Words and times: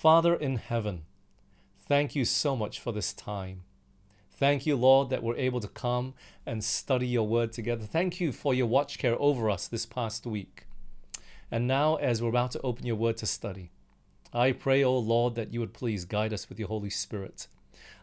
Father 0.00 0.34
in 0.34 0.56
heaven, 0.56 1.02
thank 1.86 2.16
you 2.16 2.24
so 2.24 2.56
much 2.56 2.80
for 2.80 2.90
this 2.90 3.12
time. 3.12 3.64
Thank 4.30 4.64
you, 4.64 4.74
Lord, 4.74 5.10
that 5.10 5.22
we're 5.22 5.36
able 5.36 5.60
to 5.60 5.68
come 5.68 6.14
and 6.46 6.64
study 6.64 7.06
your 7.06 7.28
word 7.28 7.52
together. 7.52 7.84
Thank 7.84 8.18
you 8.18 8.32
for 8.32 8.54
your 8.54 8.66
watch 8.66 8.96
care 8.96 9.20
over 9.20 9.50
us 9.50 9.68
this 9.68 9.84
past 9.84 10.24
week. 10.24 10.64
And 11.50 11.66
now, 11.66 11.96
as 11.96 12.22
we're 12.22 12.30
about 12.30 12.52
to 12.52 12.62
open 12.62 12.86
your 12.86 12.96
word 12.96 13.18
to 13.18 13.26
study, 13.26 13.72
I 14.32 14.52
pray, 14.52 14.82
O 14.82 14.96
Lord, 14.96 15.34
that 15.34 15.52
you 15.52 15.60
would 15.60 15.74
please 15.74 16.06
guide 16.06 16.32
us 16.32 16.48
with 16.48 16.58
your 16.58 16.68
Holy 16.68 16.88
Spirit. 16.88 17.46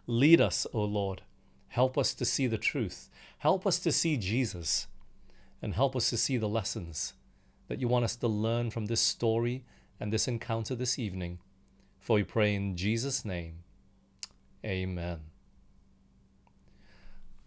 Lead 0.06 0.40
us, 0.40 0.68
O 0.76 0.84
Lord. 0.84 1.24
Help 1.70 1.98
us 1.98 2.14
to 2.14 2.26
see 2.26 2.46
the 2.46 2.60
truth. 2.60 3.10
Help 3.40 3.66
us 3.66 3.80
to 3.80 3.92
see 3.92 4.18
Jesus. 4.18 4.86
And 5.64 5.74
help 5.74 5.96
us 5.96 6.12
to 6.12 6.18
see 6.18 6.38
the 6.38 6.48
lessons 6.48 7.14
that 7.70 7.82
you 7.82 7.88
want 7.88 8.06
us 8.06 8.16
to 8.18 8.28
learn 8.28 8.70
from 8.70 8.86
this 8.86 9.02
story 9.02 9.66
and 10.00 10.14
this 10.14 10.28
encounter 10.28 10.76
this 10.76 11.00
evening. 11.00 11.40
For 12.08 12.14
we 12.14 12.24
pray 12.24 12.56
in 12.56 12.78
Jesus' 12.78 13.26
name. 13.26 13.64
Amen. 14.64 15.20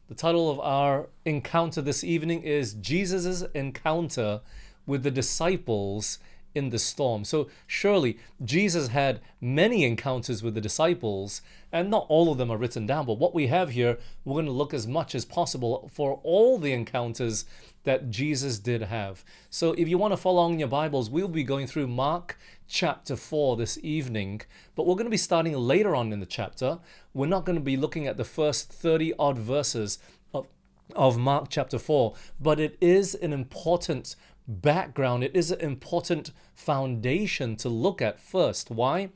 The 0.07 0.15
title 0.15 0.51
of 0.51 0.61
our 0.61 1.09
encounter 1.25 1.81
this 1.81 2.05
evening 2.05 2.43
is 2.43 2.75
Jesus' 2.75 3.43
encounter 3.55 4.43
with 4.85 5.03
the 5.03 5.11
disciples 5.11 6.19
in 6.55 6.69
the 6.69 6.79
storm. 6.79 7.25
So, 7.25 7.49
surely 7.67 8.19
Jesus 8.45 8.89
had 8.89 9.23
many 9.41 9.83
encounters 9.85 10.43
with 10.43 10.55
the 10.55 10.61
disciples, 10.61 11.41
and 11.73 11.89
not 11.89 12.05
all 12.11 12.31
of 12.31 12.37
them 12.37 12.51
are 12.51 12.59
written 12.59 12.87
down. 12.87 13.07
But 13.07 13.19
what 13.19 13.33
we 13.33 13.47
have 13.47 13.71
here, 13.71 13.97
we're 14.27 14.35
going 14.35 14.45
to 14.45 14.53
look 14.53 14.75
as 14.75 14.87
much 14.87 15.15
as 15.15 15.25
possible 15.25 15.91
for 15.91 16.21
all 16.23 16.59
the 16.59 16.75
encounters 16.75 17.47
that 17.85 18.11
Jesus 18.11 18.59
did 18.59 18.83
have. 18.83 19.25
So, 19.49 19.73
if 19.73 19.89
you 19.89 19.97
want 19.97 20.13
to 20.13 20.19
follow 20.19 20.41
along 20.41 20.55
in 20.55 20.59
your 20.59 20.69
Bibles, 20.69 21.09
we'll 21.09 21.29
be 21.29 21.45
going 21.45 21.67
through 21.67 21.87
Mark 21.87 22.37
chapter 22.71 23.17
4 23.17 23.57
this 23.57 23.79
evening, 23.83 24.41
but 24.77 24.87
we're 24.87 24.95
going 24.95 25.05
to 25.05 25.11
be 25.11 25.17
starting 25.17 25.55
later 25.55 25.95
on 25.95 26.13
in 26.13 26.21
the 26.21 26.27
chapter. 26.27 26.79
We're 27.13 27.27
not 27.27 27.45
going 27.45 27.59
to 27.59 27.65
be 27.65 27.77
looking 27.77 28.07
at 28.07 28.17
the 28.17 28.25
first 28.25 28.73
30 28.73 29.13
odd 29.19 29.37
verses 29.37 29.99
of, 30.33 30.47
of 30.95 31.19
Mark 31.19 31.49
chapter 31.51 31.79
4, 31.79 32.15
but 32.41 32.61
it 32.61 32.79
is 32.81 33.15
an 33.17 33.33
important 33.33 34.15
background, 34.47 35.25
it 35.25 35.35
is 35.35 35.51
an 35.51 35.61
important 35.61 36.31
foundation 36.55 37.57
to 37.57 37.69
look 37.69 38.01
at 38.01 38.21
first. 38.21 38.71
Why? 38.71 39.11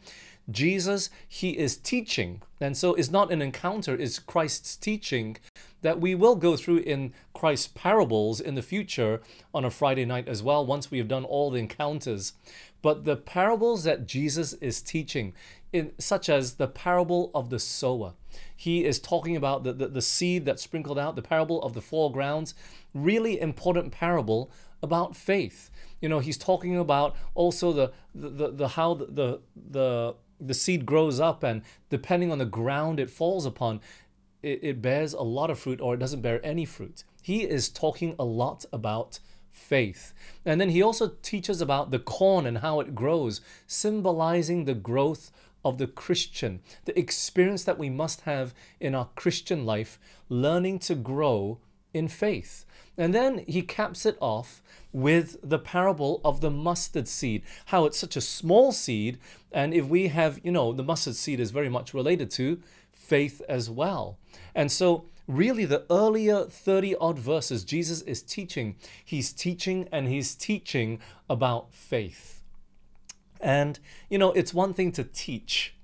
Jesus, 0.50 1.08
he 1.27 1.56
is 1.56 1.77
teaching. 1.77 2.42
And 2.60 2.77
so 2.77 2.94
it's 2.94 3.10
not 3.10 3.32
an 3.32 3.41
encounter, 3.41 3.94
it's 3.94 4.19
Christ's 4.19 4.77
teaching 4.77 5.36
that 5.84 6.00
we 6.00 6.14
will 6.14 6.34
go 6.34 6.56
through 6.56 6.78
in 6.78 7.12
Christ's 7.34 7.68
parables 7.68 8.40
in 8.40 8.54
the 8.54 8.62
future 8.62 9.20
on 9.52 9.66
a 9.66 9.70
Friday 9.70 10.06
night 10.06 10.26
as 10.26 10.42
well, 10.42 10.64
once 10.64 10.91
we 10.91 10.96
have 10.96 11.08
done 11.08 11.26
all 11.26 11.50
the 11.50 11.58
encounters. 11.58 12.32
But 12.80 13.04
the 13.04 13.16
parables 13.16 13.84
that 13.84 14.06
Jesus 14.06 14.54
is 14.54 14.80
teaching, 14.80 15.34
in, 15.74 15.92
such 15.98 16.30
as 16.30 16.54
the 16.54 16.68
parable 16.68 17.30
of 17.34 17.50
the 17.50 17.58
sower, 17.58 18.14
he 18.56 18.86
is 18.86 18.98
talking 18.98 19.36
about 19.36 19.62
the, 19.62 19.74
the, 19.74 19.88
the 19.88 20.00
seed 20.00 20.46
that's 20.46 20.62
sprinkled 20.62 20.98
out, 20.98 21.16
the 21.16 21.22
parable 21.22 21.60
of 21.62 21.74
the 21.74 21.82
four 21.82 22.10
grounds, 22.10 22.54
really 22.94 23.38
important 23.38 23.92
parable 23.92 24.50
about 24.82 25.14
faith. 25.14 25.70
You 26.00 26.08
know, 26.08 26.20
he's 26.20 26.38
talking 26.38 26.78
about 26.78 27.14
also 27.34 27.74
the 27.74 27.92
the, 28.14 28.30
the, 28.30 28.50
the 28.50 28.69
how 28.69 28.94
the, 28.94 29.41
the 29.54 30.14
the 30.41 30.54
seed 30.54 30.84
grows 30.84 31.20
up 31.20 31.42
and 31.42 31.62
depending 31.91 32.30
on 32.32 32.38
the 32.38 32.44
ground 32.44 33.00
it 33.00 33.10
falls 33.10 33.46
upon, 33.46 33.80
it, 34.45 34.61
it 34.62 34.83
bears 34.83 35.12
a 35.12 35.23
lot 35.23 35.50
of 35.50 35.59
fruit 35.59 35.81
or 35.81 35.95
it 35.95 35.98
doesn't 35.98 36.20
bear 36.20 36.45
any 36.45 36.64
fruit. 36.64 37.05
He 37.23 37.42
is 37.45 37.69
talking 37.69 38.14
a 38.19 38.25
lot 38.25 38.64
about 38.73 39.19
faith. 39.50 40.12
And 40.45 40.61
then 40.61 40.69
he 40.69 40.83
also 40.83 41.12
teaches 41.23 41.61
about 41.61 41.91
the 41.91 41.98
corn 41.98 42.45
and 42.45 42.59
how 42.59 42.81
it 42.81 42.95
grows, 42.95 43.41
symbolizing 43.67 44.65
the 44.65 44.75
growth 44.75 45.31
of 45.65 45.78
the 45.78 45.87
Christian, 45.87 46.61
the 46.84 46.98
experience 46.98 47.65
that 47.65 47.78
we 47.78 47.89
must 47.89 48.22
have 48.22 48.53
in 48.81 48.95
our 48.95 49.09
Christian 49.15 49.65
life, 49.65 49.98
learning 50.28 50.81
to 50.81 50.95
grow 50.95 51.59
in 51.95 52.09
faith. 52.09 52.66
And 52.99 53.15
then 53.15 53.44
he 53.47 53.62
caps 53.62 54.04
it 54.04 54.19
off 54.21 54.62
with 54.93 55.37
the 55.43 55.59
parable 55.59 56.21
of 56.25 56.41
the 56.41 56.50
mustard 56.50 57.09
seed, 57.09 57.43
how 57.66 57.87
it's 57.87 57.99
such 57.99 58.16
a 58.16 58.21
small 58.21 58.72
seed. 58.72 59.19
And 59.50 59.72
if 59.72 59.87
we 59.87 60.09
have, 60.09 60.38
you 60.44 60.53
know, 60.53 60.72
the 60.72 60.84
mustard 60.84 61.16
seed 61.16 61.41
is 61.41 61.50
very 61.50 61.69
much 61.69 61.94
related 61.94 62.31
to 62.33 62.60
faith 63.04 63.42
as 63.48 63.70
well. 63.70 64.19
And 64.54 64.70
so 64.70 65.06
really 65.26 65.65
the 65.65 65.84
earlier 65.91 66.44
30 66.44 66.97
odd 66.97 67.19
verses 67.19 67.65
Jesus 67.65 68.03
is 68.03 68.22
teaching. 68.22 68.76
He's 69.04 69.32
teaching 69.32 69.88
and 69.92 70.09
he's 70.09 70.34
teaching 70.34 71.00
about 71.28 71.72
faith. 71.72 72.42
And, 73.41 73.78
you 74.09 74.19
know, 74.19 74.32
it's 74.32 74.54
one 74.54 74.72
thing 74.72 74.92
to 74.92 75.04
teach, 75.04 75.75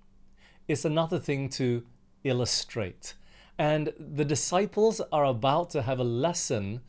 it's 0.66 0.84
another 0.84 1.18
thing 1.18 1.48
to 1.50 1.84
illustrate. 2.24 3.14
And 3.58 3.92
the 3.98 4.24
disciples 4.24 5.02
are 5.12 5.26
about 5.26 5.68
to 5.70 5.82
have 5.82 5.98
a 5.98 6.04
lesson 6.04 6.80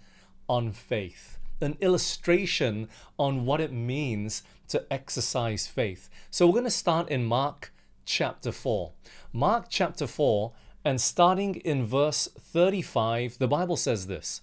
on 0.48 0.72
faith, 0.72 1.38
an 1.60 1.78
illustration 1.82 2.88
on 3.20 3.46
what 3.46 3.60
it 3.60 3.74
means 3.74 4.44
to 4.70 4.86
exercise 4.90 5.68
faith. 5.68 6.10
So 6.30 6.48
we're 6.48 6.54
going 6.54 6.64
to 6.64 6.72
start 6.72 7.10
in 7.10 7.26
Mark 7.26 7.74
chapter 8.06 8.52
4. 8.52 8.92
Mark 9.34 9.66
chapter 9.70 10.08
4 10.08 10.52
and 10.84 11.00
starting 11.00 11.56
in 11.56 11.86
verse 11.86 12.28
35, 12.38 13.38
the 13.38 13.48
Bible 13.48 13.78
says 13.78 14.08
this 14.08 14.42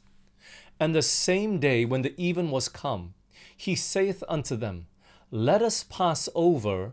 And 0.78 0.94
the 0.94 1.02
same 1.02 1.58
day 1.58 1.84
when 1.84 2.02
the 2.02 2.14
even 2.16 2.50
was 2.50 2.68
come, 2.68 3.14
he 3.56 3.74
saith 3.74 4.22
unto 4.28 4.56
them, 4.56 4.86
Let 5.30 5.62
us 5.62 5.84
pass 5.84 6.28
over 6.34 6.92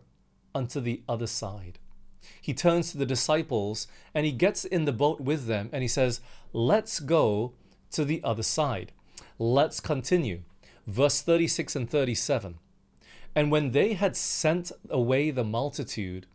unto 0.54 0.80
the 0.80 1.02
other 1.08 1.26
side. 1.26 1.78
He 2.40 2.54
turns 2.54 2.90
to 2.90 2.98
the 2.98 3.06
disciples 3.06 3.86
and 4.14 4.26
he 4.26 4.32
gets 4.32 4.64
in 4.64 4.84
the 4.84 4.92
boat 4.92 5.20
with 5.20 5.46
them 5.46 5.70
and 5.72 5.82
he 5.82 5.88
says, 5.88 6.20
Let's 6.52 6.98
go 6.98 7.52
to 7.92 8.04
the 8.04 8.20
other 8.24 8.42
side. 8.42 8.92
Let's 9.38 9.80
continue. 9.80 10.42
Verse 10.86 11.20
36 11.20 11.76
and 11.76 11.90
37. 11.90 12.58
And 13.34 13.50
when 13.50 13.72
they 13.72 13.94
had 13.94 14.16
sent 14.16 14.72
away 14.88 15.30
the 15.30 15.44
multitude, 15.44 16.26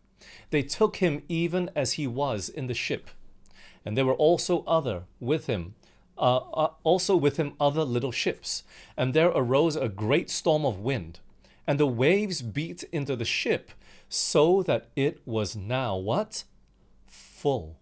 they 0.50 0.62
took 0.62 0.96
him 0.96 1.22
even 1.28 1.70
as 1.74 1.92
he 1.92 2.06
was 2.06 2.48
in 2.48 2.66
the 2.66 2.74
ship. 2.74 3.10
And 3.84 3.96
there 3.96 4.06
were 4.06 4.14
also 4.14 4.64
other 4.66 5.04
with 5.20 5.46
him, 5.46 5.74
uh, 6.18 6.36
uh, 6.36 6.70
also 6.84 7.16
with 7.16 7.36
him 7.36 7.54
other 7.60 7.84
little 7.84 8.12
ships. 8.12 8.62
And 8.96 9.14
there 9.14 9.28
arose 9.28 9.76
a 9.76 9.88
great 9.88 10.30
storm 10.30 10.64
of 10.64 10.78
wind, 10.78 11.20
and 11.66 11.80
the 11.80 11.86
waves 11.86 12.42
beat 12.42 12.84
into 12.92 13.16
the 13.16 13.24
ship, 13.24 13.70
so 14.08 14.62
that 14.62 14.88
it 14.94 15.20
was 15.24 15.56
now 15.56 15.96
what? 15.96 16.44
Full. 17.06 17.76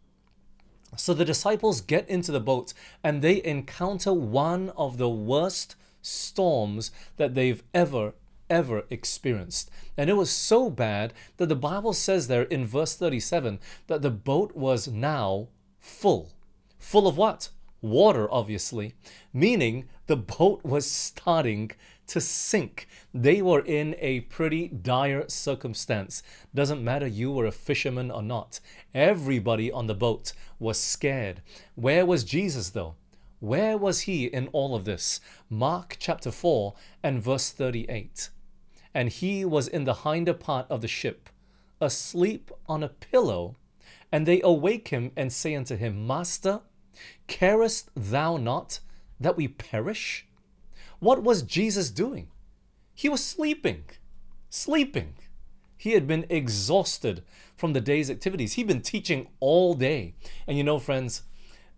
So 0.96 1.14
the 1.14 1.24
disciples 1.24 1.80
get 1.80 2.08
into 2.08 2.32
the 2.32 2.40
boat 2.40 2.72
and 3.04 3.22
they 3.22 3.42
encounter 3.44 4.12
one 4.12 4.70
of 4.70 4.98
the 4.98 5.08
worst 5.08 5.76
storms 6.02 6.90
that 7.16 7.34
they've 7.34 7.62
ever 7.72 8.14
ever 8.50 8.84
experienced. 8.90 9.70
And 9.96 10.10
it 10.10 10.14
was 10.14 10.30
so 10.30 10.68
bad 10.68 11.14
that 11.38 11.48
the 11.48 11.56
Bible 11.56 11.94
says 11.94 12.28
there 12.28 12.42
in 12.42 12.66
verse 12.66 12.94
37 12.94 13.60
that 13.86 14.02
the 14.02 14.10
boat 14.10 14.54
was 14.54 14.88
now 14.88 15.48
full. 15.78 16.32
Full 16.78 17.06
of 17.06 17.16
what? 17.16 17.50
Water, 17.80 18.30
obviously, 18.30 18.94
meaning 19.32 19.88
the 20.06 20.16
boat 20.16 20.60
was 20.64 20.90
starting 20.90 21.70
to 22.08 22.20
sink. 22.20 22.88
They 23.14 23.40
were 23.40 23.64
in 23.64 23.94
a 24.00 24.20
pretty 24.22 24.66
dire 24.66 25.28
circumstance. 25.28 26.22
Doesn't 26.52 26.82
matter 26.82 27.06
you 27.06 27.30
were 27.30 27.46
a 27.46 27.52
fisherman 27.52 28.10
or 28.10 28.22
not. 28.22 28.58
Everybody 28.92 29.70
on 29.70 29.86
the 29.86 29.94
boat 29.94 30.32
was 30.58 30.76
scared. 30.76 31.40
Where 31.76 32.04
was 32.04 32.24
Jesus 32.24 32.70
though? 32.70 32.96
Where 33.38 33.78
was 33.78 34.00
he 34.02 34.26
in 34.26 34.48
all 34.48 34.74
of 34.74 34.84
this? 34.84 35.20
Mark 35.48 35.96
chapter 35.98 36.30
4 36.30 36.74
and 37.02 37.22
verse 37.22 37.50
38 37.50 38.28
and 38.94 39.08
he 39.08 39.44
was 39.44 39.68
in 39.68 39.84
the 39.84 39.94
hinder 39.94 40.34
part 40.34 40.66
of 40.70 40.80
the 40.80 40.88
ship, 40.88 41.28
asleep 41.80 42.50
on 42.68 42.82
a 42.82 42.88
pillow. 42.88 43.56
And 44.12 44.26
they 44.26 44.40
awake 44.42 44.88
him 44.88 45.12
and 45.16 45.32
say 45.32 45.54
unto 45.54 45.76
him, 45.76 46.06
Master, 46.06 46.60
carest 47.28 47.90
thou 47.94 48.36
not 48.36 48.80
that 49.20 49.36
we 49.36 49.46
perish? 49.46 50.26
What 50.98 51.22
was 51.22 51.42
Jesus 51.42 51.90
doing? 51.90 52.28
He 52.94 53.08
was 53.08 53.24
sleeping, 53.24 53.84
sleeping. 54.48 55.14
He 55.76 55.92
had 55.92 56.06
been 56.06 56.26
exhausted 56.28 57.22
from 57.56 57.72
the 57.72 57.80
day's 57.80 58.10
activities. 58.10 58.54
He'd 58.54 58.66
been 58.66 58.82
teaching 58.82 59.28
all 59.38 59.74
day. 59.74 60.14
And 60.46 60.58
you 60.58 60.64
know, 60.64 60.78
friends, 60.78 61.22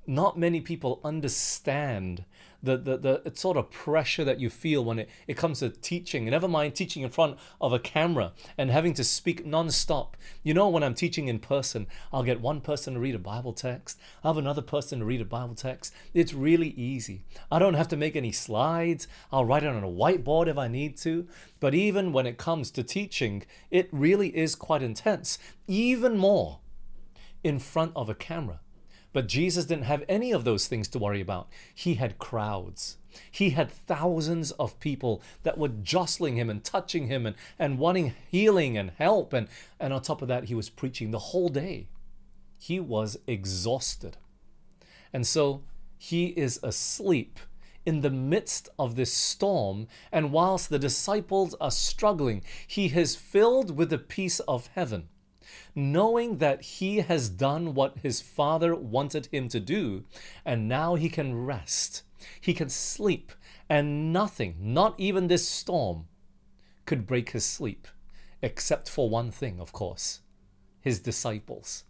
not 0.06 0.38
many 0.38 0.60
people 0.60 1.00
understand 1.04 2.24
the, 2.62 2.76
the, 2.76 2.96
the 2.96 3.32
sort 3.34 3.56
of 3.56 3.70
pressure 3.70 4.24
that 4.24 4.38
you 4.38 4.48
feel 4.48 4.84
when 4.84 5.00
it, 5.00 5.10
it 5.26 5.36
comes 5.36 5.58
to 5.58 5.70
teaching. 5.70 6.24
Never 6.26 6.48
mind 6.48 6.74
teaching 6.74 7.02
in 7.02 7.10
front 7.10 7.38
of 7.60 7.72
a 7.72 7.78
camera 7.78 8.32
and 8.56 8.70
having 8.70 8.94
to 8.94 9.04
speak 9.04 9.44
non-stop. 9.44 10.16
You 10.42 10.54
know, 10.54 10.68
when 10.68 10.82
I'm 10.82 10.94
teaching 10.94 11.28
in 11.28 11.40
person, 11.40 11.86
I'll 12.12 12.22
get 12.22 12.40
one 12.40 12.60
person 12.60 12.94
to 12.94 13.00
read 13.00 13.14
a 13.14 13.18
Bible 13.18 13.52
text, 13.52 13.98
I'll 14.22 14.34
have 14.34 14.38
another 14.38 14.62
person 14.62 15.00
to 15.00 15.04
read 15.04 15.20
a 15.20 15.24
Bible 15.24 15.54
text. 15.54 15.92
It's 16.14 16.34
really 16.34 16.70
easy. 16.70 17.24
I 17.50 17.58
don't 17.58 17.74
have 17.74 17.88
to 17.88 17.96
make 17.96 18.16
any 18.16 18.32
slides. 18.32 19.08
I'll 19.32 19.44
write 19.44 19.64
it 19.64 19.68
on 19.68 19.82
a 19.82 19.88
whiteboard 19.88 20.46
if 20.46 20.58
I 20.58 20.68
need 20.68 20.96
to. 20.98 21.26
But 21.60 21.74
even 21.74 22.12
when 22.12 22.26
it 22.26 22.38
comes 22.38 22.70
to 22.72 22.82
teaching, 22.82 23.44
it 23.70 23.88
really 23.92 24.36
is 24.36 24.54
quite 24.54 24.82
intense. 24.82 25.38
Even 25.66 26.16
more 26.16 26.60
in 27.42 27.58
front 27.58 27.92
of 27.96 28.08
a 28.08 28.14
camera. 28.14 28.60
But 29.12 29.28
Jesus 29.28 29.66
didn't 29.66 29.84
have 29.84 30.04
any 30.08 30.32
of 30.32 30.44
those 30.44 30.66
things 30.66 30.88
to 30.88 30.98
worry 30.98 31.20
about. 31.20 31.48
He 31.74 31.94
had 31.94 32.18
crowds. 32.18 32.96
He 33.30 33.50
had 33.50 33.70
thousands 33.70 34.52
of 34.52 34.80
people 34.80 35.22
that 35.42 35.58
were 35.58 35.68
jostling 35.68 36.36
him 36.36 36.48
and 36.48 36.64
touching 36.64 37.08
him 37.08 37.26
and, 37.26 37.36
and 37.58 37.78
wanting 37.78 38.14
healing 38.30 38.78
and 38.78 38.90
help. 38.90 39.32
And, 39.32 39.48
and 39.78 39.92
on 39.92 40.00
top 40.00 40.22
of 40.22 40.28
that, 40.28 40.44
he 40.44 40.54
was 40.54 40.70
preaching 40.70 41.10
the 41.10 41.18
whole 41.18 41.50
day. 41.50 41.88
He 42.58 42.80
was 42.80 43.18
exhausted. 43.26 44.16
And 45.12 45.26
so 45.26 45.62
he 45.98 46.28
is 46.28 46.58
asleep 46.62 47.38
in 47.84 48.00
the 48.00 48.10
midst 48.10 48.70
of 48.78 48.96
this 48.96 49.12
storm. 49.12 49.88
And 50.10 50.32
whilst 50.32 50.70
the 50.70 50.78
disciples 50.78 51.54
are 51.60 51.70
struggling, 51.70 52.42
he 52.66 52.86
is 52.86 53.14
filled 53.14 53.76
with 53.76 53.90
the 53.90 53.98
peace 53.98 54.40
of 54.40 54.68
heaven 54.68 55.08
knowing 55.74 56.38
that 56.38 56.62
he 56.62 56.98
has 56.98 57.28
done 57.28 57.74
what 57.74 57.98
his 57.98 58.20
father 58.20 58.74
wanted 58.74 59.26
him 59.26 59.48
to 59.48 59.60
do, 59.60 60.04
and 60.44 60.68
now 60.68 60.94
he 60.94 61.08
can 61.08 61.44
rest. 61.44 62.02
He 62.40 62.54
can 62.54 62.68
sleep, 62.68 63.32
and 63.68 64.12
nothing, 64.12 64.56
not 64.60 64.94
even 64.98 65.28
this 65.28 65.48
storm, 65.48 66.06
could 66.86 67.06
break 67.06 67.30
his 67.30 67.44
sleep, 67.44 67.88
except 68.40 68.88
for 68.88 69.08
one 69.08 69.30
thing, 69.30 69.60
of 69.60 69.72
course 69.72 70.20
his 70.82 71.00
disciples. 71.00 71.84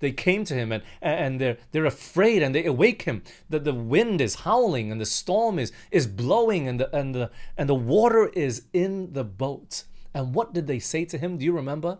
They 0.00 0.12
came 0.12 0.44
to 0.44 0.54
him 0.54 0.72
and, 0.72 0.82
and 1.00 1.40
they're, 1.40 1.56
they're 1.70 1.86
afraid 1.86 2.42
and 2.42 2.54
they 2.54 2.64
awake 2.64 3.02
him 3.02 3.22
that 3.48 3.64
the 3.64 3.72
wind 3.72 4.20
is 4.20 4.36
howling 4.36 4.90
and 4.90 5.00
the 5.00 5.06
storm 5.06 5.58
is, 5.58 5.72
is 5.90 6.06
blowing 6.06 6.68
and 6.68 6.80
the, 6.80 6.94
and, 6.94 7.14
the, 7.14 7.30
and 7.56 7.68
the 7.68 7.74
water 7.74 8.28
is 8.34 8.64
in 8.72 9.12
the 9.12 9.24
boat. 9.24 9.84
And 10.12 10.34
what 10.34 10.52
did 10.52 10.66
they 10.66 10.78
say 10.80 11.04
to 11.06 11.18
him? 11.18 11.38
Do 11.38 11.44
you 11.44 11.52
remember? 11.52 11.98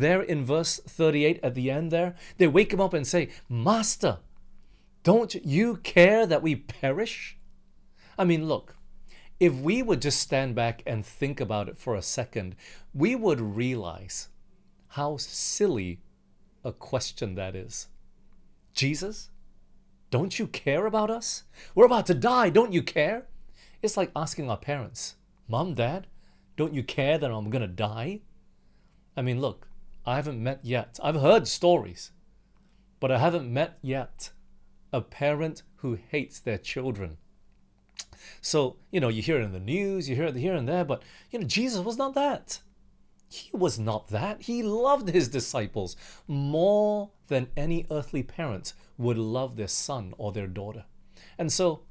There 0.00 0.22
in 0.22 0.44
verse 0.44 0.78
38 0.78 1.40
at 1.42 1.54
the 1.54 1.70
end 1.70 1.90
there, 1.90 2.14
they 2.38 2.46
wake 2.46 2.72
him 2.72 2.80
up 2.80 2.94
and 2.94 3.06
say, 3.06 3.30
Master, 3.48 4.18
don't 5.02 5.34
you 5.34 5.76
care 5.76 6.26
that 6.26 6.42
we 6.42 6.56
perish? 6.56 7.36
I 8.18 8.24
mean, 8.24 8.46
look, 8.46 8.76
if 9.38 9.54
we 9.54 9.82
would 9.82 10.02
just 10.02 10.20
stand 10.20 10.54
back 10.54 10.82
and 10.86 11.04
think 11.04 11.40
about 11.40 11.68
it 11.68 11.78
for 11.78 11.94
a 11.94 12.02
second, 12.02 12.56
we 12.94 13.14
would 13.14 13.40
realize 13.40 14.28
how 14.88 15.16
silly 15.18 16.00
a 16.64 16.72
question 16.72 17.34
that 17.34 17.54
is. 17.54 17.88
Jesus, 18.72 19.30
don't 20.10 20.38
you 20.38 20.46
care 20.46 20.86
about 20.86 21.10
us? 21.10 21.44
We're 21.74 21.86
about 21.86 22.06
to 22.06 22.14
die, 22.14 22.50
don't 22.50 22.72
you 22.72 22.82
care? 22.82 23.26
It's 23.82 23.96
like 23.96 24.10
asking 24.16 24.50
our 24.50 24.56
parents, 24.56 25.16
Mom, 25.48 25.74
Dad, 25.74 26.06
don't 26.56 26.74
you 26.74 26.82
care 26.82 27.18
that 27.18 27.30
I'm 27.30 27.50
to 27.50 27.66
die? 27.66 28.20
I 29.16 29.22
mean, 29.22 29.40
look, 29.40 29.68
I 30.06 30.16
haven't 30.16 30.42
met 30.42 30.60
yet. 30.62 31.00
I've 31.02 31.20
heard 31.20 31.48
stories, 31.48 32.12
but 33.00 33.10
I 33.10 33.18
haven't 33.18 33.52
met 33.52 33.78
yet 33.82 34.30
a 34.92 35.00
parent 35.00 35.62
who 35.76 35.98
hates 36.10 36.38
their 36.38 36.58
children. 36.58 37.18
So, 38.40 38.76
you 38.90 39.00
know, 39.00 39.08
you 39.08 39.20
hear 39.20 39.40
it 39.40 39.44
in 39.44 39.52
the 39.52 39.60
news, 39.60 40.08
you 40.08 40.14
hear 40.14 40.26
it 40.26 40.36
here 40.36 40.54
and 40.54 40.68
there, 40.68 40.84
but, 40.84 41.02
you 41.30 41.40
know, 41.40 41.46
Jesus 41.46 41.84
was 41.84 41.98
not 41.98 42.14
that. 42.14 42.60
He 43.28 43.50
was 43.52 43.78
not 43.78 44.08
that. 44.08 44.42
He 44.42 44.62
loved 44.62 45.08
his 45.08 45.28
disciples 45.28 45.96
more 46.28 47.10
than 47.26 47.48
any 47.56 47.86
earthly 47.90 48.22
parent 48.22 48.72
would 48.96 49.18
love 49.18 49.56
their 49.56 49.68
son 49.68 50.14
or 50.16 50.30
their 50.30 50.46
daughter. 50.46 50.84
And 51.36 51.52
so 51.52 51.82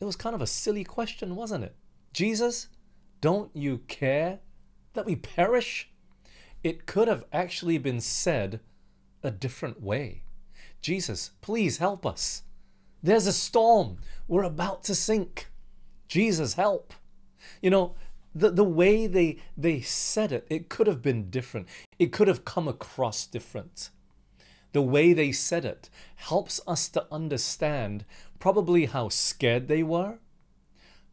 it 0.00 0.06
was 0.06 0.16
kind 0.16 0.34
of 0.34 0.40
a 0.40 0.46
silly 0.46 0.84
question, 0.84 1.36
wasn't 1.36 1.64
it? 1.64 1.76
Jesus, 2.12 2.68
don't 3.20 3.54
you 3.54 3.78
care 3.86 4.40
that 4.94 5.04
we 5.04 5.16
perish? 5.16 5.90
It 6.66 6.84
could 6.84 7.06
have 7.06 7.24
actually 7.32 7.78
been 7.78 8.00
said 8.00 8.58
a 9.22 9.30
different 9.30 9.80
way. 9.80 10.24
Jesus, 10.80 11.30
please 11.40 11.78
help 11.78 12.04
us. 12.04 12.42
There's 13.04 13.28
a 13.28 13.32
storm. 13.32 13.98
We're 14.26 14.42
about 14.42 14.82
to 14.84 14.94
sink. 14.96 15.46
Jesus, 16.08 16.54
help. 16.54 16.92
You 17.62 17.70
know, 17.70 17.94
the, 18.34 18.50
the 18.50 18.64
way 18.64 19.06
they, 19.06 19.38
they 19.56 19.80
said 19.80 20.32
it, 20.32 20.44
it 20.50 20.68
could 20.68 20.88
have 20.88 21.02
been 21.02 21.30
different. 21.30 21.68
It 22.00 22.10
could 22.10 22.26
have 22.26 22.44
come 22.44 22.66
across 22.66 23.26
different. 23.26 23.90
The 24.72 24.82
way 24.82 25.12
they 25.12 25.30
said 25.30 25.64
it 25.64 25.88
helps 26.16 26.60
us 26.66 26.88
to 26.88 27.06
understand 27.12 28.04
probably 28.40 28.86
how 28.86 29.08
scared 29.08 29.68
they 29.68 29.84
were, 29.84 30.18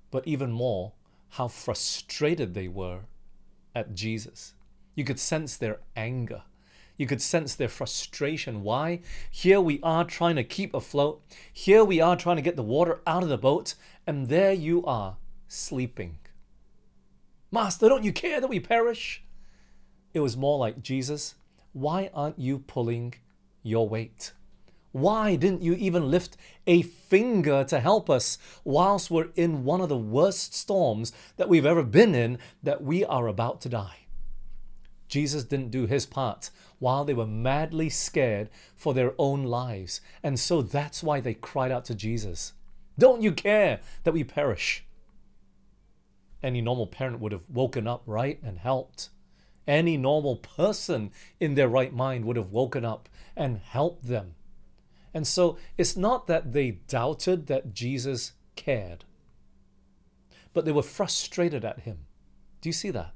but 0.09 0.27
even 0.27 0.51
more, 0.51 0.93
how 1.29 1.47
frustrated 1.47 2.55
they 2.55 2.67
were 2.67 3.01
at 3.75 3.93
Jesus. 3.93 4.55
You 4.95 5.03
could 5.03 5.19
sense 5.19 5.57
their 5.57 5.79
anger. 5.95 6.43
You 6.97 7.07
could 7.07 7.21
sense 7.21 7.55
their 7.55 7.69
frustration. 7.69 8.61
Why? 8.61 9.01
Here 9.31 9.59
we 9.59 9.79
are 9.81 10.05
trying 10.05 10.35
to 10.35 10.43
keep 10.43 10.73
afloat. 10.73 11.21
Here 11.51 11.83
we 11.83 11.99
are 11.99 12.15
trying 12.15 12.35
to 12.35 12.41
get 12.41 12.55
the 12.55 12.63
water 12.63 13.01
out 13.07 13.23
of 13.23 13.29
the 13.29 13.37
boat. 13.37 13.75
And 14.05 14.27
there 14.27 14.53
you 14.53 14.85
are, 14.85 15.17
sleeping. 15.47 16.19
Master, 17.51 17.89
don't 17.89 18.03
you 18.03 18.13
care 18.13 18.39
that 18.39 18.49
we 18.49 18.59
perish? 18.59 19.23
It 20.13 20.19
was 20.19 20.37
more 20.37 20.59
like, 20.59 20.83
Jesus, 20.83 21.35
why 21.71 22.11
aren't 22.13 22.37
you 22.37 22.59
pulling 22.59 23.15
your 23.63 23.89
weight? 23.89 24.33
Why 24.91 25.35
didn't 25.35 25.63
you 25.63 25.73
even 25.73 26.11
lift 26.11 26.37
a 26.67 26.83
finger 26.83 27.63
to 27.63 27.79
help 27.79 28.11
us 28.11 28.37
whilst 28.63 29.09
we're 29.09 29.29
in 29.35 29.63
one 29.63 29.81
of 29.81 29.89
the 29.89 29.97
worst 29.97 30.53
storms 30.53 31.11
that 31.37 31.49
we've 31.49 31.65
ever 31.65 31.81
been 31.81 32.13
in 32.13 32.37
that 32.61 32.83
we 32.83 33.03
are 33.03 33.27
about 33.27 33.59
to 33.61 33.69
die? 33.69 34.02
Jesus 35.13 35.43
didn't 35.43 35.69
do 35.69 35.85
his 35.85 36.07
part 36.07 36.49
while 36.79 37.05
they 37.05 37.13
were 37.13 37.27
madly 37.27 37.87
scared 37.87 38.49
for 38.75 38.95
their 38.95 39.13
own 39.19 39.43
lives. 39.43 40.01
And 40.23 40.39
so 40.39 40.63
that's 40.63 41.03
why 41.03 41.19
they 41.19 41.35
cried 41.35 41.71
out 41.71 41.85
to 41.85 41.93
Jesus 41.93 42.53
Don't 42.97 43.21
you 43.21 43.31
care 43.31 43.79
that 44.05 44.13
we 44.13 44.23
perish? 44.23 44.85
Any 46.41 46.61
normal 46.61 46.87
parent 46.87 47.19
would 47.19 47.31
have 47.31 47.47
woken 47.47 47.87
up, 47.87 48.01
right, 48.07 48.39
and 48.41 48.57
helped. 48.57 49.09
Any 49.67 49.97
normal 49.97 50.37
person 50.37 51.11
in 51.39 51.53
their 51.53 51.69
right 51.69 51.93
mind 51.93 52.25
would 52.25 52.35
have 52.35 52.51
woken 52.51 52.83
up 52.83 53.07
and 53.35 53.59
helped 53.59 54.07
them. 54.07 54.33
And 55.13 55.27
so 55.27 55.59
it's 55.77 55.95
not 55.95 56.25
that 56.25 56.53
they 56.53 56.71
doubted 56.87 57.45
that 57.47 57.75
Jesus 57.75 58.31
cared, 58.55 59.05
but 60.53 60.65
they 60.65 60.71
were 60.71 60.81
frustrated 60.81 61.63
at 61.63 61.81
him. 61.81 61.99
Do 62.61 62.69
you 62.69 62.73
see 62.73 62.89
that? 62.89 63.13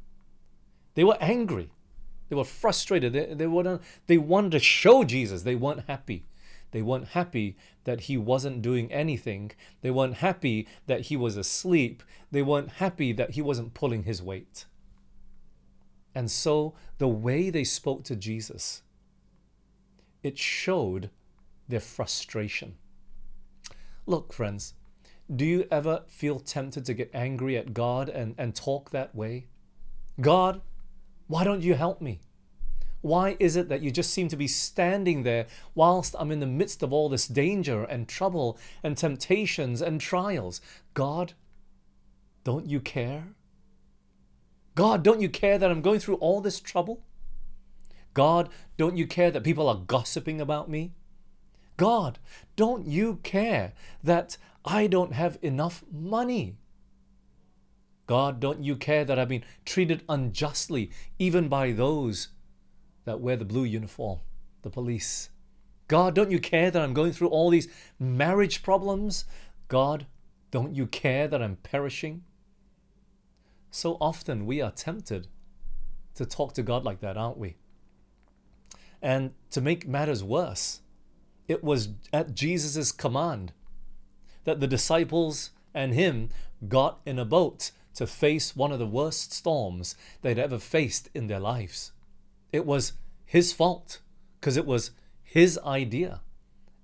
They 0.93 1.03
were 1.03 1.17
angry. 1.19 1.71
They 2.29 2.35
were 2.35 2.43
frustrated. 2.43 3.13
They, 3.13 3.33
they, 3.33 3.47
wanted, 3.47 3.79
they 4.07 4.17
wanted 4.17 4.51
to 4.53 4.59
show 4.59 5.03
Jesus. 5.03 5.43
They 5.43 5.55
weren't 5.55 5.85
happy. 5.87 6.25
They 6.71 6.81
weren't 6.81 7.09
happy 7.09 7.57
that 7.85 8.01
he 8.01 8.17
wasn't 8.17 8.61
doing 8.61 8.91
anything. 8.91 9.51
They 9.81 9.91
weren't 9.91 10.15
happy 10.15 10.67
that 10.87 11.01
he 11.01 11.17
was 11.17 11.37
asleep. 11.37 12.03
They 12.31 12.41
weren't 12.41 12.73
happy 12.73 13.13
that 13.13 13.31
he 13.31 13.41
wasn't 13.41 13.73
pulling 13.73 14.03
his 14.03 14.21
weight. 14.21 14.65
And 16.13 16.29
so 16.29 16.73
the 16.97 17.07
way 17.07 17.49
they 17.49 17.63
spoke 17.63 18.03
to 18.05 18.15
Jesus, 18.15 18.81
it 20.23 20.37
showed 20.37 21.09
their 21.69 21.79
frustration. 21.79 22.75
Look, 24.05 24.33
friends, 24.33 24.73
do 25.33 25.45
you 25.45 25.67
ever 25.69 26.03
feel 26.07 26.39
tempted 26.39 26.85
to 26.85 26.93
get 26.93 27.11
angry 27.13 27.57
at 27.57 27.73
God 27.73 28.09
and, 28.09 28.35
and 28.37 28.55
talk 28.55 28.89
that 28.91 29.13
way? 29.13 29.47
God, 30.19 30.61
why 31.27 31.43
don't 31.43 31.61
you 31.61 31.75
help 31.75 32.01
me? 32.01 32.21
Why 33.01 33.37
is 33.39 33.55
it 33.55 33.69
that 33.69 33.81
you 33.81 33.91
just 33.91 34.11
seem 34.11 34.27
to 34.29 34.35
be 34.35 34.47
standing 34.47 35.23
there 35.23 35.45
whilst 35.75 36.15
I'm 36.17 36.31
in 36.31 36.39
the 36.39 36.47
midst 36.47 36.81
of 36.81 36.91
all 36.91 37.09
this 37.09 37.27
danger 37.27 37.83
and 37.83 38.07
trouble 38.07 38.57
and 38.83 38.97
temptations 38.97 39.81
and 39.81 40.01
trials? 40.01 40.59
God, 40.93 41.33
don't 42.43 42.65
you 42.65 42.79
care? 42.79 43.27
God, 44.75 45.03
don't 45.03 45.21
you 45.21 45.29
care 45.29 45.57
that 45.57 45.69
I'm 45.69 45.81
going 45.81 45.99
through 45.99 46.15
all 46.15 46.41
this 46.41 46.59
trouble? 46.59 47.03
God, 48.13 48.49
don't 48.77 48.97
you 48.97 49.05
care 49.05 49.29
that 49.31 49.43
people 49.43 49.69
are 49.69 49.75
gossiping 49.75 50.41
about 50.41 50.69
me? 50.69 50.93
God, 51.77 52.17
don't 52.55 52.87
you 52.87 53.19
care 53.21 53.73
that 54.03 54.37
I 54.65 54.87
don't 54.87 55.13
have 55.13 55.37
enough 55.41 55.83
money? 55.91 56.57
God, 58.07 58.39
don't 58.39 58.63
you 58.63 58.75
care 58.75 59.03
that 59.05 59.19
I've 59.19 59.27
been 59.27 59.43
treated 59.65 60.01
unjustly, 60.07 60.89
even 61.19 61.49
by 61.49 61.73
those 61.73 62.29
that 63.05 63.19
wear 63.19 63.35
the 63.35 63.45
blue 63.45 63.65
uniform, 63.65 64.19
the 64.61 64.69
police? 64.69 65.29
God, 65.89 66.15
don't 66.15 66.31
you 66.31 66.39
care 66.39 66.71
that 66.71 66.81
I'm 66.81 66.93
going 66.93 67.11
through 67.11 67.29
all 67.29 67.49
these 67.49 67.67
marriage 67.99 68.63
problems? 68.63 69.25
God, 69.67 70.05
don't 70.51 70.73
you 70.73 70.87
care 70.87 71.27
that 71.27 71.41
I'm 71.41 71.57
perishing? 71.57 72.23
So 73.71 73.97
often 73.99 74.45
we 74.45 74.61
are 74.61 74.71
tempted 74.71 75.27
to 76.15 76.25
talk 76.25 76.53
to 76.53 76.63
God 76.63 76.83
like 76.83 77.01
that, 77.01 77.17
aren't 77.17 77.37
we? 77.37 77.57
And 79.01 79.33
to 79.51 79.61
make 79.61 79.87
matters 79.87 80.23
worse, 80.23 80.81
it 81.47 81.63
was 81.63 81.89
at 82.11 82.33
Jesus' 82.33 82.91
command 82.91 83.51
that 84.45 84.59
the 84.59 84.67
disciples 84.67 85.51
and 85.73 85.93
him 85.93 86.29
got 86.67 86.99
in 87.05 87.19
a 87.19 87.25
boat 87.25 87.71
to 87.97 88.05
face 88.05 88.55
one 88.55 88.71
of 88.71 88.77
the 88.77 88.85
worst 88.85 89.33
storms 89.33 89.95
they'd 90.21 90.37
ever 90.37 90.59
faced 90.59 91.09
in 91.15 91.25
their 91.25 91.39
lives. 91.39 91.91
It 92.53 92.63
was 92.63 92.93
his 93.25 93.53
fault 93.53 94.01
because 94.39 94.55
it 94.55 94.67
was 94.67 94.91
his 95.23 95.59
idea, 95.65 96.21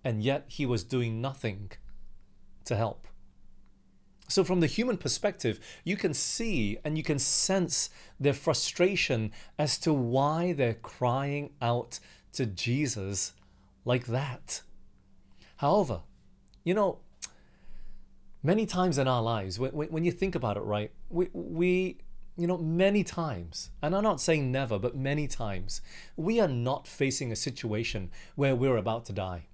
and 0.03 0.23
yet 0.23 0.45
he 0.47 0.65
was 0.65 0.83
doing 0.83 1.21
nothing 1.21 1.71
to 2.65 2.75
help. 2.75 3.07
So, 4.27 4.43
from 4.43 4.59
the 4.59 4.67
human 4.67 4.97
perspective, 4.97 5.59
you 5.83 5.95
can 5.97 6.15
see 6.15 6.79
and 6.83 6.97
you 6.97 7.03
can 7.03 7.19
sense 7.19 7.91
their 8.19 8.33
frustration 8.33 9.31
as 9.59 9.77
to 9.79 9.93
why 9.93 10.53
they're 10.53 10.73
crying 10.73 11.51
out 11.61 11.99
to 12.31 12.47
Jesus 12.47 13.33
like 13.85 14.07
that. 14.07 14.63
However, 15.57 16.01
you 16.63 16.73
know, 16.73 17.01
many 18.43 18.65
times 18.65 18.97
in 18.97 19.07
our 19.07 19.21
lives, 19.21 19.57
when, 19.57 19.71
when 19.71 20.03
you 20.03 20.11
think 20.11 20.35
about 20.35 20.57
it, 20.57 20.61
right, 20.61 20.91
we, 21.09 21.29
we, 21.33 21.97
you 22.37 22.45
know, 22.45 22.57
many 22.57 23.03
times, 23.03 23.71
and 23.81 23.95
I'm 23.95 24.03
not 24.03 24.21
saying 24.21 24.51
never, 24.51 24.77
but 24.77 24.95
many 24.95 25.27
times, 25.27 25.81
we 26.17 26.39
are 26.39 26.47
not 26.47 26.87
facing 26.87 27.31
a 27.31 27.35
situation 27.35 28.11
where 28.35 28.55
we're 28.55 28.77
about 28.77 29.05
to 29.05 29.13
die. 29.13 29.47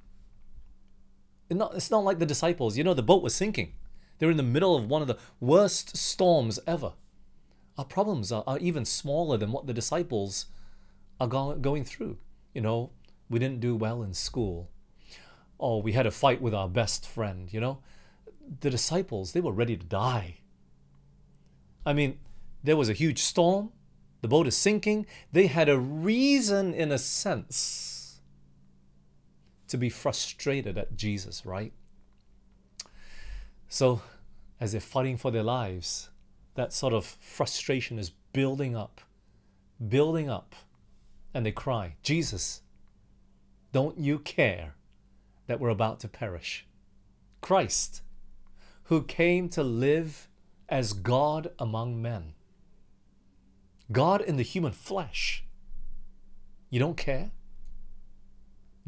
It's 1.49 1.57
not, 1.57 1.75
it's 1.75 1.91
not 1.91 2.03
like 2.03 2.19
the 2.19 2.25
disciples, 2.25 2.77
you 2.77 2.83
know, 2.83 2.93
the 2.93 3.03
boat 3.03 3.23
was 3.23 3.35
sinking. 3.35 3.73
They're 4.17 4.31
in 4.31 4.37
the 4.37 4.43
middle 4.43 4.75
of 4.75 4.87
one 4.87 5.01
of 5.01 5.07
the 5.07 5.17
worst 5.39 5.95
storms 5.95 6.59
ever. 6.67 6.93
Our 7.77 7.85
problems 7.85 8.31
are, 8.31 8.43
are 8.45 8.57
even 8.57 8.83
smaller 8.83 9.37
than 9.37 9.51
what 9.51 9.67
the 9.67 9.73
disciples 9.73 10.47
are 11.19 11.27
go- 11.27 11.55
going 11.55 11.85
through. 11.85 12.17
You 12.53 12.61
know, 12.61 12.91
we 13.29 13.39
didn't 13.39 13.61
do 13.61 13.75
well 13.75 14.03
in 14.03 14.13
school, 14.13 14.69
or 15.57 15.81
we 15.81 15.93
had 15.93 16.05
a 16.05 16.11
fight 16.11 16.41
with 16.41 16.53
our 16.53 16.67
best 16.67 17.07
friend, 17.07 17.51
you 17.53 17.61
know. 17.61 17.79
The 18.61 18.69
disciples, 18.69 19.33
they 19.33 19.41
were 19.41 19.51
ready 19.51 19.77
to 19.77 19.85
die. 19.85 20.37
I 21.85 21.93
mean, 21.93 22.19
there 22.63 22.77
was 22.77 22.89
a 22.89 22.93
huge 22.93 23.19
storm, 23.19 23.71
the 24.21 24.27
boat 24.27 24.47
is 24.47 24.57
sinking. 24.57 25.05
They 25.31 25.47
had 25.47 25.69
a 25.69 25.79
reason, 25.79 26.73
in 26.73 26.91
a 26.91 26.97
sense, 26.97 28.19
to 29.67 29.77
be 29.77 29.89
frustrated 29.89 30.77
at 30.77 30.97
Jesus, 30.97 31.45
right? 31.45 31.71
So, 33.69 34.01
as 34.59 34.71
they're 34.71 34.81
fighting 34.81 35.17
for 35.17 35.31
their 35.31 35.43
lives, 35.43 36.09
that 36.55 36.73
sort 36.73 36.93
of 36.93 37.05
frustration 37.05 37.97
is 37.97 38.11
building 38.33 38.75
up, 38.75 39.01
building 39.87 40.29
up, 40.29 40.55
and 41.33 41.45
they 41.45 41.51
cry, 41.51 41.95
Jesus, 42.03 42.61
don't 43.71 43.99
you 43.99 44.19
care 44.19 44.73
that 45.47 45.59
we're 45.59 45.69
about 45.69 45.99
to 46.01 46.07
perish? 46.07 46.65
Christ, 47.41 48.01
who 48.89 49.03
came 49.03 49.47
to 49.47 49.61
live 49.61 50.27
as 50.67 50.93
God 50.93 51.51
among 51.59 52.01
men, 52.01 52.33
God 53.91 54.19
in 54.19 54.35
the 54.35 54.43
human 54.43 54.71
flesh, 54.71 55.43
you 56.71 56.79
don't 56.79 56.97
care? 56.97 57.29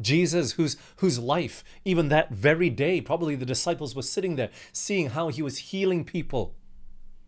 Jesus, 0.00 0.52
whose, 0.52 0.76
whose 0.96 1.20
life, 1.20 1.62
even 1.84 2.08
that 2.08 2.30
very 2.30 2.68
day, 2.68 3.00
probably 3.00 3.36
the 3.36 3.46
disciples 3.46 3.94
were 3.94 4.02
sitting 4.02 4.34
there 4.34 4.50
seeing 4.72 5.10
how 5.10 5.28
he 5.28 5.40
was 5.40 5.58
healing 5.58 6.04
people, 6.04 6.56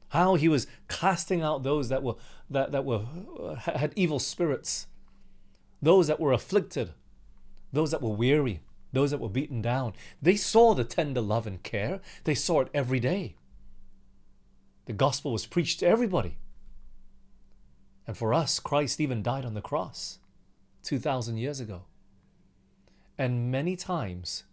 how 0.08 0.34
he 0.34 0.48
was 0.48 0.66
casting 0.88 1.42
out 1.42 1.62
those 1.62 1.88
that 1.90 2.02
were 2.02 2.14
that, 2.50 2.72
that 2.72 2.84
were 2.84 3.04
uh, 3.40 3.54
had 3.54 3.92
evil 3.94 4.18
spirits, 4.18 4.88
those 5.80 6.08
that 6.08 6.18
were 6.18 6.32
afflicted, 6.32 6.92
those 7.72 7.92
that 7.92 8.02
were 8.02 8.10
weary, 8.10 8.62
those 8.94 9.10
that 9.10 9.20
were 9.20 9.28
beaten 9.28 9.60
down. 9.60 9.92
They 10.22 10.36
saw 10.36 10.74
the 10.74 10.84
tender 10.84 11.20
love 11.20 11.46
and 11.46 11.62
care. 11.62 12.00
They 12.24 12.34
saw 12.34 12.60
it 12.60 12.68
every 12.72 13.00
day. 13.00 13.36
The 14.86 14.92
gospel 14.92 15.32
was 15.32 15.46
preached 15.46 15.80
to 15.80 15.86
everybody. 15.86 16.38
And 18.06 18.16
for 18.16 18.34
us, 18.34 18.60
Christ 18.60 19.00
even 19.00 19.22
died 19.22 19.44
on 19.44 19.54
the 19.54 19.62
cross 19.62 20.18
2,000 20.82 21.36
years 21.36 21.60
ago. 21.60 21.84
And 23.16 23.50
many 23.50 23.76
times 23.76 24.44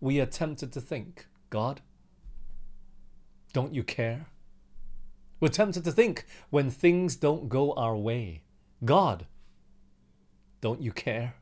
we 0.00 0.20
are 0.20 0.26
tempted 0.26 0.72
to 0.72 0.80
think, 0.80 1.26
God, 1.50 1.82
don't 3.52 3.74
you 3.74 3.82
care? 3.82 4.26
We're 5.40 5.48
tempted 5.48 5.84
to 5.84 5.92
think 5.92 6.26
when 6.50 6.70
things 6.70 7.16
don't 7.16 7.48
go 7.48 7.72
our 7.72 7.96
way, 7.96 8.42
God, 8.84 9.26
don't 10.60 10.80
you 10.80 10.92
care? 10.92 11.34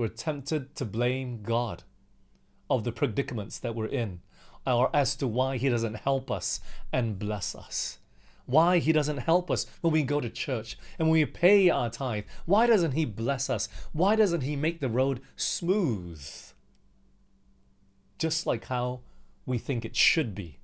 We're 0.00 0.08
tempted 0.08 0.74
to 0.76 0.86
blame 0.86 1.42
God 1.42 1.82
of 2.70 2.84
the 2.84 2.90
predicaments 2.90 3.58
that 3.58 3.74
we're 3.74 3.84
in 3.84 4.20
or 4.66 4.88
as 4.96 5.14
to 5.16 5.26
why 5.26 5.58
He 5.58 5.68
doesn't 5.68 5.96
help 5.96 6.30
us 6.30 6.62
and 6.90 7.18
bless 7.18 7.54
us 7.54 7.98
why 8.46 8.78
he 8.78 8.90
doesn't 8.90 9.18
help 9.18 9.48
us 9.48 9.66
when 9.80 9.92
we 9.92 10.02
go 10.02 10.20
to 10.20 10.28
church 10.28 10.76
and 10.98 11.06
when 11.06 11.20
we 11.20 11.24
pay 11.24 11.70
our 11.70 11.88
tithe. 11.88 12.24
Why 12.46 12.66
doesn't 12.66 12.92
he 12.92 13.04
bless 13.04 13.48
us? 13.48 13.68
Why 13.92 14.16
doesn't 14.16 14.40
he 14.40 14.56
make 14.56 14.80
the 14.80 14.88
road 14.88 15.20
smooth? 15.36 16.20
Just 18.18 18.46
like 18.46 18.64
how 18.64 19.02
we 19.46 19.56
think 19.58 19.84
it 19.84 19.94
should 19.94 20.34
be 20.34 20.58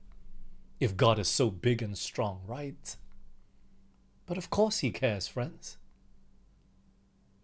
if 0.80 0.96
God 0.96 1.20
is 1.20 1.28
so 1.28 1.48
big 1.48 1.80
and 1.80 1.96
strong, 1.96 2.40
right? 2.44 2.96
But 4.26 4.36
of 4.36 4.50
course 4.50 4.78
he 4.78 4.90
cares, 4.90 5.28
friends. 5.28 5.76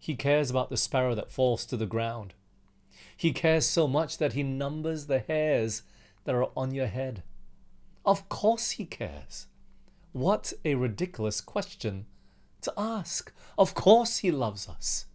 He 0.03 0.15
cares 0.15 0.49
about 0.49 0.69
the 0.69 0.75
sparrow 0.75 1.15
that 1.15 1.31
falls 1.31 1.65
to 1.65 1.77
the 1.77 1.85
ground. 1.85 2.33
He 3.15 3.31
cares 3.31 3.65
so 3.65 3.87
much 3.87 4.17
that 4.17 4.33
he 4.33 4.43
numbers 4.43 5.05
the 5.05 5.19
hairs 5.19 5.83
that 6.25 6.35
are 6.35 6.49
on 6.57 6.73
your 6.73 6.87
head. 6.87 7.23
Of 8.05 8.27
course 8.27 8.71
he 8.71 8.85
cares. 8.85 9.47
What 10.11 10.51
a 10.65 10.75
ridiculous 10.75 11.39
question 11.39 12.05
to 12.63 12.73
ask. 12.77 13.31
Of 13.57 13.75
course, 13.75 14.17
He 14.17 14.29
loves 14.29 14.67
us. 14.67 15.05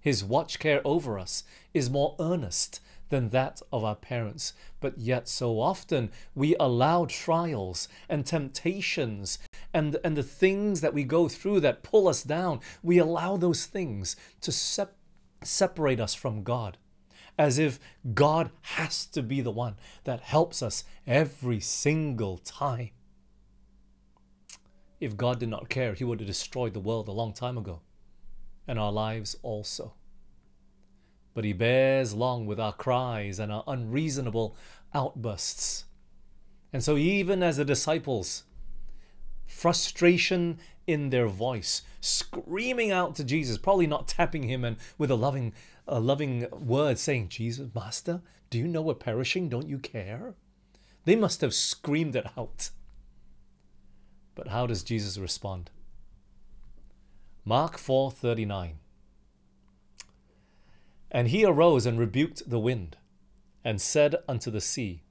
His 0.00 0.22
watch 0.22 0.60
care 0.60 0.80
over 0.84 1.18
us 1.18 1.42
is 1.74 1.90
more 1.90 2.14
earnest 2.20 2.80
than 3.08 3.30
that 3.30 3.60
of 3.72 3.82
our 3.82 3.96
parents. 3.96 4.52
But 4.78 4.96
yet, 4.96 5.26
so 5.26 5.58
often, 5.60 6.12
we 6.36 6.54
allow 6.60 7.06
trials 7.06 7.88
and 8.08 8.24
temptations 8.24 9.40
and, 9.76 9.98
and 10.02 10.16
the 10.16 10.22
things 10.22 10.80
that 10.80 10.94
we 10.94 11.04
go 11.04 11.28
through 11.28 11.60
that 11.60 11.82
pull 11.82 12.08
us 12.08 12.22
down, 12.22 12.60
we 12.82 12.96
allow 12.96 13.36
those 13.36 13.66
things 13.66 14.16
to 14.40 14.50
sep- 14.50 14.96
separate 15.42 16.00
us 16.00 16.14
from 16.14 16.42
God. 16.42 16.78
As 17.38 17.58
if 17.58 17.78
God 18.14 18.50
has 18.62 19.04
to 19.08 19.22
be 19.22 19.42
the 19.42 19.50
one 19.50 19.76
that 20.04 20.20
helps 20.20 20.62
us 20.62 20.84
every 21.06 21.60
single 21.60 22.38
time. 22.38 22.88
If 24.98 25.14
God 25.14 25.40
did 25.40 25.50
not 25.50 25.68
care, 25.68 25.92
He 25.92 26.04
would 26.04 26.20
have 26.20 26.26
destroyed 26.26 26.72
the 26.72 26.80
world 26.80 27.06
a 27.06 27.12
long 27.12 27.34
time 27.34 27.58
ago, 27.58 27.82
and 28.66 28.78
our 28.78 28.90
lives 28.90 29.36
also. 29.42 29.92
But 31.34 31.44
He 31.44 31.52
bears 31.52 32.14
long 32.14 32.46
with 32.46 32.58
our 32.58 32.72
cries 32.72 33.38
and 33.38 33.52
our 33.52 33.64
unreasonable 33.66 34.56
outbursts. 34.94 35.84
And 36.72 36.82
so, 36.82 36.96
even 36.96 37.42
as 37.42 37.58
the 37.58 37.64
disciples, 37.66 38.44
frustration 39.46 40.58
in 40.86 41.10
their 41.10 41.26
voice, 41.26 41.82
screaming 42.00 42.90
out 42.90 43.14
to 43.16 43.24
Jesus, 43.24 43.58
probably 43.58 43.86
not 43.86 44.08
tapping 44.08 44.44
him 44.44 44.64
and 44.64 44.76
with 44.98 45.10
a 45.10 45.16
loving, 45.16 45.52
a 45.86 46.00
loving 46.00 46.46
word 46.50 46.98
saying, 46.98 47.28
Jesus, 47.28 47.68
Master, 47.74 48.22
do 48.50 48.58
you 48.58 48.68
know 48.68 48.82
we're 48.82 48.94
perishing? 48.94 49.48
Don't 49.48 49.68
you 49.68 49.78
care? 49.78 50.34
They 51.04 51.16
must 51.16 51.40
have 51.40 51.54
screamed 51.54 52.16
it 52.16 52.26
out. 52.36 52.70
But 54.34 54.48
how 54.48 54.66
does 54.66 54.82
Jesus 54.82 55.18
respond? 55.18 55.70
Mark 57.44 57.76
4:39 57.76 58.74
And 61.10 61.28
he 61.28 61.44
arose 61.44 61.86
and 61.86 61.98
rebuked 61.98 62.50
the 62.50 62.58
wind 62.58 62.96
and 63.64 63.80
said 63.80 64.16
unto 64.28 64.50
the 64.50 64.60
sea, 64.60 65.04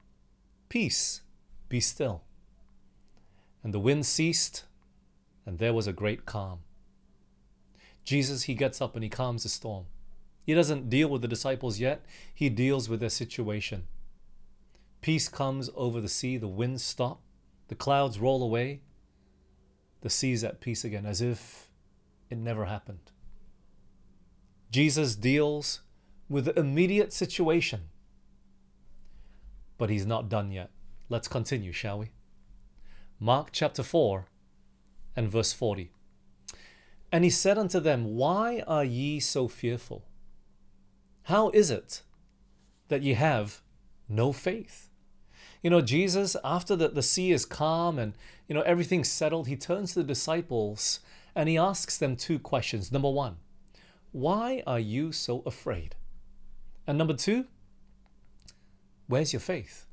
Peace, 0.68 1.22
be 1.68 1.80
still. 1.80 2.25
And 3.66 3.74
the 3.74 3.80
wind 3.80 4.06
ceased, 4.06 4.62
and 5.44 5.58
there 5.58 5.74
was 5.74 5.88
a 5.88 5.92
great 5.92 6.24
calm. 6.24 6.60
Jesus, 8.04 8.44
he 8.44 8.54
gets 8.54 8.80
up 8.80 8.94
and 8.94 9.02
he 9.02 9.10
calms 9.10 9.42
the 9.42 9.48
storm. 9.48 9.86
He 10.44 10.54
doesn't 10.54 10.88
deal 10.88 11.08
with 11.08 11.20
the 11.20 11.26
disciples 11.26 11.80
yet, 11.80 12.06
he 12.32 12.48
deals 12.48 12.88
with 12.88 13.00
their 13.00 13.08
situation. 13.08 13.88
Peace 15.00 15.28
comes 15.28 15.68
over 15.74 16.00
the 16.00 16.08
sea, 16.08 16.36
the 16.36 16.46
winds 16.46 16.84
stop, 16.84 17.22
the 17.66 17.74
clouds 17.74 18.20
roll 18.20 18.40
away, 18.40 18.82
the 20.00 20.10
sea's 20.10 20.44
at 20.44 20.60
peace 20.60 20.84
again, 20.84 21.04
as 21.04 21.20
if 21.20 21.68
it 22.30 22.38
never 22.38 22.66
happened. 22.66 23.10
Jesus 24.70 25.16
deals 25.16 25.80
with 26.28 26.44
the 26.44 26.56
immediate 26.56 27.12
situation. 27.12 27.88
But 29.76 29.90
he's 29.90 30.06
not 30.06 30.28
done 30.28 30.52
yet. 30.52 30.70
Let's 31.08 31.26
continue, 31.26 31.72
shall 31.72 31.98
we? 31.98 32.10
Mark 33.18 33.48
chapter 33.50 33.82
4 33.82 34.26
and 35.16 35.30
verse 35.30 35.52
40. 35.52 35.90
And 37.10 37.24
he 37.24 37.30
said 37.30 37.56
unto 37.56 37.80
them, 37.80 38.16
Why 38.16 38.62
are 38.66 38.84
ye 38.84 39.20
so 39.20 39.48
fearful? 39.48 40.04
How 41.24 41.48
is 41.50 41.70
it 41.70 42.02
that 42.88 43.02
ye 43.02 43.14
have 43.14 43.62
no 44.08 44.32
faith? 44.32 44.90
You 45.62 45.70
know, 45.70 45.80
Jesus, 45.80 46.36
after 46.44 46.76
the, 46.76 46.88
the 46.88 47.02
sea 47.02 47.32
is 47.32 47.46
calm 47.46 47.98
and, 47.98 48.12
you 48.48 48.54
know, 48.54 48.60
everything's 48.62 49.10
settled, 49.10 49.48
he 49.48 49.56
turns 49.56 49.94
to 49.94 50.00
the 50.00 50.04
disciples 50.04 51.00
and 51.34 51.48
he 51.48 51.56
asks 51.56 51.96
them 51.96 52.16
two 52.16 52.38
questions. 52.38 52.92
Number 52.92 53.10
one, 53.10 53.38
why 54.12 54.62
are 54.66 54.78
you 54.78 55.10
so 55.10 55.42
afraid? 55.46 55.96
And 56.86 56.98
number 56.98 57.14
two, 57.14 57.46
where's 59.06 59.32
your 59.32 59.40
faith? 59.40 59.86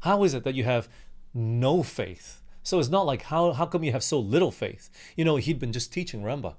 How 0.00 0.24
is 0.24 0.34
it 0.34 0.44
that 0.44 0.54
you 0.54 0.64
have 0.64 0.88
no 1.32 1.82
faith? 1.82 2.42
So 2.66 2.80
it's 2.80 2.88
not 2.88 3.06
like 3.06 3.22
how, 3.22 3.52
how 3.52 3.64
come 3.66 3.84
you 3.84 3.92
have 3.92 4.02
so 4.02 4.18
little 4.18 4.50
faith? 4.50 4.90
You 5.16 5.24
know, 5.24 5.36
he'd 5.36 5.60
been 5.60 5.72
just 5.72 5.92
teaching, 5.92 6.24
remember? 6.24 6.54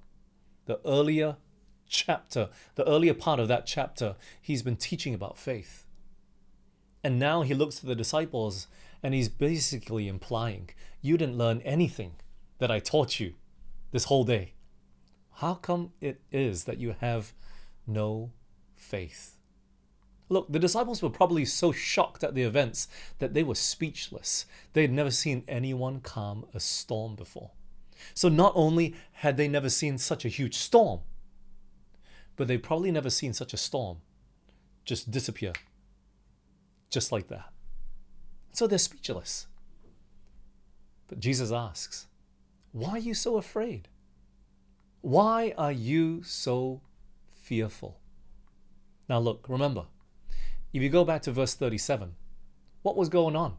The 0.66 0.80
earlier 0.86 1.36
chapter, 1.86 2.48
the 2.76 2.88
earlier 2.88 3.14
part 3.14 3.42
of 3.42 3.50
that 3.50 3.66
chapter, 3.66 4.16
he's 4.42 4.64
been 4.64 4.78
teaching 4.78 5.14
about 5.14 5.38
faith. 5.38 5.86
And 7.04 7.20
now 7.20 7.42
he 7.42 7.54
looks 7.54 7.76
to 7.80 7.86
the 7.86 7.94
disciples 7.94 8.68
and 9.04 9.14
he's 9.14 9.28
basically 9.28 10.08
implying, 10.08 10.70
You 11.02 11.18
didn't 11.18 11.38
learn 11.38 11.60
anything 11.64 12.14
that 12.60 12.72
I 12.72 12.80
taught 12.80 13.20
you 13.20 13.34
this 13.92 14.06
whole 14.06 14.24
day. 14.24 14.54
How 15.34 15.56
come 15.56 15.92
it 16.00 16.22
is 16.32 16.64
that 16.64 16.80
you 16.80 16.96
have 17.02 17.34
no 17.86 18.32
faith? 18.78 19.37
Look, 20.30 20.52
the 20.52 20.60
disciples 20.60 21.02
were 21.02 21.10
probably 21.10 21.46
so 21.46 21.72
shocked 21.72 22.24
at 22.24 22.36
the 22.36 22.44
events 22.44 22.88
that 23.20 23.34
they 23.34 23.44
were 23.44 23.56
speechless. 23.56 24.46
They 24.74 24.82
had 24.82 24.92
never 24.92 25.12
seen 25.12 25.44
anyone 25.48 26.02
calm 26.02 26.46
a 26.54 26.60
storm 26.60 27.16
before. 27.16 27.52
So 28.14 28.30
not 28.30 28.52
only 28.56 28.96
had 29.14 29.38
they 29.38 29.48
never 29.48 29.70
seen 29.70 29.98
such 29.98 30.26
a 30.26 30.30
huge 30.30 30.56
storm, 30.56 31.00
but 32.36 32.48
they've 32.48 32.62
probably 32.62 32.92
never 32.92 33.10
seen 33.10 33.34
such 33.34 33.54
a 33.54 33.58
storm 33.58 33.98
just 34.86 35.12
disappear. 35.12 35.54
Just 36.90 37.12
like 37.12 37.28
that. 37.28 37.50
So 38.54 38.68
they're 38.68 38.80
speechless. 38.80 39.48
But 41.08 41.20
Jesus 41.20 41.52
asks, 41.52 42.08
Why 42.72 42.92
are 42.92 42.98
you 43.00 43.14
so 43.14 43.38
afraid? 43.38 43.88
Why 45.02 45.54
are 45.58 45.72
you 45.72 46.24
so 46.24 46.82
fearful? 47.34 48.00
Now, 49.08 49.20
look, 49.20 49.46
remember, 49.48 49.86
if 50.74 50.82
you 50.82 50.90
go 50.90 51.06
back 51.06 51.22
to 51.24 51.32
verse 51.32 51.54
37, 51.54 52.16
what 52.82 52.96
was 52.96 53.10
going 53.10 53.36
on? 53.36 53.58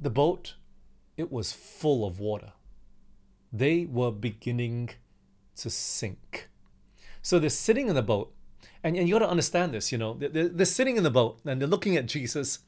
The 0.00 0.10
boat, 0.10 0.54
it 1.16 1.30
was 1.30 1.52
full 1.52 2.06
of 2.06 2.18
water. 2.18 2.52
They 3.52 3.84
were 3.84 4.10
beginning 4.10 4.90
to 5.56 5.70
sink. 5.70 6.48
So 7.22 7.38
they're 7.38 7.50
sitting 7.50 7.88
in 7.88 7.94
the 7.94 8.02
boat, 8.02 8.32
and, 8.82 8.96
and 8.96 9.08
you 9.08 9.14
got 9.14 9.20
to 9.20 9.30
understand 9.30 9.74
this, 9.74 9.92
you 9.92 9.98
know, 9.98 10.14
they're, 10.14 10.48
they're 10.48 10.66
sitting 10.66 10.96
in 10.96 11.02
the 11.02 11.10
boat 11.10 11.40
and 11.44 11.60
they're 11.60 11.68
looking 11.68 11.96
at 11.96 12.06
Jesus 12.06 12.60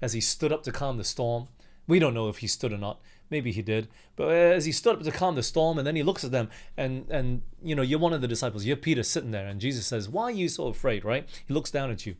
as 0.00 0.12
he 0.12 0.20
stood 0.20 0.52
up 0.52 0.62
to 0.62 0.72
calm 0.72 0.96
the 0.96 1.04
storm. 1.04 1.48
We 1.86 1.98
don't 1.98 2.14
know 2.14 2.28
if 2.28 2.38
he 2.38 2.46
stood 2.46 2.72
or 2.72 2.78
not. 2.78 3.00
Maybe 3.30 3.52
he 3.52 3.62
did. 3.62 3.88
But 4.16 4.30
as 4.30 4.64
he 4.64 4.72
stood 4.72 4.96
up 4.96 5.02
to 5.02 5.10
calm 5.10 5.34
the 5.34 5.42
storm, 5.42 5.78
and 5.78 5.86
then 5.86 5.96
he 5.96 6.02
looks 6.02 6.24
at 6.24 6.30
them, 6.30 6.48
and 6.76 7.06
and 7.10 7.42
you 7.62 7.74
know, 7.74 7.82
you're 7.82 7.98
one 7.98 8.12
of 8.12 8.20
the 8.20 8.28
disciples. 8.28 8.64
You're 8.64 8.76
Peter 8.76 9.02
sitting 9.02 9.30
there, 9.30 9.46
and 9.46 9.60
Jesus 9.60 9.86
says, 9.86 10.08
"Why 10.08 10.24
are 10.24 10.30
you 10.30 10.48
so 10.48 10.68
afraid?" 10.68 11.04
Right? 11.04 11.28
He 11.46 11.52
looks 11.52 11.70
down 11.70 11.90
at 11.90 12.06
you. 12.06 12.16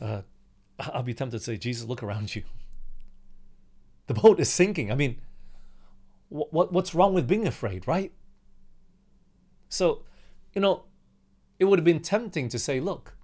Uh, 0.00 0.22
I'll 0.78 1.02
be 1.02 1.14
tempted 1.14 1.38
to 1.38 1.44
say, 1.44 1.56
Jesus, 1.56 1.86
look 1.86 2.02
around 2.02 2.34
you. 2.34 2.42
The 4.08 4.14
boat 4.14 4.40
is 4.40 4.50
sinking. 4.50 4.90
I 4.90 4.96
mean, 4.96 5.20
what 6.28 6.72
what's 6.72 6.92
wrong 6.92 7.14
with 7.14 7.28
being 7.28 7.46
afraid, 7.46 7.86
right? 7.86 8.12
So, 9.68 10.02
you 10.54 10.60
know, 10.60 10.82
it 11.60 11.66
would 11.66 11.78
have 11.78 11.84
been 11.84 12.00
tempting 12.00 12.48
to 12.48 12.58
say, 12.58 12.80
look, 12.80 13.14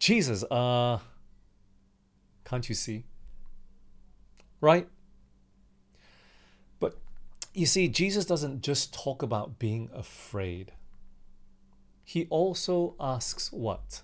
Jesus, 0.00 0.42
uh, 0.50 0.98
can't 2.44 2.68
you 2.68 2.74
see? 2.74 3.04
Right? 4.60 4.88
You 7.56 7.64
see, 7.64 7.88
Jesus 7.88 8.26
doesn't 8.26 8.60
just 8.60 8.92
talk 8.92 9.22
about 9.22 9.58
being 9.58 9.88
afraid. 9.94 10.72
He 12.04 12.26
also 12.28 12.94
asks 13.00 13.50
what? 13.50 14.02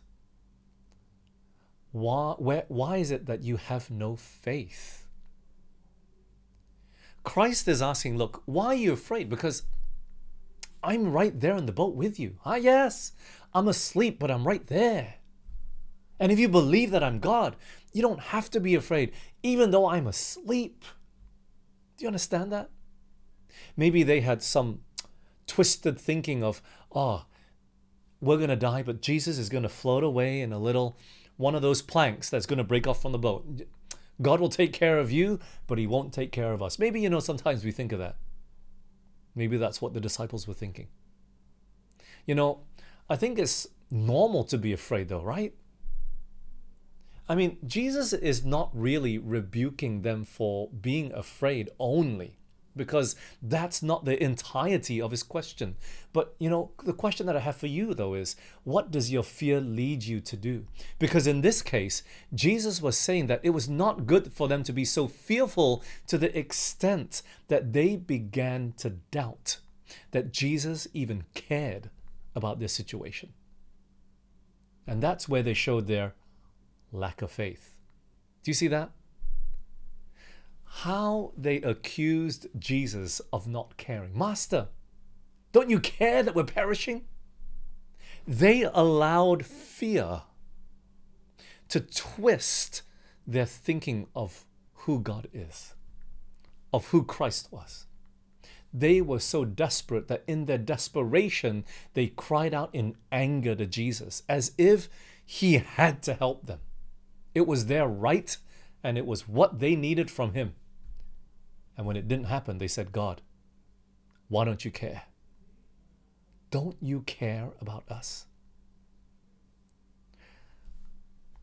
Why, 1.91 2.33
where, 2.39 2.65
why 2.69 2.97
is 2.97 3.11
it 3.11 3.27
that 3.27 3.43
you 3.43 3.59
have 3.59 3.91
no 3.91 4.17
faith? 4.17 5.05
Christ 7.25 7.69
is 7.69 7.83
asking, 7.83 8.17
look, 8.17 8.43
why 8.47 8.69
are 8.69 8.75
you 8.75 8.95
afraid? 8.95 9.29
Because 9.29 9.65
I'm 10.83 11.13
right 11.13 11.39
there 11.39 11.59
in 11.59 11.67
the 11.67 11.73
boat 11.73 11.95
with 11.95 12.19
you. 12.19 12.39
Ah, 12.47 12.55
yes, 12.55 13.13
I'm 13.53 13.69
asleep, 13.69 14.19
but 14.19 14.31
I'm 14.31 14.49
right 14.49 14.67
there. 14.67 15.17
And 16.19 16.33
if 16.33 16.39
you 16.39 16.49
believe 16.49 16.91
that 16.93 17.05
I'm 17.05 17.19
God, 17.19 17.57
you 17.93 18.01
don't 18.01 18.21
have 18.21 18.51
to 18.53 18.61
be 18.61 18.75
afraid, 18.75 19.13
even 19.43 19.73
though 19.73 19.91
I'm 19.91 20.07
asleep. 20.07 20.87
Do 21.99 22.05
you 22.05 22.09
understand 22.09 22.51
that? 22.53 22.71
Maybe 23.77 24.03
they 24.03 24.21
had 24.21 24.43
some 24.43 24.81
twisted 25.47 25.99
thinking 25.99 26.43
of, 26.43 26.63
oh, 26.95 27.27
we're 28.21 28.37
going 28.37 28.49
to 28.49 28.57
die, 28.57 28.83
but 28.83 29.03
Jesus 29.03 29.39
is 29.39 29.49
going 29.49 29.65
to 29.65 29.69
float 29.69 30.05
away 30.05 30.41
in 30.41 30.53
a 30.53 30.59
little 30.59 30.97
one 31.37 31.55
of 31.55 31.63
those 31.63 31.83
planks 31.83 32.31
that's 32.31 32.47
going 32.47 32.59
to 32.59 32.65
break 32.65 32.87
off 32.87 33.03
from 33.03 33.13
the 33.13 33.19
boat. 33.19 33.63
God 34.21 34.41
will 34.41 34.49
take 34.49 34.73
care 34.73 34.99
of 34.99 35.11
you, 35.11 35.41
but 35.67 35.79
he 35.79 35.87
won't 35.87 36.13
take 36.13 36.31
care 36.31 36.53
of 36.53 36.63
us. 36.63 36.79
Maybe, 36.79 37.01
you 37.01 37.11
know, 37.11 37.21
sometimes 37.21 37.65
we 37.65 37.73
think 37.73 37.93
of 37.93 37.99
that. 37.99 38.17
Maybe 39.35 39.57
that's 39.57 39.81
what 39.81 39.95
the 39.95 40.01
disciples 40.01 40.47
were 40.47 40.55
thinking. 40.55 40.89
You 42.27 42.35
know, 42.35 42.61
I 43.11 43.17
think 43.17 43.39
it's 43.39 43.67
normal 43.91 44.45
to 44.45 44.59
be 44.59 44.73
afraid, 44.73 45.09
though, 45.09 45.23
right? 45.23 45.55
I 47.29 47.35
mean, 47.35 47.59
Jesus 47.67 48.13
is 48.13 48.45
not 48.45 48.71
really 48.75 49.19
rebuking 49.19 50.03
them 50.03 50.25
for 50.25 50.69
being 50.69 51.13
afraid 51.13 51.71
only, 51.79 52.39
because 52.77 53.17
that's 53.43 53.83
not 53.83 54.05
the 54.05 54.23
entirety 54.23 55.01
of 55.01 55.11
his 55.11 55.23
question. 55.23 55.77
But, 56.13 56.35
you 56.39 56.49
know, 56.49 56.73
the 56.85 56.93
question 56.93 57.27
that 57.27 57.37
I 57.37 57.41
have 57.41 57.57
for 57.57 57.67
you, 57.67 57.95
though, 57.95 58.15
is 58.15 58.37
what 58.65 58.91
does 58.91 59.11
your 59.11 59.23
fear 59.23 59.61
lead 59.61 60.05
you 60.05 60.21
to 60.21 60.37
do? 60.37 60.67
Because 60.99 61.27
in 61.27 61.41
this 61.41 61.63
case, 61.63 62.03
Jesus 62.35 62.81
was 62.81 62.97
saying 62.97 63.27
that 63.27 63.41
it 63.43 63.51
was 63.51 63.69
not 63.69 64.07
good 64.07 64.33
for 64.33 64.49
them 64.49 64.63
to 64.65 64.73
be 64.73 64.85
so 64.85 65.07
fearful 65.09 65.83
to 66.07 66.19
the 66.19 66.37
extent 66.39 67.23
that 67.49 67.73
they 67.73 67.97
began 67.97 68.75
to 68.79 68.91
doubt 68.91 69.59
that 70.13 70.33
Jesus 70.33 70.89
even 70.93 71.25
cared 71.35 71.91
about 72.35 72.59
their 72.59 72.69
situation. 72.69 73.33
And 74.87 75.03
that's 75.03 75.29
where 75.29 75.43
they 75.43 75.55
showed 75.55 75.87
their 75.87 76.15
lack 76.91 77.23
of 77.23 77.31
faith. 77.31 77.77
Do 78.43 78.51
you 78.51 78.55
see 78.55 78.69
that? 78.69 78.91
How 80.77 81.33
they 81.37 81.57
accused 81.57 82.47
Jesus 82.59 83.21
of 83.33 83.47
not 83.47 83.77
caring. 83.77 84.17
Master, 84.17 84.69
don't 85.53 85.69
you 85.71 85.79
care 85.79 86.23
that 86.23 86.35
we're 86.35 86.45
perishing? 86.45 87.05
They 88.27 88.63
allowed 88.63 89.45
fear 89.45 90.23
to 91.69 91.81
twist 91.81 92.83
their 93.27 93.45
thinking 93.45 94.07
of 94.17 94.47
who 94.73 94.99
God 94.99 95.29
is, 95.33 95.75
of 96.73 96.89
who 96.89 97.05
Christ 97.05 97.53
was. 97.53 97.87
They 98.73 99.03
were 99.03 99.21
so 99.21 99.45
desperate 99.45 100.09
that 100.09 100.25
in 100.27 100.47
their 100.47 100.59
desperation, 100.59 101.65
they 101.93 102.07
cried 102.07 102.55
out 102.55 102.71
in 102.73 102.97
anger 103.13 103.55
to 103.55 103.67
Jesus 103.67 104.23
as 104.29 104.53
if 104.57 104.89
he 105.25 105.59
had 105.59 106.03
to 106.05 106.15
help 106.15 106.47
them. 106.47 106.61
It 107.35 107.47
was 107.47 107.67
their 107.67 107.87
right 107.87 108.35
and 108.83 108.97
it 108.97 109.07
was 109.07 109.29
what 109.29 109.61
they 109.61 109.77
needed 109.77 110.11
from 110.11 110.33
him. 110.33 110.55
And 111.77 111.87
when 111.87 111.97
it 111.97 112.09
didn't 112.09 112.27
happen, 112.27 112.59
they 112.59 112.69
said, 112.69 112.93
God, 112.93 113.23
why 114.29 114.45
don't 114.45 114.65
you 114.65 114.71
care? 114.71 115.03
Don't 116.51 116.77
you 116.81 117.01
care 117.03 117.49
about 117.61 117.91
us? 117.91 118.27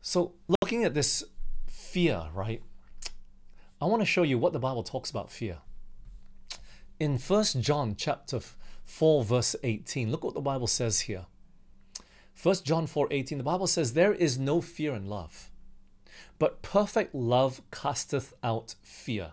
So, 0.00 0.34
looking 0.62 0.84
at 0.84 0.94
this 0.94 1.24
fear, 1.66 2.28
right? 2.32 2.62
I 3.80 3.86
want 3.86 4.02
to 4.02 4.06
show 4.06 4.22
you 4.22 4.38
what 4.38 4.52
the 4.52 4.58
Bible 4.58 4.82
talks 4.82 5.10
about 5.10 5.30
fear. 5.30 5.58
In 6.98 7.18
1 7.18 7.44
John 7.60 7.94
chapter 7.96 8.40
4 8.84 9.24
verse 9.24 9.56
18, 9.62 10.10
look 10.10 10.22
what 10.22 10.34
the 10.34 10.40
Bible 10.40 10.66
says 10.66 11.00
here. 11.00 11.26
1 12.42 12.56
John 12.64 12.86
4:18 12.86 13.36
the 13.36 13.42
Bible 13.42 13.66
says 13.66 13.92
there 13.92 14.14
is 14.14 14.38
no 14.38 14.60
fear 14.62 14.94
in 14.94 15.06
love 15.08 15.50
but 16.38 16.62
perfect 16.62 17.14
love 17.14 17.60
casteth 17.70 18.32
out 18.42 18.76
fear 18.82 19.32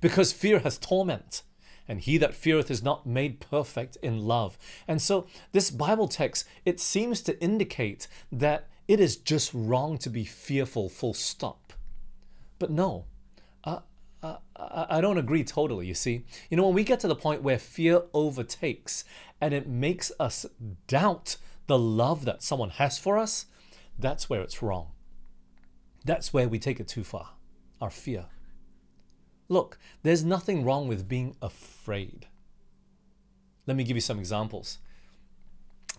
because 0.00 0.32
fear 0.32 0.60
has 0.60 0.78
torment 0.78 1.42
and 1.88 2.00
he 2.00 2.18
that 2.18 2.34
feareth 2.34 2.70
is 2.70 2.82
not 2.82 3.06
made 3.06 3.40
perfect 3.40 3.96
in 3.96 4.24
love. 4.26 4.56
And 4.86 5.02
so 5.02 5.26
this 5.52 5.70
Bible 5.70 6.08
text, 6.08 6.46
it 6.64 6.78
seems 6.78 7.20
to 7.22 7.40
indicate 7.42 8.06
that 8.30 8.68
it 8.86 9.00
is 9.00 9.16
just 9.16 9.52
wrong 9.52 9.98
to 9.98 10.10
be 10.10 10.24
fearful, 10.24 10.88
full 10.88 11.14
stop. 11.14 11.72
But 12.58 12.70
no, 12.70 13.06
uh, 13.64 13.80
uh, 14.22 14.36
I 14.88 15.00
don't 15.00 15.18
agree 15.18 15.44
totally, 15.44 15.86
you 15.86 15.94
see. 15.94 16.24
You 16.50 16.56
know, 16.56 16.66
when 16.66 16.74
we 16.74 16.84
get 16.84 17.00
to 17.00 17.08
the 17.08 17.16
point 17.16 17.42
where 17.42 17.58
fear 17.58 18.02
overtakes 18.12 19.04
and 19.40 19.54
it 19.54 19.66
makes 19.66 20.12
us 20.20 20.46
doubt 20.86 21.36
the 21.66 21.78
love 21.78 22.24
that 22.26 22.42
someone 22.42 22.70
has 22.70 22.98
for 22.98 23.16
us, 23.16 23.46
that's 23.98 24.28
where 24.28 24.42
it's 24.42 24.62
wrong. 24.62 24.88
That's 26.04 26.32
where 26.32 26.48
we 26.48 26.58
take 26.58 26.80
it 26.80 26.88
too 26.88 27.04
far, 27.04 27.30
our 27.80 27.90
fear. 27.90 28.26
Look, 29.50 29.78
there's 30.04 30.24
nothing 30.24 30.64
wrong 30.64 30.86
with 30.86 31.08
being 31.08 31.34
afraid. 31.42 32.28
Let 33.66 33.76
me 33.76 33.82
give 33.82 33.96
you 33.96 34.00
some 34.00 34.20
examples. 34.20 34.78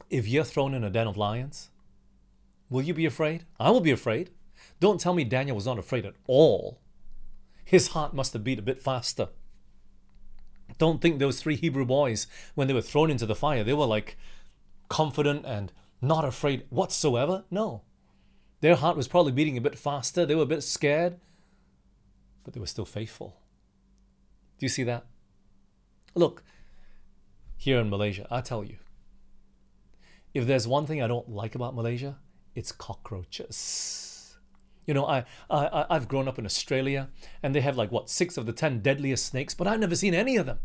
If 0.10 0.26
you're 0.26 0.46
thrown 0.46 0.74
in 0.74 0.86
a 0.86 0.90
den 0.90 1.06
of 1.06 1.18
lions, 1.18 1.70
will 2.70 2.82
you 2.82 2.94
be 2.94 3.06
afraid? 3.06 3.44
I 3.60 3.70
will 3.70 3.82
be 3.82 3.92
afraid. 3.92 4.30
Don't 4.80 5.02
tell 5.02 5.14
me 5.14 5.26
Daniel 5.26 5.58
was 5.58 5.66
not 5.66 5.78
afraid 5.78 6.06
at 6.06 6.16
all. 6.28 6.80
His 7.66 7.90
heart 7.90 8.14
must 8.14 8.32
have 8.32 8.44
beat 8.46 8.60
a 8.60 8.64
bit 8.64 8.82
faster. 8.82 9.28
Don't 10.78 11.02
think 11.02 11.20
those 11.20 11.42
three 11.42 11.58
Hebrew 11.58 11.86
boys, 11.86 12.28
when 12.56 12.70
they 12.70 12.74
were 12.74 12.82
thrown 12.82 13.12
into 13.12 13.26
the 13.26 13.36
fire, 13.36 13.66
they 13.66 13.74
were 13.74 13.86
like 13.86 14.18
confident 14.88 15.46
and 15.46 15.74
not 16.02 16.24
afraid 16.24 16.64
whatsoever. 16.70 17.44
No. 17.52 17.82
Their 18.62 18.76
heart 18.76 18.96
was 18.96 19.10
probably 19.10 19.34
beating 19.34 19.58
a 19.58 19.62
bit 19.62 19.78
faster. 19.78 20.26
They 20.26 20.36
were 20.36 20.44
a 20.44 20.46
bit 20.46 20.64
scared, 20.64 21.20
but 22.46 22.54
they 22.54 22.60
were 22.62 22.66
still 22.66 22.86
faithful. 22.86 23.41
Do 24.62 24.66
you 24.66 24.70
see 24.70 24.84
that? 24.84 25.08
Look, 26.14 26.44
here 27.58 27.80
in 27.80 27.90
Malaysia, 27.90 28.28
I 28.30 28.42
tell 28.42 28.64
you, 28.64 28.78
if 30.36 30.46
there's 30.46 30.68
one 30.68 30.86
thing 30.86 31.02
I 31.02 31.08
don't 31.08 31.28
like 31.28 31.56
about 31.56 31.74
Malaysia, 31.74 32.20
it's 32.54 32.72
cockroaches. 32.72 34.38
You 34.86 34.94
know, 34.94 35.08
I, 35.08 35.26
I 35.50 35.88
I've 35.90 36.08
grown 36.08 36.28
up 36.28 36.38
in 36.38 36.46
Australia, 36.46 37.10
and 37.42 37.56
they 37.56 37.62
have 37.62 37.76
like 37.76 37.92
what 37.92 38.08
six 38.08 38.38
of 38.38 38.46
the 38.46 38.54
ten 38.54 38.82
deadliest 38.82 39.26
snakes, 39.26 39.56
but 39.56 39.66
I've 39.66 39.80
never 39.80 39.96
seen 39.96 40.14
any 40.14 40.38
of 40.38 40.46
them, 40.46 40.60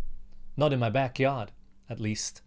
not 0.59 0.75
in 0.75 0.79
my 0.79 0.91
backyard, 0.91 1.53
at 1.89 1.99
least. 1.99 2.43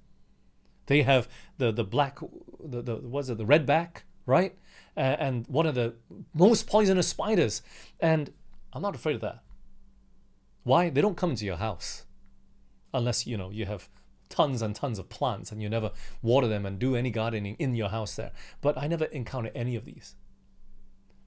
They 0.86 1.02
have 1.02 1.28
the 1.58 1.72
the 1.72 1.84
black, 1.84 2.20
the 2.64 2.84
the 2.84 2.98
was 2.98 3.28
it 3.32 3.40
the 3.40 3.44
redback, 3.44 4.04
right? 4.28 4.56
Uh, 4.96 5.18
and 5.18 5.48
one 5.48 5.66
of 5.66 5.74
the 5.74 5.96
most 6.32 6.68
poisonous 6.68 7.08
spiders, 7.08 7.64
and 8.00 8.32
I'm 8.72 8.84
not 8.84 8.94
afraid 8.94 9.16
of 9.16 9.22
that. 9.22 9.42
Why? 10.64 10.90
They 10.90 11.02
don't 11.02 11.18
come 11.18 11.32
into 11.32 11.46
your 11.46 11.58
house, 11.58 12.06
unless 12.94 13.26
you 13.26 13.38
know 13.38 13.50
you 13.50 13.66
have 13.66 13.90
tons 14.30 14.62
and 14.62 14.76
tons 14.76 15.00
of 15.00 15.10
plants 15.10 15.52
and 15.52 15.62
you 15.62 15.68
never 15.70 15.92
water 16.22 16.48
them 16.48 16.66
and 16.66 16.78
do 16.78 16.96
any 16.96 17.10
gardening 17.10 17.56
in 17.60 17.76
your 17.76 17.90
house 17.90 18.16
there. 18.16 18.32
But 18.62 18.78
I 18.78 18.88
never 18.88 19.06
encounter 19.06 19.52
any 19.56 19.76
of 19.76 19.86
these. 19.86 20.16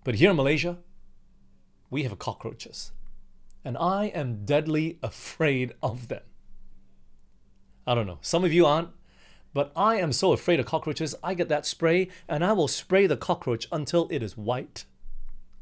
But 0.05 0.17
here 0.17 0.31
in 0.31 0.37
Malaysia, 0.37 0.79
we 1.91 2.05
have 2.05 2.19
cockroaches. 2.19 2.93
And 3.65 3.77
I 3.77 4.07
am 4.07 4.45
deadly 4.45 4.99
afraid 5.03 5.75
of 5.83 6.09
them. 6.09 6.23
I 7.87 7.95
don't 7.95 8.07
know. 8.07 8.19
Some 8.21 8.45
of 8.45 8.53
you 8.53 8.67
aren't. 8.67 8.91
But 9.55 9.71
I 9.77 9.97
am 9.97 10.13
so 10.13 10.33
afraid 10.33 10.61
of 10.61 10.67
cockroaches, 10.67 11.15
I 11.23 11.35
get 11.35 11.51
that 11.51 11.67
spray 11.67 12.09
and 12.27 12.43
I 12.43 12.53
will 12.55 12.69
spray 12.69 13.07
the 13.07 13.19
cockroach 13.19 13.67
until 13.71 14.09
it 14.11 14.23
is 14.23 14.37
white, 14.37 14.87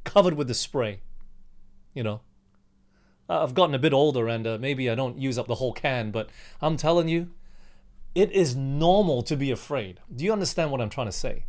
covered 0.05 0.35
with 0.35 0.47
the 0.47 0.55
spray. 0.55 1.01
You 1.93 2.05
know, 2.05 2.21
I've 3.31 3.55
gotten 3.55 3.77
a 3.77 3.79
bit 3.79 3.93
older 3.93 4.27
and 4.27 4.45
uh, 4.45 4.59
maybe 4.61 4.91
I 4.91 4.97
don't 4.97 5.19
use 5.19 5.39
up 5.39 5.47
the 5.47 5.55
whole 5.57 5.73
can, 5.73 6.11
but 6.11 6.29
I'm 6.61 6.77
telling 6.77 7.09
you, 7.09 7.31
it 8.13 8.33
is 8.33 8.57
normal 8.57 9.23
to 9.23 9.37
be 9.37 9.53
afraid. 9.53 10.01
Do 10.15 10.25
you 10.25 10.33
understand 10.33 10.73
what 10.73 10.81
I'm 10.81 10.91
trying 10.91 11.07
to 11.07 11.13
say? 11.13 11.45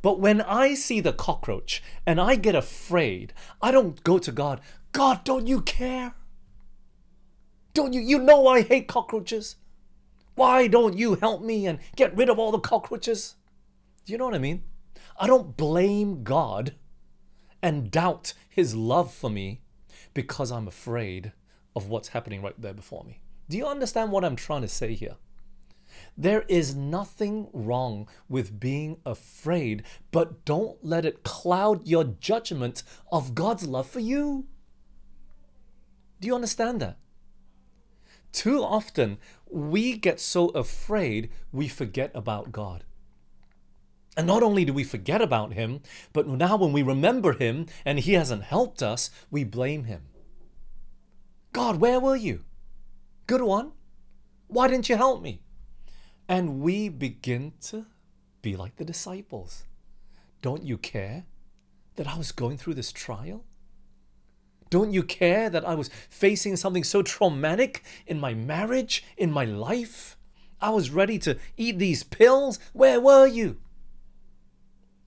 But 0.00 0.20
when 0.20 0.40
I 0.40 0.74
see 0.74 1.00
the 1.00 1.12
cockroach 1.12 1.82
and 2.06 2.20
I 2.20 2.36
get 2.36 2.54
afraid, 2.54 3.32
I 3.60 3.72
don't 3.72 4.00
go 4.04 4.18
to 4.18 4.30
God, 4.30 4.60
God, 4.92 5.24
don't 5.24 5.48
you 5.48 5.60
care? 5.60 6.14
Don't 7.74 7.92
you? 7.92 8.00
You 8.00 8.20
know 8.20 8.46
I 8.46 8.62
hate 8.62 8.86
cockroaches. 8.86 9.56
Why 10.36 10.68
don't 10.68 10.96
you 10.96 11.16
help 11.16 11.42
me 11.42 11.66
and 11.66 11.80
get 11.96 12.16
rid 12.16 12.28
of 12.28 12.38
all 12.38 12.52
the 12.52 12.60
cockroaches? 12.60 13.34
Do 14.04 14.12
you 14.12 14.18
know 14.18 14.26
what 14.26 14.36
I 14.36 14.38
mean? 14.38 14.62
I 15.18 15.26
don't 15.26 15.56
blame 15.56 16.22
God 16.22 16.74
and 17.60 17.90
doubt 17.90 18.34
his 18.48 18.76
love 18.76 19.12
for 19.12 19.28
me 19.28 19.62
because 20.14 20.50
I'm 20.50 20.68
afraid 20.68 21.32
of 21.76 21.88
what's 21.88 22.08
happening 22.08 22.42
right 22.42 22.60
there 22.60 22.74
before 22.74 23.04
me. 23.04 23.20
Do 23.48 23.56
you 23.56 23.66
understand 23.66 24.10
what 24.10 24.24
I'm 24.24 24.36
trying 24.36 24.62
to 24.62 24.68
say 24.68 24.94
here? 24.94 25.16
There 26.16 26.42
is 26.48 26.74
nothing 26.74 27.48
wrong 27.52 28.08
with 28.28 28.60
being 28.60 28.98
afraid, 29.06 29.84
but 30.10 30.44
don't 30.44 30.84
let 30.84 31.04
it 31.04 31.22
cloud 31.22 31.86
your 31.86 32.04
judgment 32.04 32.82
of 33.10 33.34
God's 33.34 33.66
love 33.66 33.88
for 33.88 34.00
you. 34.00 34.46
Do 36.20 36.26
you 36.26 36.34
understand 36.34 36.80
that? 36.80 36.98
Too 38.32 38.62
often, 38.62 39.18
we 39.50 39.96
get 39.96 40.20
so 40.20 40.48
afraid 40.48 41.30
we 41.52 41.68
forget 41.68 42.10
about 42.14 42.52
God. 42.52 42.84
And 44.18 44.26
not 44.26 44.42
only 44.42 44.64
do 44.64 44.72
we 44.72 44.82
forget 44.82 45.22
about 45.22 45.52
Him, 45.52 45.80
but 46.12 46.26
now 46.26 46.56
when 46.56 46.72
we 46.72 46.82
remember 46.82 47.34
Him 47.34 47.66
and 47.84 48.00
He 48.00 48.14
hasn't 48.14 48.42
helped 48.42 48.82
us, 48.82 49.10
we 49.30 49.44
blame 49.44 49.84
Him. 49.84 50.08
God, 51.52 51.76
where 51.76 52.00
were 52.00 52.16
you? 52.16 52.44
Good 53.28 53.42
one. 53.42 53.70
Why 54.48 54.66
didn't 54.66 54.88
you 54.88 54.96
help 54.96 55.22
me? 55.22 55.42
And 56.28 56.58
we 56.58 56.88
begin 56.88 57.52
to 57.68 57.86
be 58.42 58.56
like 58.56 58.74
the 58.74 58.84
disciples. 58.84 59.62
Don't 60.42 60.64
you 60.64 60.78
care 60.78 61.26
that 61.94 62.08
I 62.08 62.18
was 62.18 62.32
going 62.32 62.58
through 62.58 62.74
this 62.74 62.90
trial? 62.90 63.44
Don't 64.68 64.92
you 64.92 65.04
care 65.04 65.48
that 65.48 65.64
I 65.64 65.76
was 65.76 65.90
facing 66.10 66.56
something 66.56 66.82
so 66.82 67.02
traumatic 67.02 67.84
in 68.04 68.18
my 68.18 68.34
marriage, 68.34 69.04
in 69.16 69.30
my 69.30 69.44
life? 69.44 70.16
I 70.60 70.70
was 70.70 70.90
ready 70.90 71.20
to 71.20 71.38
eat 71.56 71.78
these 71.78 72.02
pills. 72.02 72.58
Where 72.72 73.00
were 73.00 73.28
you? 73.28 73.58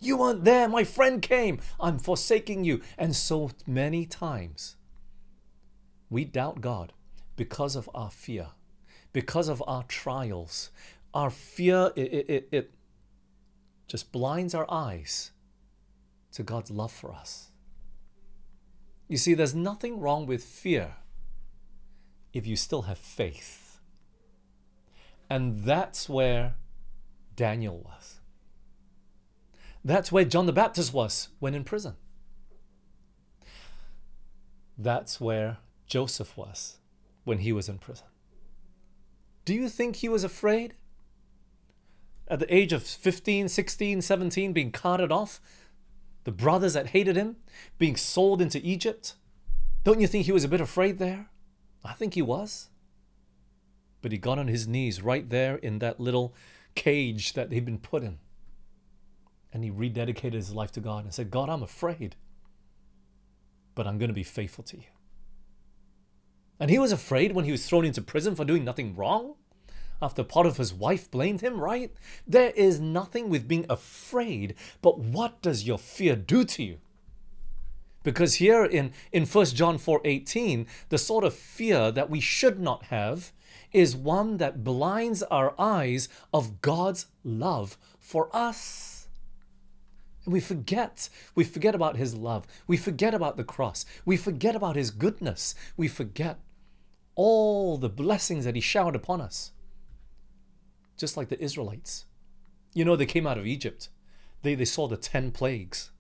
You 0.01 0.17
weren't 0.17 0.43
there. 0.43 0.67
My 0.67 0.83
friend 0.83 1.21
came. 1.21 1.59
I'm 1.79 1.99
forsaking 1.99 2.63
you. 2.65 2.81
And 2.97 3.15
so 3.15 3.51
many 3.67 4.05
times 4.05 4.75
we 6.09 6.25
doubt 6.25 6.59
God 6.59 6.91
because 7.35 7.75
of 7.75 7.89
our 7.93 8.09
fear, 8.09 8.47
because 9.13 9.47
of 9.47 9.63
our 9.67 9.83
trials. 9.83 10.71
Our 11.13 11.29
fear, 11.29 11.91
it, 11.95 12.25
it, 12.29 12.47
it 12.51 12.71
just 13.87 14.11
blinds 14.11 14.55
our 14.55 14.65
eyes 14.69 15.31
to 16.31 16.41
God's 16.41 16.71
love 16.71 16.91
for 16.91 17.13
us. 17.13 17.49
You 19.07 19.17
see, 19.17 19.33
there's 19.33 19.53
nothing 19.53 19.99
wrong 19.99 20.25
with 20.25 20.43
fear 20.43 20.95
if 22.33 22.47
you 22.47 22.55
still 22.55 22.83
have 22.83 22.97
faith. 22.97 23.79
And 25.29 25.63
that's 25.63 26.09
where 26.09 26.55
Daniel 27.35 27.77
was. 27.77 28.20
That's 29.83 30.11
where 30.11 30.25
John 30.25 30.45
the 30.45 30.53
Baptist 30.53 30.93
was 30.93 31.29
when 31.39 31.55
in 31.55 31.63
prison. 31.63 31.95
That's 34.77 35.19
where 35.19 35.57
Joseph 35.87 36.37
was 36.37 36.77
when 37.23 37.39
he 37.39 37.51
was 37.51 37.67
in 37.67 37.77
prison. 37.77 38.07
Do 39.45 39.53
you 39.53 39.69
think 39.69 39.97
he 39.97 40.09
was 40.09 40.23
afraid? 40.23 40.75
At 42.27 42.39
the 42.39 42.53
age 42.53 42.71
of 42.71 42.83
15, 42.83 43.49
16, 43.49 44.01
17, 44.01 44.53
being 44.53 44.71
carted 44.71 45.11
off 45.11 45.41
the 46.23 46.31
brothers 46.31 46.73
that 46.73 46.87
hated 46.87 47.15
him 47.15 47.37
being 47.77 47.95
sold 47.95 48.41
into 48.41 48.65
Egypt. 48.65 49.15
Don't 49.83 49.99
you 49.99 50.07
think 50.07 50.25
he 50.25 50.31
was 50.31 50.43
a 50.43 50.49
bit 50.49 50.61
afraid 50.61 50.99
there? 50.99 51.29
I 51.83 51.93
think 51.93 52.13
he 52.13 52.21
was. 52.21 52.69
But 54.01 54.11
he 54.11 54.17
got 54.17 54.39
on 54.39 54.47
his 54.47 54.67
knees 54.67 55.01
right 55.01 55.27
there 55.29 55.55
in 55.55 55.79
that 55.79 55.99
little 55.99 56.33
cage 56.75 57.33
that 57.33 57.51
he'd 57.51 57.65
been 57.65 57.79
put 57.79 58.03
in. 58.03 58.19
And 59.53 59.63
he 59.63 59.71
rededicated 59.71 60.33
his 60.33 60.53
life 60.53 60.71
to 60.73 60.79
God 60.79 61.03
and 61.03 61.13
said, 61.13 61.31
God, 61.31 61.49
I'm 61.49 61.63
afraid, 61.63 62.15
but 63.75 63.85
I'm 63.85 63.97
going 63.97 64.09
to 64.09 64.13
be 64.13 64.23
faithful 64.23 64.63
to 64.65 64.77
you. 64.77 64.83
And 66.59 66.69
he 66.69 66.79
was 66.79 66.91
afraid 66.91 67.33
when 67.33 67.45
he 67.45 67.51
was 67.51 67.65
thrown 67.65 67.85
into 67.85 68.01
prison 68.01 68.35
for 68.35 68.45
doing 68.45 68.63
nothing 68.63 68.95
wrong 68.95 69.35
after 70.01 70.23
Potiphar's 70.23 70.73
wife 70.73 71.09
blamed 71.11 71.41
him, 71.41 71.59
right? 71.59 71.93
There 72.25 72.51
is 72.51 72.79
nothing 72.79 73.29
with 73.29 73.47
being 73.47 73.65
afraid, 73.69 74.55
but 74.81 74.99
what 74.99 75.41
does 75.41 75.65
your 75.65 75.77
fear 75.77 76.15
do 76.15 76.43
to 76.45 76.63
you? 76.63 76.79
Because 78.03 78.35
here 78.35 78.65
in, 78.65 78.93
in 79.11 79.25
1 79.25 79.45
John 79.47 79.77
4:18, 79.77 80.65
the 80.89 80.97
sort 80.97 81.23
of 81.23 81.35
fear 81.35 81.91
that 81.91 82.09
we 82.09 82.19
should 82.19 82.59
not 82.59 82.85
have 82.85 83.31
is 83.71 83.95
one 83.95 84.37
that 84.37 84.63
blinds 84.63 85.21
our 85.23 85.53
eyes 85.59 86.09
of 86.33 86.61
God's 86.61 87.05
love 87.23 87.77
for 87.99 88.35
us. 88.35 88.90
And 90.25 90.33
we 90.33 90.39
forget. 90.39 91.09
We 91.35 91.43
forget 91.43 91.75
about 91.75 91.97
his 91.97 92.15
love. 92.15 92.45
We 92.67 92.77
forget 92.77 93.13
about 93.13 93.37
the 93.37 93.43
cross. 93.43 93.85
We 94.05 94.17
forget 94.17 94.55
about 94.55 94.75
his 94.75 94.91
goodness. 94.91 95.55
We 95.77 95.87
forget 95.87 96.39
all 97.15 97.77
the 97.77 97.89
blessings 97.89 98.45
that 98.45 98.55
He 98.55 98.61
showered 98.61 98.95
upon 98.95 99.21
us. 99.21 99.51
Just 100.97 101.17
like 101.17 101.29
the 101.29 101.41
Israelites. 101.41 102.05
You 102.73 102.85
know, 102.85 102.95
they 102.95 103.05
came 103.05 103.27
out 103.27 103.37
of 103.37 103.45
Egypt, 103.45 103.89
they, 104.43 104.55
they 104.55 104.65
saw 104.65 104.87
the 104.87 104.97
10 104.97 105.31
plagues. 105.31 105.91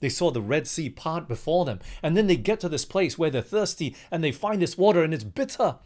They 0.00 0.08
saw 0.08 0.32
the 0.32 0.42
Red 0.42 0.66
Sea 0.66 0.90
part 0.90 1.28
before 1.28 1.64
them. 1.64 1.78
And 2.02 2.16
then 2.16 2.26
they 2.26 2.36
get 2.36 2.58
to 2.60 2.68
this 2.68 2.84
place 2.84 3.16
where 3.16 3.30
they're 3.30 3.40
thirsty 3.40 3.94
and 4.10 4.22
they 4.22 4.32
find 4.32 4.60
this 4.60 4.76
water 4.76 5.04
and 5.04 5.14
it's 5.14 5.22
bitter 5.22 5.76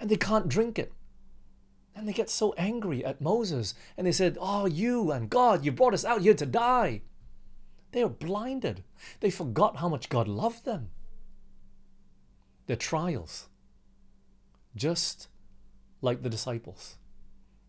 and 0.00 0.10
they 0.10 0.16
can't 0.16 0.48
drink 0.48 0.76
it. 0.76 0.92
And 1.96 2.06
they 2.06 2.12
get 2.12 2.28
so 2.28 2.52
angry 2.58 3.02
at 3.02 3.22
Moses 3.22 3.74
and 3.96 4.06
they 4.06 4.12
said, 4.12 4.36
Oh, 4.38 4.66
you 4.66 5.10
and 5.10 5.30
God, 5.30 5.64
you 5.64 5.72
brought 5.72 5.94
us 5.94 6.04
out 6.04 6.20
here 6.20 6.34
to 6.34 6.44
die. 6.44 7.00
They 7.92 8.02
are 8.02 8.08
blinded. 8.10 8.84
They 9.20 9.30
forgot 9.30 9.78
how 9.78 9.88
much 9.88 10.10
God 10.10 10.28
loved 10.28 10.66
them. 10.66 10.90
Their 12.66 12.76
trials, 12.76 13.48
just 14.74 15.28
like 16.02 16.22
the 16.22 16.28
disciples, 16.28 16.98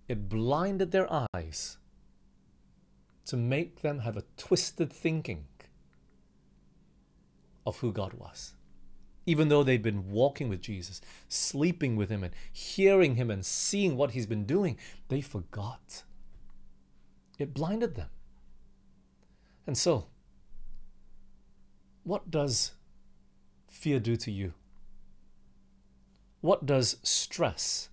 it 0.10 0.28
blinded 0.28 0.92
their 0.92 1.08
eyes 1.34 1.78
to 3.28 3.38
make 3.38 3.82
them 3.82 4.00
have 4.00 4.18
a 4.18 4.24
twisted 4.36 4.92
thinking 4.92 5.46
of 7.66 7.80
who 7.80 7.94
God 7.94 8.13
was. 8.13 8.57
Even 9.28 9.50
though 9.50 9.62
they'd 9.62 9.84
been 9.84 10.10
walking 10.10 10.50
with 10.50 10.62
Jesus, 10.62 11.02
sleeping 11.28 11.96
with 11.96 12.10
him, 12.10 12.24
and 12.24 12.34
hearing 12.52 13.16
him 13.16 13.30
and 13.30 13.46
seeing 13.46 13.96
what 13.96 14.12
he's 14.12 14.26
been 14.26 14.46
doing, 14.46 14.78
they 15.10 15.22
forgot. 15.22 16.04
It 17.38 17.54
blinded 17.54 17.94
them. 17.94 18.10
And 19.68 19.78
so, 19.78 20.08
what 22.04 22.32
does 22.32 22.72
fear 23.68 24.00
do 24.00 24.16
to 24.16 24.32
you? 24.32 24.54
What 26.40 26.66
does 26.66 26.96
stress 27.04 27.90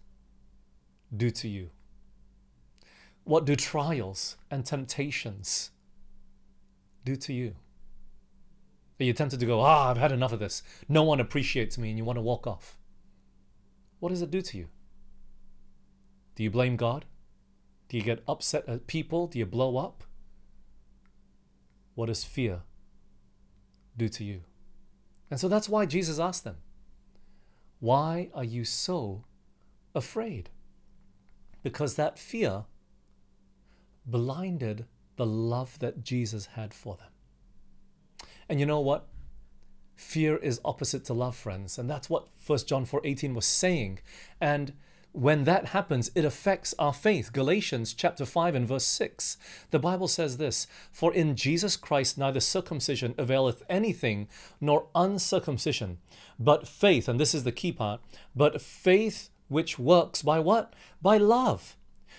do 1.15 1.31
to 1.31 1.49
you? 1.49 1.71
What 3.25 3.45
do 3.45 3.57
trials 3.57 4.37
and 4.53 4.65
temptations 4.65 5.73
do 7.05 7.17
to 7.17 7.33
you? 7.33 7.57
Are 9.01 9.05
you 9.05 9.13
tempted 9.13 9.41
to 9.41 9.47
go, 9.47 9.61
ah, 9.61 9.91
I've 9.91 9.97
had 9.97 10.13
enough 10.13 10.33
of 10.33 10.39
this. 10.39 10.63
No 10.89 11.03
one 11.03 11.21
appreciates 11.21 11.77
me, 11.79 11.89
and 11.89 11.99
you 11.99 12.05
want 12.05 12.17
to 12.17 12.23
walk 12.23 12.47
off? 12.47 12.79
What 13.99 14.11
does 14.11 14.23
it 14.23 14.31
do 14.31 14.41
to 14.43 14.59
you? 14.59 14.69
Do 16.37 16.43
you 16.43 16.51
blame 16.51 16.77
God? 16.77 17.05
Do 17.89 17.97
you 17.97 18.03
get 18.03 18.23
upset 18.29 18.69
at 18.69 18.87
people? 18.87 19.27
Do 19.27 19.39
you 19.39 19.47
blow 19.47 19.77
up? 19.77 20.05
What 21.95 22.07
does 22.07 22.25
fear 22.25 22.63
do 23.97 24.09
to 24.09 24.25
you? 24.25 24.43
And 25.31 25.41
so 25.41 25.49
that's 25.49 25.69
why 25.69 25.87
Jesus 25.87 26.19
asked 26.19 26.45
them, 26.45 26.59
Why 27.81 28.31
are 28.35 28.45
you 28.45 28.65
so 28.65 29.25
afraid? 29.95 30.51
Because 31.63 31.95
that 31.95 32.19
fear 32.19 32.65
blinded 34.07 34.87
the 35.17 35.27
love 35.27 35.79
that 35.79 36.03
Jesus 36.03 36.47
had 36.47 36.75
for 36.75 36.97
them. 36.97 37.14
And 38.49 38.61
you 38.61 38.67
know 38.67 38.81
what? 38.81 39.07
Fear 39.97 40.37
is 40.37 40.61
opposite 40.65 41.05
to 41.07 41.15
love, 41.15 41.37
friends. 41.37 41.79
And 41.79 41.89
that's 41.89 42.11
what 42.11 42.29
1 42.45 42.67
John 42.67 42.85
4:18 42.85 43.35
was 43.35 43.47
saying. 43.47 44.01
And 44.41 44.75
when 45.13 45.45
that 45.45 45.67
happens, 45.67 46.11
it 46.17 46.25
affects 46.25 46.75
our 46.77 46.93
faith. 46.93 47.33
Galatians 47.33 47.95
chapter 47.95 48.27
5 48.27 48.57
and 48.57 48.67
verse 48.67 48.85
6. 48.85 49.37
The 49.71 49.79
Bible 49.79 50.09
says 50.09 50.39
this 50.39 50.67
For 50.91 51.15
in 51.15 51.37
Jesus 51.37 51.77
Christ 51.77 52.19
neither 52.19 52.41
circumcision 52.41 53.15
availeth 53.17 53.63
anything, 53.69 54.27
nor 54.61 54.89
uncircumcision, 54.93 55.99
but 56.37 56.67
faith, 56.67 57.09
and 57.09 57.21
this 57.21 57.33
is 57.33 57.45
the 57.45 57.53
key 57.53 57.71
part, 57.71 58.01
but 58.35 58.61
faith 58.61 59.31
which 59.47 59.79
works 59.79 60.23
by 60.23 60.41
what? 60.41 60.75
By 61.01 61.19
love. 61.19 61.77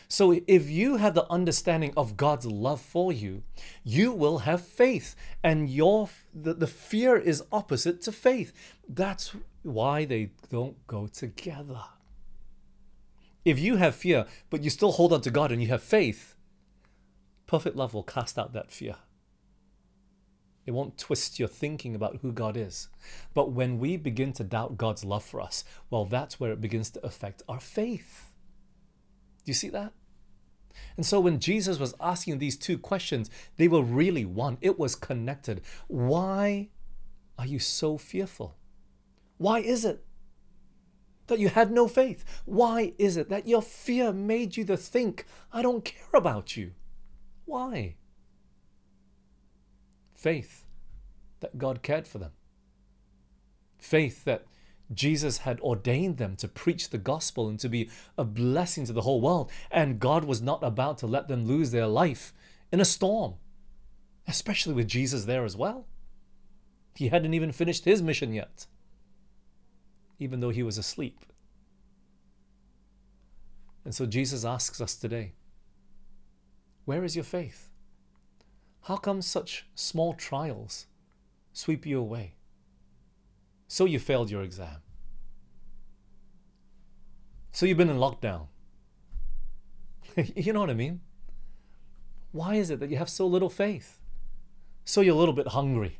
So 0.07 0.39
if 0.47 0.69
you 0.69 0.97
have 0.97 1.13
the 1.13 1.29
understanding 1.31 1.93
of 1.97 2.17
God's 2.17 2.45
love 2.45 2.81
for 2.81 3.11
you, 3.11 3.43
you 3.83 4.11
will 4.11 4.39
have 4.39 4.61
faith. 4.61 5.15
And 5.43 5.69
your 5.69 6.09
the, 6.33 6.53
the 6.53 6.67
fear 6.67 7.17
is 7.17 7.43
opposite 7.51 8.01
to 8.03 8.11
faith. 8.11 8.53
That's 8.87 9.35
why 9.63 10.05
they 10.05 10.31
don't 10.49 10.85
go 10.87 11.07
together. 11.07 11.83
If 13.43 13.59
you 13.59 13.75
have 13.77 13.95
fear, 13.95 14.25
but 14.49 14.63
you 14.63 14.69
still 14.69 14.93
hold 14.93 15.13
on 15.13 15.21
to 15.21 15.31
God 15.31 15.51
and 15.51 15.61
you 15.61 15.67
have 15.69 15.83
faith, 15.83 16.35
perfect 17.47 17.75
love 17.75 17.93
will 17.93 18.03
cast 18.03 18.39
out 18.39 18.53
that 18.53 18.71
fear. 18.71 18.95
It 20.65 20.71
won't 20.71 20.97
twist 20.97 21.37
your 21.37 21.47
thinking 21.47 21.93
about 21.93 22.17
who 22.21 22.31
God 22.31 22.57
is. 22.57 22.87
But 23.35 23.51
when 23.51 23.77
we 23.77 23.97
begin 23.97 24.33
to 24.33 24.43
doubt 24.43 24.77
God's 24.77 25.05
love 25.05 25.23
for 25.23 25.39
us, 25.39 25.63
well, 25.91 26.05
that's 26.05 26.39
where 26.39 26.51
it 26.51 26.59
begins 26.59 26.89
to 26.91 27.05
affect 27.05 27.43
our 27.47 27.59
faith. 27.59 28.31
Do 29.45 29.49
you 29.49 29.53
see 29.53 29.69
that? 29.69 29.93
And 30.97 31.05
so 31.05 31.19
when 31.19 31.39
Jesus 31.39 31.79
was 31.79 31.93
asking 31.99 32.39
these 32.39 32.57
two 32.57 32.77
questions, 32.77 33.29
they 33.57 33.67
were 33.67 33.83
really 33.83 34.25
one. 34.25 34.57
It 34.59 34.79
was 34.79 34.95
connected. 34.95 35.61
Why 35.87 36.69
are 37.37 37.45
you 37.45 37.59
so 37.59 37.97
fearful? 37.97 38.55
Why 39.37 39.59
is 39.59 39.85
it 39.85 40.03
that 41.27 41.39
you 41.39 41.49
had 41.49 41.71
no 41.71 41.87
faith? 41.87 42.23
Why 42.45 42.93
is 42.97 43.17
it 43.17 43.29
that 43.29 43.47
your 43.47 43.61
fear 43.61 44.11
made 44.11 44.57
you 44.57 44.65
to 44.65 44.77
think, 44.77 45.25
I 45.51 45.61
don't 45.61 45.85
care 45.85 46.09
about 46.13 46.57
you? 46.57 46.71
Why? 47.45 47.95
Faith 50.13 50.65
that 51.41 51.57
God 51.57 51.83
cared 51.83 52.07
for 52.07 52.17
them. 52.17 52.31
Faith 53.77 54.23
that 54.25 54.45
Jesus 54.93 55.39
had 55.39 55.59
ordained 55.61 56.17
them 56.17 56.35
to 56.37 56.47
preach 56.47 56.89
the 56.89 56.97
gospel 56.97 57.49
and 57.49 57.59
to 57.59 57.69
be 57.69 57.89
a 58.17 58.23
blessing 58.23 58.85
to 58.85 58.93
the 58.93 59.01
whole 59.01 59.21
world. 59.21 59.51
And 59.71 59.99
God 59.99 60.25
was 60.25 60.41
not 60.41 60.63
about 60.63 60.99
to 60.99 61.07
let 61.07 61.27
them 61.27 61.45
lose 61.45 61.71
their 61.71 61.87
life 61.87 62.33
in 62.71 62.79
a 62.79 62.85
storm, 62.85 63.35
especially 64.27 64.73
with 64.73 64.87
Jesus 64.87 65.25
there 65.25 65.43
as 65.43 65.57
well. 65.57 65.87
He 66.95 67.09
hadn't 67.09 67.33
even 67.33 67.51
finished 67.51 67.85
his 67.85 68.01
mission 68.01 68.33
yet, 68.33 68.67
even 70.19 70.39
though 70.39 70.49
he 70.49 70.63
was 70.63 70.77
asleep. 70.77 71.25
And 73.83 73.93
so 73.93 74.05
Jesus 74.05 74.45
asks 74.45 74.81
us 74.81 74.95
today 74.95 75.33
where 76.85 77.03
is 77.03 77.15
your 77.15 77.25
faith? 77.25 77.69
How 78.83 78.97
come 78.97 79.23
such 79.23 79.65
small 79.73 80.13
trials 80.13 80.85
sweep 81.51 81.85
you 81.85 81.99
away? 81.99 82.34
So 83.75 83.83
you 83.83 83.99
failed 83.99 84.31
your 84.31 84.41
exam. 84.41 84.77
So 87.51 87.65
you've 87.65 87.77
been 87.77 87.89
in 87.89 87.97
lockdown. 87.97 88.47
you 90.15 90.53
know 90.53 90.61
what 90.61 90.69
I 90.69 90.73
mean? 90.73 91.01
Why 92.31 92.55
is 92.55 92.69
it 92.69 92.79
that 92.79 92.89
you 92.89 92.95
have 92.95 93.09
so 93.09 93.27
little 93.27 93.49
faith? 93.49 93.99
So 94.85 95.01
you're 95.01 95.13
a 95.13 95.17
little 95.17 95.33
bit 95.33 95.49
hungry. 95.49 95.99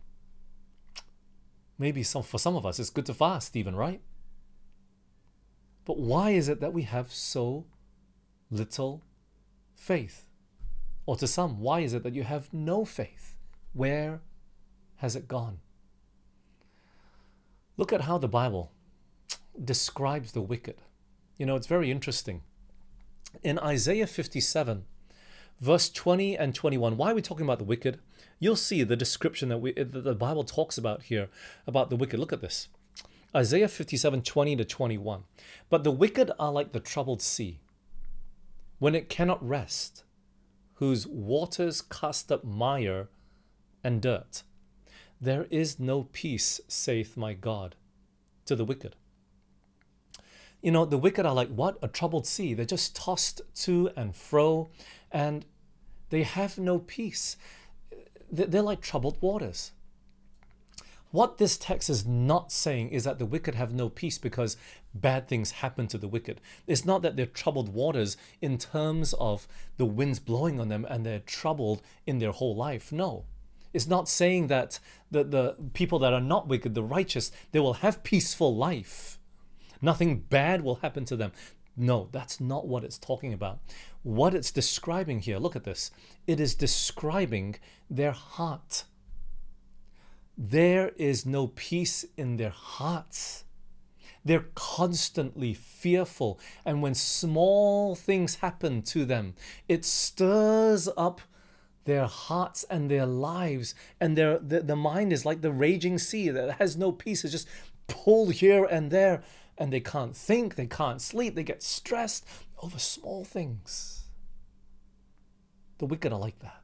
Maybe 1.78 2.02
some, 2.02 2.24
for 2.24 2.40
some 2.40 2.56
of 2.56 2.66
us 2.66 2.80
it's 2.80 2.90
good 2.90 3.06
to 3.08 3.14
fast, 3.14 3.58
even, 3.58 3.76
right? 3.76 4.00
But 5.84 6.00
why 6.00 6.30
is 6.30 6.48
it 6.48 6.62
that 6.62 6.72
we 6.72 6.84
have 6.84 7.12
so 7.12 7.66
little 8.50 9.04
faith? 9.76 10.26
Or 11.06 11.18
to 11.18 11.28
some, 11.28 11.60
why 11.60 11.82
is 11.82 11.94
it 11.94 12.04
that 12.04 12.16
you 12.16 12.24
have 12.24 12.54
no 12.54 12.86
faith? 12.86 13.36
Where 13.74 14.22
has 15.00 15.18
it 15.18 15.28
gone? 15.28 15.60
Look 17.78 17.92
at 17.92 18.02
how 18.02 18.18
the 18.18 18.28
Bible 18.28 18.72
describes 19.64 20.32
the 20.32 20.42
wicked. 20.42 20.78
You 21.38 21.46
know, 21.46 21.56
it's 21.56 21.68
very 21.68 21.92
interesting. 21.92 22.42
In 23.44 23.60
Isaiah 23.60 24.08
57, 24.08 24.86
verse 25.60 25.90
20 25.90 26.38
and 26.38 26.56
21, 26.56 26.98
why 26.98 27.12
are 27.12 27.16
we 27.16 27.22
talking 27.22 27.46
about 27.46 27.60
the 27.60 27.66
wicked? 27.66 28.00
You'll 28.40 28.56
see 28.56 28.84
the 28.84 28.96
description 28.96 29.50
that, 29.50 29.58
we, 29.58 29.74
that 29.74 29.92
the 30.04 30.16
Bible 30.16 30.44
talks 30.44 30.78
about 30.78 31.04
here 31.04 31.30
about 31.68 31.90
the 31.90 31.96
wicked. 31.96 32.20
Look 32.20 32.34
at 32.34 32.42
this 32.42 32.70
Isaiah 33.36 33.68
57, 33.68 34.22
20 34.22 34.56
to 34.56 34.66
21. 34.66 35.24
But 35.70 35.84
the 35.84 35.92
wicked 35.92 36.32
are 36.40 36.52
like 36.52 36.72
the 36.72 36.80
troubled 36.80 37.22
sea, 37.22 37.60
when 38.80 38.96
it 38.96 39.10
cannot 39.10 39.46
rest, 39.46 40.06
whose 40.76 41.06
waters 41.06 41.82
cast 41.82 42.32
up 42.32 42.46
mire 42.46 43.10
and 43.84 44.02
dirt. 44.02 44.44
There 45.26 45.48
is 45.50 45.80
no 45.80 46.04
peace, 46.14 46.62
saith 46.68 47.18
my 47.18 47.34
God, 47.34 47.74
to 48.46 48.56
the 48.56 48.64
wicked. 48.64 48.96
You 50.62 50.72
know, 50.72 50.86
the 50.86 51.00
wicked 51.00 51.26
are 51.26 51.34
like 51.34 51.50
what? 51.50 51.80
A 51.82 51.88
troubled 51.88 52.28
sea. 52.28 52.54
They're 52.54 52.64
just 52.64 52.96
tossed 52.96 53.42
to 53.64 53.90
and 53.98 54.16
fro, 54.16 54.70
and 55.12 55.44
they 56.12 56.22
have 56.22 56.60
no 56.60 56.78
peace. 56.78 57.38
They're 58.32 58.62
like 58.62 58.82
troubled 58.82 59.20
waters. 59.20 59.72
What 61.10 61.40
this 61.40 61.58
text 61.58 61.90
is 61.90 62.06
not 62.06 62.52
saying 62.52 62.90
is 62.90 63.06
that 63.06 63.18
the 63.18 63.26
wicked 63.26 63.56
have 63.56 63.74
no 63.74 63.90
peace 63.90 64.20
because 64.20 64.58
bad 64.94 65.28
things 65.28 65.50
happen 65.50 65.88
to 65.88 65.98
the 65.98 66.08
wicked. 66.08 66.40
It's 66.68 66.86
not 66.86 67.02
that 67.02 67.16
they're 67.16 67.26
troubled 67.26 67.74
waters 67.74 68.16
in 68.44 68.60
terms 68.60 69.14
of 69.14 69.48
the 69.78 69.86
winds 69.86 70.20
blowing 70.20 70.60
on 70.60 70.70
them 70.70 70.86
and 70.88 71.04
they're 71.04 71.18
troubled 71.18 71.82
in 72.06 72.20
their 72.20 72.32
whole 72.32 72.56
life. 72.56 72.92
No. 72.92 73.26
It's 73.76 73.88
not 73.88 74.08
saying 74.08 74.48
that 74.48 74.80
the, 75.12 75.26
the 75.26 75.56
people 75.74 76.00
that 76.00 76.14
are 76.14 76.22
not 76.22 76.48
wicked, 76.48 76.76
the 76.76 76.82
righteous, 76.82 77.30
they 77.52 77.60
will 77.60 77.74
have 77.74 78.04
peaceful 78.04 78.56
life. 78.56 79.20
Nothing 79.82 80.20
bad 80.20 80.64
will 80.64 80.76
happen 80.76 81.04
to 81.04 81.18
them. 81.18 81.34
No, 81.76 82.08
that's 82.14 82.40
not 82.40 82.70
what 82.70 82.86
it's 82.86 82.98
talking 82.98 83.34
about. 83.34 83.60
What 84.02 84.34
it's 84.34 84.50
describing 84.50 85.20
here, 85.20 85.40
look 85.40 85.58
at 85.58 85.66
this. 85.66 85.92
It 86.26 86.40
is 86.40 86.56
describing 86.56 87.58
their 87.90 88.14
heart. 88.14 88.86
There 90.38 90.94
is 90.96 91.26
no 91.26 91.48
peace 91.48 92.06
in 92.16 92.38
their 92.38 92.52
hearts. 92.52 93.44
They're 94.24 94.48
constantly 94.56 95.54
fearful. 95.54 96.40
And 96.64 96.82
when 96.82 96.96
small 96.96 97.94
things 97.94 98.36
happen 98.36 98.84
to 98.84 99.04
them, 99.04 99.36
it 99.68 99.84
stirs 99.84 100.88
up 100.96 101.20
their 101.86 102.06
hearts 102.06 102.66
and 102.66 102.92
their 102.92 103.06
lives. 103.06 103.74
And 104.00 104.18
their 104.18 104.38
the, 104.38 104.60
the 104.62 104.76
mind 104.76 105.14
is 105.14 105.26
like 105.26 105.42
the 105.42 105.52
raging 105.52 105.98
sea 105.98 106.30
that 106.30 106.58
has 106.58 106.76
no 106.76 106.92
peace. 106.92 107.24
It's 107.24 107.32
just 107.32 107.48
pulled 107.88 108.34
here 108.34 108.66
and 108.66 108.92
there. 108.92 109.24
And 109.58 109.72
they 109.72 109.80
can't 109.80 110.16
think, 110.16 110.56
they 110.56 110.68
can't 110.68 111.02
sleep, 111.02 111.36
they 111.36 111.44
get 111.44 111.64
stressed 111.64 112.28
over 112.62 112.78
small 112.78 113.24
things. 113.24 114.04
The 115.78 115.86
wicked 115.86 116.12
are 116.12 116.20
like 116.20 116.40
that. 116.40 116.62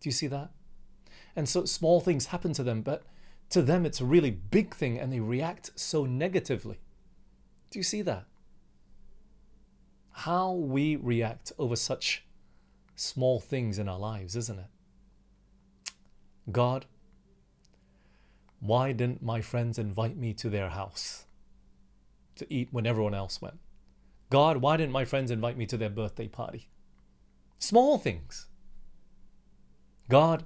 Do 0.00 0.08
you 0.08 0.12
see 0.12 0.26
that? 0.26 0.50
And 1.34 1.48
so 1.48 1.64
small 1.64 2.00
things 2.00 2.26
happen 2.26 2.52
to 2.54 2.62
them, 2.62 2.82
but 2.82 3.04
to 3.50 3.62
them 3.62 3.86
it's 3.86 4.00
a 4.00 4.04
really 4.04 4.30
big 4.30 4.74
thing 4.74 4.98
and 4.98 5.12
they 5.12 5.20
react 5.20 5.70
so 5.76 6.04
negatively. 6.04 6.80
Do 7.70 7.78
you 7.78 7.82
see 7.82 8.02
that? 8.02 8.24
How 10.12 10.52
we 10.52 10.96
react 10.96 11.52
over 11.58 11.76
such 11.76 12.24
small 13.00 13.40
things 13.40 13.78
in 13.78 13.88
our 13.88 13.98
lives, 13.98 14.36
isn't 14.36 14.58
it? 14.58 14.66
God, 16.52 16.86
why 18.60 18.92
didn't 18.92 19.22
my 19.22 19.40
friends 19.40 19.78
invite 19.78 20.16
me 20.16 20.34
to 20.34 20.50
their 20.50 20.68
house 20.68 21.24
to 22.36 22.52
eat 22.52 22.68
when 22.70 22.86
everyone 22.86 23.14
else 23.14 23.40
went? 23.40 23.58
God, 24.28 24.58
why 24.58 24.76
didn't 24.76 24.92
my 24.92 25.04
friends 25.04 25.30
invite 25.30 25.56
me 25.56 25.66
to 25.66 25.76
their 25.76 25.90
birthday 25.90 26.28
party? 26.28 26.68
Small 27.58 27.98
things. 27.98 28.46
God, 30.08 30.44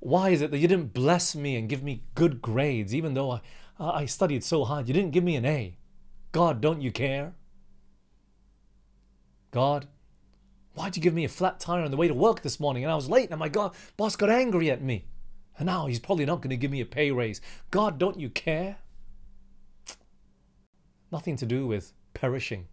why 0.00 0.30
is 0.30 0.42
it 0.42 0.50
that 0.50 0.58
you 0.58 0.68
didn't 0.68 0.94
bless 0.94 1.36
me 1.36 1.56
and 1.56 1.68
give 1.68 1.82
me 1.82 2.04
good 2.14 2.42
grades, 2.42 2.94
even 2.94 3.14
though 3.14 3.30
I, 3.30 3.40
I 3.78 4.06
studied 4.06 4.42
so 4.42 4.64
hard? 4.64 4.88
You 4.88 4.94
didn't 4.94 5.12
give 5.12 5.24
me 5.24 5.36
an 5.36 5.44
A. 5.44 5.76
God, 6.32 6.60
don't 6.60 6.80
you 6.80 6.90
care? 6.90 7.34
God, 9.50 9.86
why'd 10.74 10.96
you 10.96 11.02
give 11.02 11.14
me 11.14 11.24
a 11.24 11.28
flat 11.28 11.60
tire 11.60 11.82
on 11.82 11.90
the 11.90 11.96
way 11.96 12.08
to 12.08 12.14
work 12.14 12.42
this 12.42 12.60
morning 12.60 12.82
and 12.84 12.92
I 12.92 12.96
was 12.96 13.08
late 13.08 13.30
and 13.30 13.38
my 13.38 13.48
God, 13.48 13.74
boss 13.96 14.16
got 14.16 14.30
angry 14.30 14.70
at 14.70 14.82
me? 14.82 15.06
And 15.58 15.66
now 15.66 15.86
he's 15.86 16.00
probably 16.00 16.24
not 16.24 16.40
going 16.40 16.50
to 16.50 16.56
give 16.56 16.70
me 16.70 16.80
a 16.80 16.86
pay 16.86 17.10
raise. 17.10 17.40
God, 17.70 17.98
don't 17.98 18.18
you 18.18 18.30
care? 18.30 18.78
Nothing 21.10 21.36
to 21.36 21.46
do 21.46 21.66
with 21.66 21.92
perishing. 22.14 22.68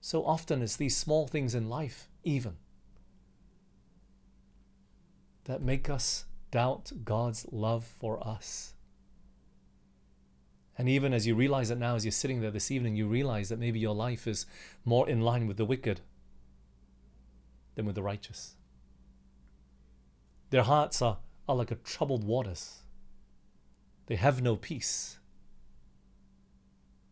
So 0.00 0.24
often 0.24 0.62
it's 0.62 0.76
these 0.76 0.96
small 0.96 1.26
things 1.26 1.54
in 1.54 1.68
life, 1.68 2.08
even 2.24 2.56
that 5.44 5.62
make 5.62 5.90
us 5.90 6.26
doubt 6.50 6.92
God's 7.04 7.46
love 7.50 7.84
for 7.84 8.26
us. 8.26 8.74
And 10.76 10.88
even 10.88 11.12
as 11.12 11.26
you 11.26 11.34
realize 11.34 11.70
it 11.70 11.78
now, 11.78 11.96
as 11.96 12.04
you're 12.04 12.12
sitting 12.12 12.40
there 12.40 12.52
this 12.52 12.70
evening, 12.70 12.94
you 12.94 13.08
realize 13.08 13.48
that 13.48 13.58
maybe 13.58 13.80
your 13.80 13.94
life 13.94 14.28
is 14.28 14.46
more 14.84 15.08
in 15.08 15.22
line 15.22 15.48
with 15.48 15.56
the 15.56 15.64
wicked 15.64 16.00
than 17.78 17.86
with 17.86 17.94
the 17.94 18.02
righteous. 18.02 18.56
Their 20.50 20.64
hearts 20.64 21.00
are, 21.00 21.18
are 21.48 21.54
like 21.54 21.70
a 21.70 21.76
troubled 21.76 22.24
waters. 22.24 22.78
They 24.06 24.16
have 24.16 24.42
no 24.42 24.56
peace. 24.56 25.20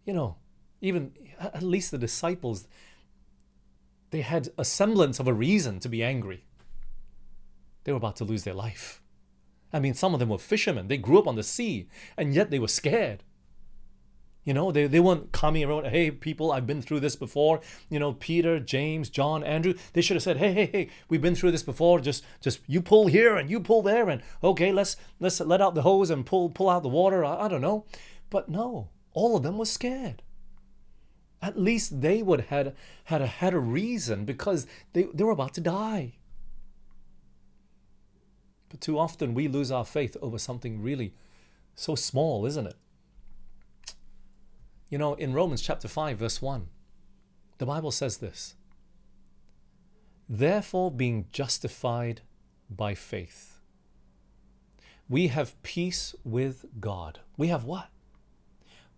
You 0.04 0.12
know, 0.12 0.38
even 0.80 1.12
at 1.38 1.62
least 1.62 1.92
the 1.92 1.98
disciples, 1.98 2.66
they 4.10 4.22
had 4.22 4.48
a 4.58 4.64
semblance 4.64 5.20
of 5.20 5.28
a 5.28 5.32
reason 5.32 5.78
to 5.78 5.88
be 5.88 6.02
angry. 6.02 6.42
They 7.84 7.92
were 7.92 7.98
about 7.98 8.16
to 8.16 8.24
lose 8.24 8.42
their 8.42 8.54
life. 8.54 9.00
I 9.72 9.78
mean, 9.78 9.94
some 9.94 10.14
of 10.14 10.20
them 10.20 10.30
were 10.30 10.38
fishermen. 10.38 10.88
They 10.88 10.96
grew 10.96 11.20
up 11.20 11.28
on 11.28 11.36
the 11.36 11.44
sea, 11.44 11.88
and 12.16 12.34
yet 12.34 12.50
they 12.50 12.58
were 12.58 12.66
scared. 12.66 13.22
You 14.46 14.54
know, 14.54 14.70
they, 14.70 14.86
they 14.86 15.00
weren't 15.00 15.32
coming 15.32 15.64
around, 15.64 15.86
hey, 15.88 16.08
people, 16.12 16.52
I've 16.52 16.68
been 16.68 16.80
through 16.80 17.00
this 17.00 17.16
before. 17.16 17.60
You 17.90 17.98
know, 17.98 18.12
Peter, 18.12 18.60
James, 18.60 19.10
John, 19.10 19.42
Andrew, 19.42 19.74
they 19.92 20.00
should 20.00 20.14
have 20.14 20.22
said, 20.22 20.36
hey, 20.36 20.52
hey, 20.52 20.66
hey, 20.72 20.88
we've 21.08 21.20
been 21.20 21.34
through 21.34 21.50
this 21.50 21.64
before. 21.64 21.98
Just 21.98 22.24
just 22.40 22.60
you 22.68 22.80
pull 22.80 23.08
here 23.08 23.36
and 23.36 23.50
you 23.50 23.58
pull 23.58 23.82
there, 23.82 24.08
and 24.08 24.22
okay, 24.44 24.70
let's 24.70 24.96
let's 25.18 25.40
let 25.40 25.60
out 25.60 25.74
the 25.74 25.82
hose 25.82 26.10
and 26.10 26.24
pull 26.24 26.48
pull 26.48 26.70
out 26.70 26.84
the 26.84 26.88
water. 26.88 27.24
I, 27.24 27.46
I 27.46 27.48
don't 27.48 27.60
know. 27.60 27.86
But 28.30 28.48
no, 28.48 28.90
all 29.12 29.36
of 29.36 29.42
them 29.42 29.58
were 29.58 29.66
scared. 29.66 30.22
At 31.42 31.58
least 31.58 32.00
they 32.00 32.22
would 32.22 32.42
had 32.42 32.76
had 33.04 33.22
a, 33.22 33.26
had 33.26 33.52
a 33.52 33.58
reason 33.58 34.24
because 34.24 34.68
they, 34.92 35.08
they 35.12 35.24
were 35.24 35.32
about 35.32 35.54
to 35.54 35.60
die. 35.60 36.18
But 38.68 38.80
too 38.80 38.96
often 38.96 39.34
we 39.34 39.48
lose 39.48 39.72
our 39.72 39.84
faith 39.84 40.16
over 40.22 40.38
something 40.38 40.80
really 40.80 41.14
so 41.74 41.96
small, 41.96 42.46
isn't 42.46 42.66
it? 42.68 42.76
You 44.88 44.98
know, 44.98 45.14
in 45.14 45.32
Romans 45.32 45.62
chapter 45.62 45.88
5, 45.88 46.18
verse 46.18 46.40
1, 46.40 46.68
the 47.58 47.66
Bible 47.66 47.90
says 47.90 48.18
this 48.18 48.54
Therefore, 50.28 50.90
being 50.90 51.26
justified 51.32 52.20
by 52.70 52.94
faith, 52.94 53.60
we 55.08 55.28
have 55.28 55.60
peace 55.62 56.14
with 56.24 56.66
God. 56.80 57.20
We 57.36 57.48
have 57.48 57.64
what? 57.64 57.88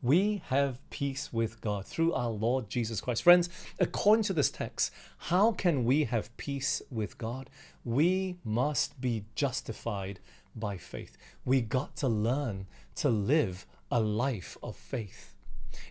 we 0.03 0.43
have 0.47 0.79
peace 0.91 1.33
with 1.33 1.61
God 1.61 1.85
through 1.85 2.13
our 2.13 2.31
Lord 2.31 2.69
Jesus 2.69 3.01
Christ. 3.01 3.23
Friends, 3.23 3.49
according 3.81 4.23
to 4.25 4.33
this 4.33 4.51
text, 4.51 4.93
how 5.19 5.53
can 5.53 5.85
we 5.85 6.05
have 6.05 6.37
peace 6.37 6.81
with 6.91 7.19
God? 7.19 7.51
We 7.85 8.39
must 8.45 9.01
be 9.01 9.25
justified 9.35 10.21
by 10.55 10.77
faith. 10.77 11.17
We 11.45 11.61
got 11.61 11.97
to 11.97 12.09
learn 12.09 12.67
to 12.97 13.09
live 13.09 13.67
a 13.91 14.01
life 14.01 14.57
of 14.63 14.77
faith. 14.77 15.35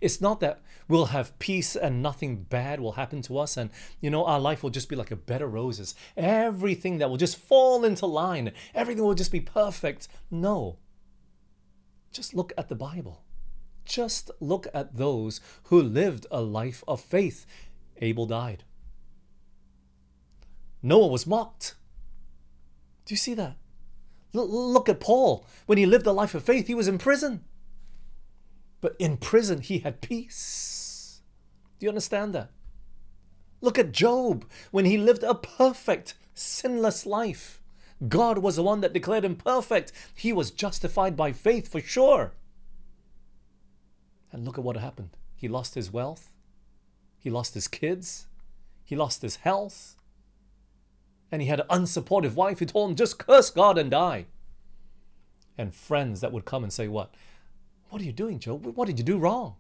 It's 0.02 0.22
not 0.22 0.40
that 0.40 0.62
we'll 0.88 1.08
have 1.08 1.38
peace 1.40 1.76
and 1.76 2.02
nothing 2.02 2.44
bad 2.44 2.80
will 2.80 2.94
happen 2.94 3.22
to 3.24 3.38
us 3.38 3.58
and 3.58 3.70
you 4.00 4.10
know 4.10 4.26
our 4.26 4.40
life 4.40 4.64
will 4.64 4.70
just 4.70 4.90
be 4.90 4.96
like 4.96 5.12
a 5.12 5.16
bed 5.16 5.42
of 5.42 5.54
roses. 5.54 5.96
Everything 6.16 6.98
that 6.98 7.10
will 7.10 7.18
just 7.18 7.38
fall 7.38 7.84
into 7.84 8.06
line, 8.06 8.52
everything 8.74 9.04
will 9.04 9.14
just 9.14 9.32
be 9.32 9.42
perfect. 9.42 10.08
No. 10.32 10.78
Just 12.12 12.34
look 12.34 12.54
at 12.58 12.70
the 12.70 12.76
Bible. 12.76 13.24
Just 13.86 14.32
look 14.40 14.68
at 14.74 14.98
those 14.98 15.40
who 15.66 15.82
lived 15.82 16.26
a 16.32 16.42
life 16.42 16.84
of 16.88 17.00
faith. 17.00 17.46
Abel 18.02 18.26
died. 18.26 18.64
Noah 20.84 21.08
was 21.08 21.26
mocked. 21.26 21.76
Do 23.06 23.14
you 23.14 23.18
see 23.18 23.34
that? 23.34 23.58
L- 24.36 24.48
look 24.48 24.90
at 24.90 25.00
Paul. 25.00 25.46
When 25.66 25.78
he 25.78 25.86
lived 25.86 26.06
a 26.06 26.12
life 26.12 26.36
of 26.36 26.44
faith, 26.44 26.68
he 26.68 26.76
was 26.76 26.88
in 26.88 26.98
prison. 26.98 27.44
But 28.82 28.96
in 29.00 29.18
prison, 29.18 29.62
he 29.62 29.80
had 29.80 30.02
peace. 30.02 31.22
Do 31.80 31.86
you 31.86 31.90
understand 31.90 32.34
that? 32.34 32.52
Look 33.62 33.80
at 33.80 33.92
Job. 33.92 34.46
When 34.72 34.86
he 34.86 34.98
lived 34.98 35.24
a 35.24 35.36
perfect, 35.36 36.16
sinless 36.34 37.06
life, 37.06 37.62
God 38.08 38.40
was 38.40 38.56
the 38.56 38.64
one 38.64 38.82
that 38.82 38.94
declared 38.94 39.26
him 39.26 39.36
perfect. 39.36 39.92
He 40.14 40.32
was 40.32 40.52
justified 40.52 41.18
by 41.18 41.32
faith 41.32 41.68
for 41.68 41.82
sure. 41.82 42.34
And 44.32 44.46
look 44.46 44.58
at 44.58 44.64
what 44.64 44.78
happened. 44.78 45.10
He 45.36 45.48
lost 45.48 45.76
his 45.76 45.92
wealth, 45.92 46.32
he 47.18 47.30
lost 47.30 47.54
his 47.54 47.68
kids, 47.68 48.28
he 48.84 48.96
lost 48.96 49.22
his 49.22 49.38
health, 49.38 49.96
and 51.32 51.42
he 51.42 51.48
had 51.48 51.60
an 51.60 51.68
unsupportive 51.70 52.34
wife 52.34 52.60
who 52.60 52.66
told 52.66 52.90
him, 52.90 52.96
just 52.96 53.20
curse 53.20 53.50
God 53.50 53.78
and 53.78 53.92
die. 53.92 54.26
And 55.58 55.74
friends 55.74 56.22
that 56.22 56.32
would 56.32 56.46
come 56.46 56.64
and 56.64 56.72
say, 56.72 56.88
What? 56.88 57.14
What 57.90 58.02
are 58.02 58.06
you 58.06 58.12
doing, 58.12 58.40
Job? 58.40 58.66
What 58.66 58.88
did 58.88 58.98
you 58.98 59.06
do 59.06 59.18
wrong? 59.18 59.56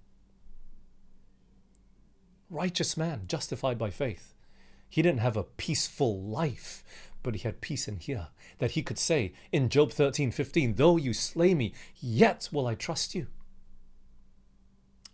Righteous 2.49 2.95
man, 2.97 3.23
justified 3.27 3.77
by 3.77 3.89
faith. 3.89 4.33
He 4.89 5.01
didn't 5.01 5.19
have 5.19 5.37
a 5.37 5.43
peaceful 5.43 6.21
life, 6.21 6.83
but 7.23 7.35
he 7.35 7.41
had 7.41 7.61
peace 7.61 7.87
in 7.87 7.97
here. 7.97 8.27
That 8.59 8.71
he 8.71 8.81
could 8.81 8.97
say 8.97 9.33
in 9.51 9.69
Job 9.69 9.91
13 9.91 10.31
15, 10.31 10.75
Though 10.75 10.97
you 10.97 11.13
slay 11.13 11.53
me, 11.53 11.73
yet 11.99 12.49
will 12.51 12.67
I 12.67 12.75
trust 12.75 13.13
you. 13.15 13.27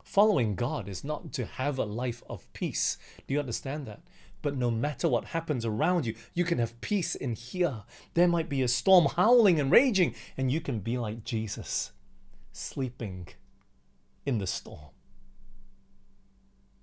Following 0.04 0.54
God 0.54 0.88
is 0.88 1.04
not 1.04 1.34
to 1.34 1.46
have 1.46 1.80
a 1.80 1.86
life 1.86 2.22
of 2.30 2.52
peace. 2.54 3.00
Do 3.28 3.34
you 3.34 3.40
understand 3.40 3.88
that? 3.88 4.02
But 4.44 4.56
no 4.56 4.70
matter 4.70 5.10
what 5.10 5.26
happens 5.26 5.66
around 5.66 6.06
you, 6.06 6.14
you 6.34 6.44
can 6.44 6.60
have 6.60 6.80
peace 6.82 7.16
in 7.16 7.34
here. 7.34 7.84
There 8.14 8.28
might 8.28 8.50
be 8.50 8.62
a 8.62 8.68
storm 8.68 9.08
howling 9.16 9.60
and 9.60 9.72
raging, 9.72 10.14
and 10.38 10.52
you 10.52 10.62
can 10.62 10.82
be 10.82 11.00
like 11.00 11.24
Jesus, 11.24 11.93
sleeping 12.54 13.28
in 14.26 14.38
the 14.38 14.48
storm. 14.48 14.92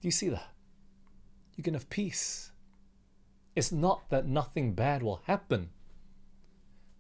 Do 0.01 0.09
you 0.09 0.13
see 0.13 0.29
that? 0.29 0.53
You 1.57 1.65
can 1.65 1.75
have 1.75 1.89
peace. 1.89 2.53
It's 3.57 3.73
not 3.73 4.09
that 4.11 4.27
nothing 4.27 4.75
bad 4.75 5.03
will 5.03 5.23
happen, 5.27 5.71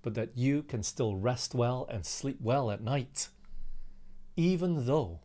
but 0.03 0.15
that 0.15 0.37
you 0.37 0.63
can 0.63 0.83
still 0.83 1.17
rest 1.17 1.55
well 1.55 1.87
and 1.91 2.05
sleep 2.07 2.39
well 2.41 2.71
at 2.71 2.83
night, 2.83 3.29
even 4.37 4.87
though 4.87 5.21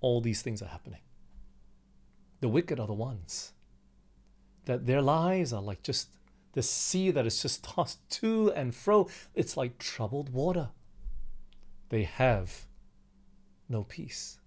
all 0.00 0.20
these 0.20 0.42
things 0.42 0.62
are 0.62 0.66
happening. 0.66 1.00
The 2.40 2.48
wicked 2.48 2.80
are 2.80 2.86
the 2.86 2.92
ones 2.92 3.52
that 4.64 4.86
their 4.86 5.02
lives 5.02 5.52
are 5.52 5.62
like 5.62 5.82
just 5.82 6.08
the 6.52 6.62
sea 6.62 7.10
that 7.10 7.26
is 7.26 7.40
just 7.42 7.64
tossed 7.64 8.08
to 8.10 8.52
and 8.52 8.74
fro. 8.74 9.08
It's 9.34 9.56
like 9.56 9.78
troubled 9.78 10.30
water. 10.30 10.70
They 11.92 12.04
have 12.04 12.64
no 13.68 13.84
peace. 13.84 14.38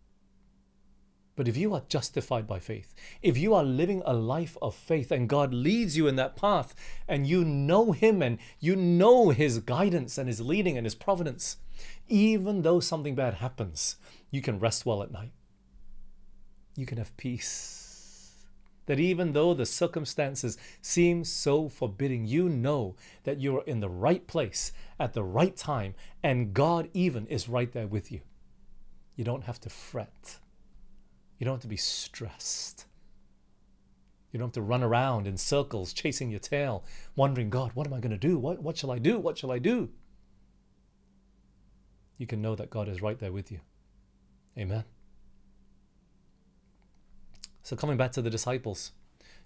But 1.36 1.48
if 1.48 1.56
you 1.56 1.76
are 1.76 1.84
justified 1.88 2.48
by 2.48 2.58
faith, 2.58 2.96
if 3.22 3.38
you 3.38 3.54
are 3.54 3.64
living 3.64 4.02
a 4.04 4.16
life 4.16 4.58
of 4.64 4.74
faith 4.74 5.12
and 5.12 5.30
God 5.30 5.54
leads 5.54 5.96
you 5.96 6.08
in 6.08 6.16
that 6.16 6.36
path 6.36 6.74
and 7.08 7.28
you 7.28 7.46
know 7.46 7.92
Him 7.92 8.24
and 8.24 8.40
you 8.60 8.76
know 8.76 9.30
His 9.30 9.60
guidance 9.60 10.18
and 10.18 10.28
His 10.28 10.42
leading 10.42 10.76
and 10.76 10.88
His 10.88 10.96
providence, 10.96 11.58
even 12.08 12.64
though 12.64 12.80
something 12.80 13.14
bad 13.14 13.36
happens, 13.36 13.98
you 14.32 14.42
can 14.42 14.58
rest 14.58 14.88
well 14.88 15.04
at 15.04 15.12
night. 15.12 15.34
You 16.76 16.88
can 16.88 16.98
have 16.98 17.16
peace. 17.16 17.85
That 18.86 19.00
even 19.00 19.34
though 19.34 19.54
the 19.54 19.66
circumstances 19.66 20.58
seem 20.82 21.24
so 21.24 21.70
forbidding, 21.70 22.26
you 22.26 22.50
know 22.50 22.96
that 23.24 23.40
you 23.40 23.58
are 23.58 23.64
in 23.64 23.80
the 23.80 23.90
right 23.90 24.26
place 24.28 24.72
at 25.00 25.14
the 25.14 25.24
right 25.24 25.56
time 25.56 25.96
and 26.22 26.54
God 26.54 26.90
even 26.94 27.26
is 27.28 27.50
right 27.50 27.72
there 27.72 27.88
with 27.88 28.12
you. 28.12 28.22
You 29.16 29.24
don't 29.24 29.46
have 29.46 29.60
to 29.62 29.70
fret. 29.70 30.38
You 31.40 31.46
don't 31.46 31.56
have 31.56 31.62
to 31.62 31.68
be 31.68 31.78
stressed. 31.78 32.86
You 34.32 34.40
don't 34.40 34.48
have 34.48 34.54
to 34.54 34.62
run 34.62 34.84
around 34.84 35.28
in 35.28 35.38
circles 35.38 35.94
chasing 35.94 36.30
your 36.30 36.40
tail, 36.40 36.84
wondering, 37.16 37.50
God, 37.50 37.72
what 37.74 37.88
am 37.88 37.94
I 37.94 38.00
going 38.00 38.12
to 38.12 38.18
do? 38.18 38.38
What, 38.38 38.62
what 38.62 38.78
shall 38.78 38.92
I 38.92 39.00
do? 39.00 39.18
What 39.18 39.38
shall 39.38 39.52
I 39.52 39.60
do? 39.60 39.90
You 42.18 42.28
can 42.28 42.42
know 42.42 42.56
that 42.56 42.70
God 42.70 42.88
is 42.88 43.02
right 43.02 43.18
there 43.18 43.32
with 43.32 43.52
you. 43.52 43.60
Amen. 44.58 44.84
So, 47.66 47.76
coming 47.76 47.98
back 47.98 48.12
to 48.12 48.22
the 48.22 48.30
disciples, 48.30 48.92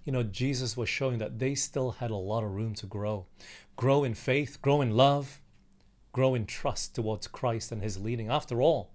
you 0.03 0.11
know, 0.11 0.23
Jesus 0.23 0.75
was 0.75 0.89
showing 0.89 1.19
that 1.19 1.39
they 1.39 1.55
still 1.55 1.91
had 1.91 2.11
a 2.11 2.17
lot 2.17 2.43
of 2.43 2.51
room 2.51 2.73
to 2.73 2.85
grow. 2.85 3.27
Grow 3.77 4.03
in 4.03 4.13
faith, 4.13 4.61
grow 4.61 4.81
in 4.81 4.97
love, 4.97 5.39
grow 6.11 6.35
in 6.35 6.45
trust 6.45 6.93
towards 6.93 7.27
Christ 7.27 7.71
and 7.71 7.81
his 7.81 7.97
leading. 7.97 8.27
After 8.27 8.61
all, 8.61 8.91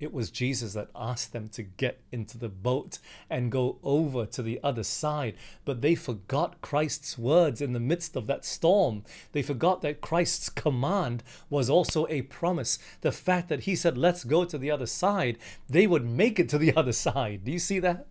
it 0.00 0.14
was 0.14 0.30
Jesus 0.30 0.72
that 0.72 0.88
asked 0.96 1.32
them 1.32 1.48
to 1.50 1.62
get 1.62 2.00
into 2.10 2.38
the 2.38 2.48
boat 2.48 2.98
and 3.28 3.52
go 3.52 3.78
over 3.82 4.24
to 4.24 4.42
the 4.42 4.58
other 4.64 4.82
side. 4.82 5.36
But 5.66 5.82
they 5.82 5.94
forgot 5.94 6.62
Christ's 6.62 7.18
words 7.18 7.60
in 7.60 7.74
the 7.74 7.80
midst 7.80 8.16
of 8.16 8.26
that 8.26 8.46
storm. 8.46 9.04
They 9.32 9.42
forgot 9.42 9.82
that 9.82 10.00
Christ's 10.00 10.48
command 10.48 11.22
was 11.50 11.68
also 11.68 12.06
a 12.08 12.22
promise. 12.22 12.78
The 13.02 13.12
fact 13.12 13.50
that 13.50 13.60
he 13.60 13.76
said, 13.76 13.98
Let's 13.98 14.24
go 14.24 14.46
to 14.46 14.56
the 14.56 14.70
other 14.70 14.86
side, 14.86 15.36
they 15.68 15.86
would 15.86 16.08
make 16.08 16.40
it 16.40 16.48
to 16.48 16.58
the 16.58 16.74
other 16.76 16.92
side. 16.92 17.44
Do 17.44 17.52
you 17.52 17.58
see 17.58 17.78
that? 17.80 18.06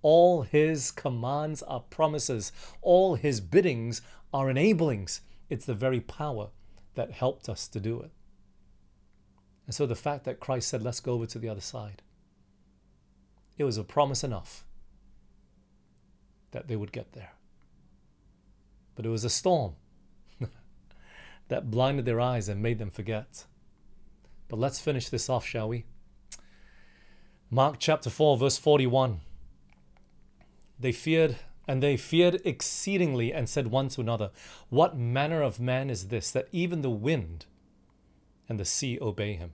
All 0.00 0.42
his 0.42 0.92
commands 0.92 1.64
are 1.64 1.80
promises, 1.80 2.52
all 2.80 3.16
his 3.16 3.40
biddings 3.40 4.00
are 4.32 4.48
enablings. 4.48 5.20
It's 5.50 5.66
the 5.66 5.74
very 5.74 6.00
power 6.00 6.50
that 6.94 7.10
helped 7.10 7.48
us 7.48 7.66
to 7.68 7.80
do 7.80 8.00
it. 8.00 8.12
And 9.68 9.74
so 9.74 9.84
the 9.84 9.94
fact 9.94 10.24
that 10.24 10.40
Christ 10.40 10.68
said, 10.68 10.82
let's 10.82 10.98
go 10.98 11.12
over 11.12 11.26
to 11.26 11.38
the 11.38 11.50
other 11.50 11.60
side, 11.60 12.00
it 13.58 13.64
was 13.64 13.76
a 13.76 13.84
promise 13.84 14.24
enough 14.24 14.64
that 16.52 16.68
they 16.68 16.74
would 16.74 16.90
get 16.90 17.12
there. 17.12 17.32
But 18.96 19.04
it 19.04 19.10
was 19.10 19.24
a 19.24 19.30
storm 19.30 19.74
that 21.48 21.70
blinded 21.70 22.06
their 22.06 22.18
eyes 22.18 22.48
and 22.48 22.62
made 22.62 22.78
them 22.78 22.90
forget. 22.90 23.44
But 24.48 24.58
let's 24.58 24.80
finish 24.80 25.10
this 25.10 25.28
off, 25.28 25.44
shall 25.44 25.68
we? 25.68 25.84
Mark 27.50 27.76
chapter 27.78 28.08
4, 28.08 28.38
verse 28.38 28.56
41. 28.56 29.20
They 30.80 30.92
feared, 30.92 31.36
and 31.66 31.82
they 31.82 31.98
feared 31.98 32.40
exceedingly, 32.42 33.34
and 33.34 33.50
said 33.50 33.66
one 33.66 33.88
to 33.90 34.00
another, 34.00 34.30
What 34.70 34.96
manner 34.96 35.42
of 35.42 35.60
man 35.60 35.90
is 35.90 36.08
this, 36.08 36.30
that 36.30 36.48
even 36.52 36.80
the 36.80 36.88
wind 36.88 37.44
and 38.48 38.58
the 38.58 38.64
sea 38.64 38.98
obey 39.00 39.34
him? 39.34 39.52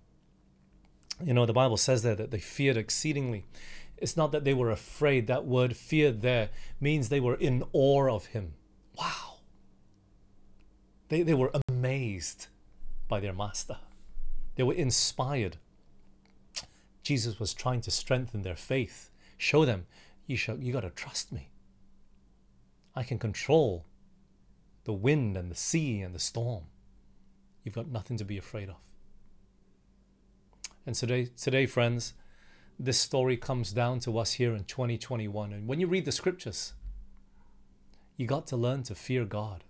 You 1.22 1.34
know, 1.34 1.47
the 1.47 1.53
Bible 1.53 1.76
says 1.76 2.03
there 2.03 2.16
that 2.16 2.30
they 2.30 2.38
feared 2.38 2.76
exceedingly. 2.76 3.45
It's 3.97 4.16
not 4.16 4.32
that 4.32 4.45
they 4.45 4.55
were 4.55 4.70
afraid. 4.70 5.26
That 5.26 5.47
word 5.47 5.76
feared 5.76 6.22
there 6.22 6.51
means 6.80 7.09
they 7.09 7.20
were 7.20 7.36
in 7.36 7.64
awe 7.72 8.11
of 8.11 8.26
him. 8.26 8.55
Wow. 8.99 9.38
They, 11.09 11.22
they 11.22 11.34
were 11.34 11.53
amazed 11.68 12.49
by 13.09 13.20
their 13.20 13.32
master, 13.32 13.78
they 14.57 14.62
were 14.62 14.74
inspired. 14.74 15.59
Jesus 17.03 17.38
was 17.38 17.53
trying 17.53 17.82
to 17.82 17.90
strengthen 17.90 18.42
their 18.42 18.57
faith, 18.57 19.11
show 19.36 19.66
them, 19.66 19.86
you, 20.26 20.38
shall, 20.38 20.57
you 20.57 20.72
got 20.72 20.80
to 20.80 20.90
trust 20.90 21.32
me. 21.32 21.51
I 22.97 23.03
can 23.03 23.18
control 23.18 23.84
the 24.84 24.95
wind 24.95 25.36
and 25.36 25.51
the 25.51 25.57
sea 25.57 26.01
and 26.01 26.14
the 26.14 26.18
storm. 26.18 26.64
You've 27.64 27.74
got 27.74 27.88
nothing 27.88 28.16
to 28.18 28.24
be 28.24 28.38
afraid 28.38 28.68
of. 28.68 28.76
And 30.86 30.94
today, 30.94 31.28
today, 31.36 31.64
friends, 31.64 32.12
this 32.78 33.00
story 33.00 33.36
comes 33.36 33.72
down 33.72 34.00
to 34.00 34.18
us 34.18 34.34
here 34.34 34.54
in 34.54 34.64
2021. 34.64 35.52
And 35.52 35.66
when 35.66 35.80
you 35.80 35.86
read 35.86 36.04
the 36.04 36.12
scriptures, 36.12 36.74
you 38.16 38.26
got 38.26 38.46
to 38.48 38.56
learn 38.56 38.82
to 38.84 38.94
fear 38.94 39.24
God. 39.24 39.64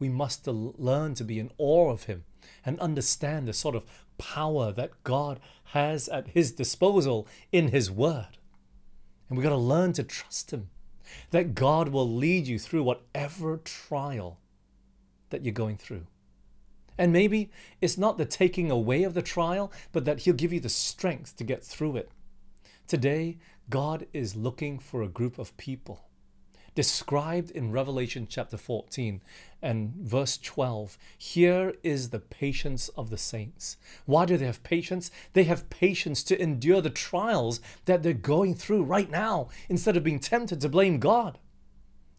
We 0.00 0.08
must 0.08 0.46
learn 0.46 1.14
to 1.14 1.24
be 1.24 1.38
in 1.38 1.52
awe 1.56 1.90
of 1.90 2.04
Him 2.04 2.24
and 2.64 2.80
understand 2.80 3.46
the 3.46 3.52
sort 3.52 3.76
of 3.76 3.84
power 4.18 4.72
that 4.72 5.04
God 5.04 5.38
has 5.66 6.08
at 6.08 6.28
His 6.28 6.52
disposal 6.52 7.28
in 7.52 7.68
His 7.68 7.90
Word. 7.90 8.38
And 9.28 9.38
we 9.38 9.44
got 9.44 9.50
to 9.50 9.56
learn 9.56 9.92
to 9.92 10.02
trust 10.02 10.52
Him, 10.52 10.70
that 11.30 11.54
God 11.54 11.90
will 11.90 12.08
lead 12.08 12.46
you 12.46 12.58
through 12.58 12.82
whatever 12.82 13.58
trial 13.58 14.38
that 15.28 15.44
you're 15.44 15.52
going 15.52 15.76
through. 15.76 16.06
And 17.00 17.14
maybe 17.14 17.50
it's 17.80 17.96
not 17.96 18.18
the 18.18 18.26
taking 18.26 18.70
away 18.70 19.04
of 19.04 19.14
the 19.14 19.22
trial, 19.22 19.72
but 19.90 20.04
that 20.04 20.20
He'll 20.20 20.34
give 20.34 20.52
you 20.52 20.60
the 20.60 20.68
strength 20.68 21.34
to 21.36 21.44
get 21.44 21.64
through 21.64 21.96
it. 21.96 22.10
Today, 22.86 23.38
God 23.70 24.06
is 24.12 24.36
looking 24.36 24.78
for 24.78 25.02
a 25.02 25.08
group 25.08 25.38
of 25.38 25.56
people 25.56 26.04
described 26.74 27.50
in 27.50 27.72
Revelation 27.72 28.26
chapter 28.28 28.56
14 28.56 29.22
and 29.62 29.92
verse 29.96 30.36
12. 30.38 30.98
Here 31.16 31.74
is 31.82 32.10
the 32.10 32.20
patience 32.20 32.88
of 32.90 33.10
the 33.10 33.18
saints. 33.18 33.76
Why 34.06 34.24
do 34.26 34.36
they 34.36 34.46
have 34.46 34.62
patience? 34.62 35.10
They 35.32 35.44
have 35.44 35.70
patience 35.70 36.22
to 36.24 36.40
endure 36.40 36.80
the 36.80 36.90
trials 36.90 37.60
that 37.86 38.02
they're 38.02 38.12
going 38.12 38.54
through 38.54 38.84
right 38.84 39.10
now 39.10 39.48
instead 39.68 39.96
of 39.96 40.04
being 40.04 40.20
tempted 40.20 40.60
to 40.60 40.68
blame 40.68 40.98
God. 40.98 41.38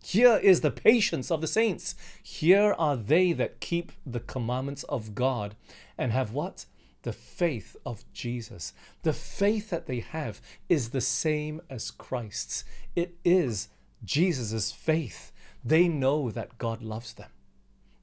Here 0.04 0.38
is 0.38 0.62
the 0.62 0.72
patience 0.72 1.30
of 1.30 1.42
the 1.42 1.48
saints. 1.48 1.96
Here 2.24 2.74
are 2.78 2.98
they 2.98 3.34
that 3.34 3.60
keep 3.60 3.92
the 4.06 4.20
commandments 4.20 4.84
of 4.84 5.14
God 5.14 5.56
and 5.98 6.12
have 6.12 6.34
what? 6.34 6.66
The 7.04 7.14
faith 7.14 7.76
of 7.86 8.04
Jesus. 8.12 8.74
The 9.04 9.14
faith 9.14 9.70
that 9.70 9.86
they 9.86 10.00
have 10.00 10.42
is 10.70 10.90
the 10.90 11.02
same 11.02 11.62
as 11.70 11.92
Christ's. 11.92 12.64
It 12.96 13.16
is 13.24 13.70
Jesus' 14.04 14.72
faith. 14.72 15.32
They 15.64 15.88
know 15.88 16.32
that 16.32 16.58
God 16.58 16.82
loves 16.82 17.14
them. 17.14 17.30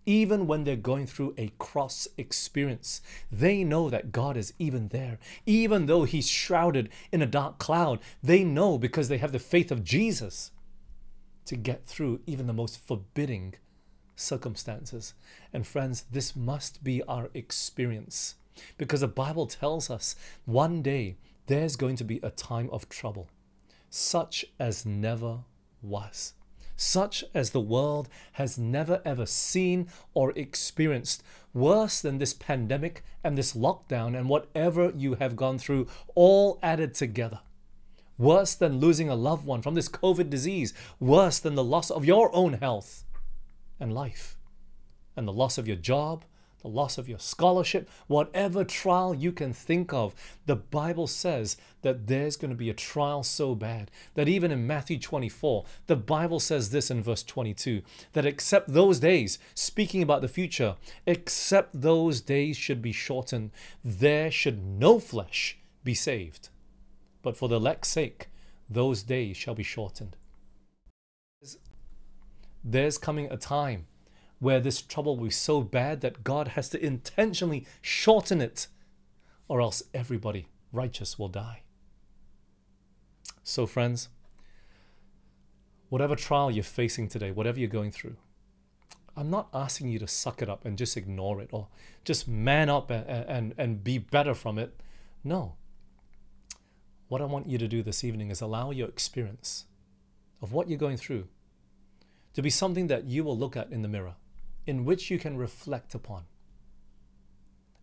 Even 0.07 0.47
when 0.47 0.65
they're 0.65 0.77
going 0.77 1.07
through 1.07 1.35
a 1.37 1.53
cross 1.59 2.09
experience, 2.17 3.03
they 3.31 3.63
know 3.63 3.91
that 3.91 4.13
God 4.13 4.37
is 4.37 4.55
even 4.59 4.89
there. 4.89 5.19
Even 5.45 5.87
though 5.87 6.05
He's 6.05 6.31
shrouded 6.31 6.89
in 7.13 7.21
a 7.21 7.27
dark 7.27 7.59
cloud, 7.59 7.99
they 8.23 8.43
know 8.43 8.79
because 8.79 9.09
they 9.09 9.19
have 9.19 9.33
the 9.33 9.39
faith 9.39 9.71
of 9.71 9.85
Jesus 9.85 10.53
to 11.49 11.57
get 11.57 11.87
through 11.87 12.21
even 12.27 12.47
the 12.47 12.53
most 12.53 12.79
forbidding 12.79 13.55
circumstances. 14.15 15.15
And 15.53 15.67
friends, 15.67 16.05
this 16.13 16.37
must 16.37 16.85
be 16.85 17.03
our 17.05 17.31
experience 17.33 18.35
because 18.77 19.01
the 19.01 19.09
Bible 19.09 19.47
tells 19.47 19.89
us 19.89 20.15
one 20.45 20.83
day 20.83 21.17
there's 21.47 21.77
going 21.77 21.97
to 21.97 22.05
be 22.05 22.21
a 22.23 22.31
time 22.31 22.69
of 22.71 22.89
trouble, 22.91 23.29
such 23.89 24.45
as 24.59 24.85
never 24.85 25.39
was, 25.81 26.35
such 26.77 27.25
as 27.33 27.51
the 27.51 27.61
world 27.61 28.11
has 28.33 28.59
never 28.59 29.01
ever 29.07 29.25
seen 29.25 29.89
or 30.13 30.33
experienced, 30.33 31.23
worse 31.55 32.03
than 32.03 32.19
this 32.19 32.35
pandemic 32.35 33.03
and 33.25 33.39
this 33.39 33.55
lockdown 33.55 34.19
and 34.19 34.29
whatever 34.29 34.93
you 34.95 35.15
have 35.15 35.35
gone 35.35 35.59
through, 35.59 35.87
all 36.15 36.59
added 36.63 36.93
together 36.93 37.41
worse 38.19 38.55
than 38.55 38.81
losing 38.81 39.09
a 39.09 39.15
loved 39.15 39.47
one 39.47 39.63
from 39.63 39.75
this 39.75 39.89
COVID 39.89 40.29
disease, 40.29 40.75
worse 41.01 41.39
than 41.39 41.55
the 41.55 41.65
loss 41.65 41.91
of 41.91 42.05
your 42.05 42.35
own 42.35 42.55
health 42.55 43.05
and 43.81 43.95
life, 43.95 44.37
and 45.17 45.27
the 45.27 45.33
loss 45.33 45.57
of 45.57 45.67
your 45.67 45.77
job, 45.77 46.25
the 46.63 46.69
loss 46.69 46.99
of 46.99 47.09
your 47.09 47.19
scholarship, 47.19 47.89
whatever 48.09 48.65
trial 48.65 49.15
you 49.15 49.31
can 49.31 49.53
think 49.53 49.93
of. 49.93 50.15
The 50.47 50.57
Bible 50.57 51.07
says 51.07 51.57
that 51.83 52.09
there's 52.09 52.37
going 52.37 52.51
to 52.51 52.57
be 52.57 52.71
a 52.71 52.75
trial 52.75 53.23
so 53.23 53.55
bad 53.55 53.91
that 54.15 54.29
even 54.29 54.51
in 54.51 54.67
Matthew 54.67 54.99
24, 54.99 55.65
the 55.87 55.97
Bible 55.97 56.41
says 56.41 56.71
this 56.71 56.91
in 56.91 57.03
verse 57.03 57.23
22 57.23 57.83
that 58.13 58.27
except 58.27 58.73
those 58.73 58.99
days, 58.99 59.39
speaking 59.55 60.03
about 60.03 60.21
the 60.21 60.29
future, 60.29 60.77
except 61.07 61.81
those 61.81 62.21
days 62.21 62.57
should 62.57 62.83
be 62.83 62.93
shortened, 62.93 63.51
there 63.85 64.31
should 64.31 64.65
no 64.65 64.99
flesh 64.99 65.59
be 65.85 65.95
saved. 65.95 66.49
But 67.23 67.37
for 67.37 67.49
the 67.49 67.57
elect's 67.57 67.89
sake, 67.89 68.29
those 68.69 69.03
days 69.03 69.37
shall 69.37 69.55
be 69.55 69.63
shortened. 69.63 70.17
There's 72.65 72.99
coming 72.99 73.31
a 73.31 73.37
time 73.37 73.87
where 74.41 74.61
this 74.61 74.83
trouble 74.83 75.17
will 75.17 75.25
be 75.25 75.31
so 75.31 75.63
bad 75.63 76.01
that 76.01 76.23
God 76.23 76.49
has 76.49 76.69
to 76.71 76.85
intentionally 76.85 77.67
shorten 77.81 78.41
it, 78.41 78.69
or 79.49 79.61
else 79.61 79.83
everybody 79.93 80.49
righteous 80.73 81.19
will 81.19 81.29
die. 81.29 81.63
So, 83.43 83.67
friends, 83.67 84.09
whatever 85.89 86.15
trial 86.15 86.51
you're 86.51 86.63
facing 86.63 87.09
today, 87.09 87.31
whatever 87.31 87.59
you're 87.59 87.69
going 87.69 87.91
through, 87.91 88.17
I'm 89.17 89.31
not 89.31 89.49
asking 89.53 89.89
you 89.89 89.99
to 89.99 90.07
suck 90.07 90.43
it 90.43 90.49
up 90.49 90.65
and 90.65 90.79
just 90.79 90.97
ignore 90.97 91.41
it 91.41 91.49
or 91.51 91.67
just 92.05 92.29
man 92.29 92.69
up 92.69 92.91
and, 92.91 93.05
and, 93.09 93.55
and 93.59 93.83
be 93.83 93.99
better 93.99 94.35
from 94.35 94.59
it. 94.59 94.81
No. 95.25 95.55
What 97.09 97.23
I 97.23 97.25
want 97.25 97.49
you 97.49 97.59
to 97.59 97.69
do 97.69 97.83
this 97.83 98.05
evening 98.05 98.31
is 98.31 98.41
allow 98.41 98.71
your 98.71 98.89
experience 98.89 99.65
of 100.41 100.53
what 100.53 100.69
you're 100.69 100.79
going 100.79 100.99
through 100.99 101.27
to 102.35 102.43
be 102.43 102.51
something 102.51 102.87
that 102.87 103.05
you 103.05 103.25
will 103.25 103.37
look 103.37 103.57
at 103.57 103.73
in 103.73 103.83
the 103.83 103.89
mirror, 103.89 104.15
in 104.67 104.85
which 104.85 105.11
you 105.11 105.19
can 105.19 105.37
reflect 105.37 105.95
upon. 105.95 106.25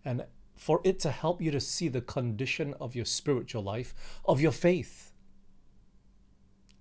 And 0.05 0.25
for 0.55 0.79
it 0.83 0.99
to 0.99 1.11
help 1.11 1.41
you 1.41 1.51
to 1.51 1.59
see 1.59 1.87
the 1.87 2.01
condition 2.01 2.75
of 2.79 2.95
your 2.95 3.05
spiritual 3.05 3.63
life, 3.63 4.19
of 4.23 4.39
your 4.39 4.51
faith, 4.51 5.11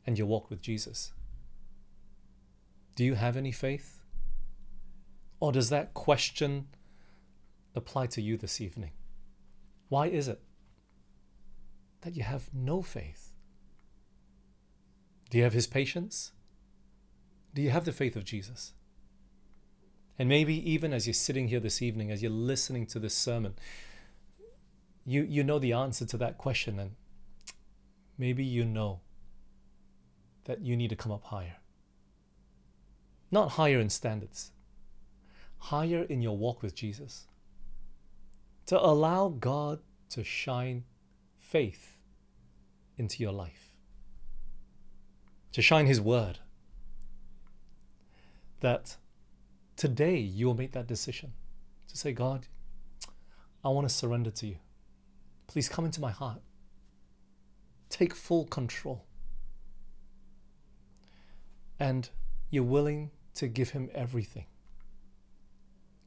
and 0.06 0.18
your 0.18 0.26
walk 0.26 0.50
with 0.50 0.60
Jesus. 0.60 1.12
Do 2.94 3.04
you 3.04 3.14
have 3.14 3.36
any 3.36 3.50
faith? 3.50 4.00
Or 5.40 5.50
does 5.50 5.70
that 5.70 5.94
question 5.94 6.68
apply 7.74 8.06
to 8.08 8.22
you 8.22 8.36
this 8.36 8.60
evening? 8.60 8.92
Why 9.88 10.06
is 10.06 10.28
it 10.28 10.40
that 12.04 12.16
you 12.16 12.22
have 12.22 12.50
no 12.52 12.82
faith? 12.82 13.32
Do 15.30 15.38
you 15.38 15.44
have 15.44 15.54
his 15.54 15.66
patience? 15.66 16.32
Do 17.54 17.62
you 17.62 17.70
have 17.70 17.86
the 17.86 17.92
faith 17.92 18.14
of 18.14 18.24
Jesus? 18.24 18.74
And 20.18 20.28
maybe 20.28 20.70
even 20.70 20.92
as 20.92 21.06
you're 21.06 21.14
sitting 21.14 21.48
here 21.48 21.60
this 21.60 21.82
evening, 21.82 22.10
as 22.10 22.22
you're 22.22 22.30
listening 22.30 22.86
to 22.88 22.98
this 22.98 23.14
sermon, 23.14 23.54
you, 25.04 25.22
you 25.22 25.42
know 25.42 25.58
the 25.58 25.72
answer 25.72 26.04
to 26.06 26.16
that 26.18 26.38
question, 26.38 26.78
and 26.78 26.92
maybe 28.16 28.44
you 28.44 28.64
know 28.64 29.00
that 30.44 30.60
you 30.60 30.76
need 30.76 30.90
to 30.90 30.96
come 30.96 31.10
up 31.10 31.24
higher. 31.24 31.56
Not 33.30 33.52
higher 33.52 33.80
in 33.80 33.88
standards, 33.88 34.52
higher 35.56 36.02
in 36.02 36.22
your 36.22 36.36
walk 36.36 36.62
with 36.62 36.74
Jesus. 36.74 37.26
To 38.66 38.78
allow 38.80 39.28
God 39.28 39.80
to 40.10 40.22
shine 40.22 40.84
faith 41.38 41.93
into 42.96 43.22
your 43.22 43.32
life, 43.32 43.72
to 45.52 45.62
shine 45.62 45.86
His 45.86 46.00
word. 46.00 46.38
That 48.60 48.96
today 49.76 50.18
you 50.18 50.46
will 50.46 50.54
make 50.54 50.72
that 50.72 50.86
decision 50.86 51.32
to 51.88 51.96
say, 51.96 52.12
God, 52.12 52.46
I 53.64 53.68
want 53.68 53.88
to 53.88 53.94
surrender 53.94 54.30
to 54.30 54.46
you. 54.46 54.56
Please 55.46 55.68
come 55.68 55.84
into 55.84 56.00
my 56.00 56.10
heart. 56.10 56.40
Take 57.88 58.14
full 58.14 58.46
control. 58.46 59.04
And 61.78 62.08
you're 62.50 62.62
willing 62.62 63.10
to 63.34 63.48
give 63.48 63.70
him 63.70 63.90
everything. 63.94 64.46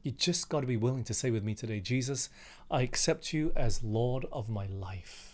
You 0.02 0.12
just 0.12 0.48
got 0.48 0.60
to 0.60 0.66
be 0.66 0.76
willing 0.76 1.04
to 1.04 1.14
say 1.14 1.30
with 1.30 1.44
me 1.44 1.54
today, 1.54 1.80
Jesus, 1.80 2.30
I 2.70 2.82
accept 2.82 3.32
you 3.32 3.52
as 3.54 3.82
Lord 3.82 4.24
of 4.32 4.48
my 4.48 4.66
life. 4.66 5.27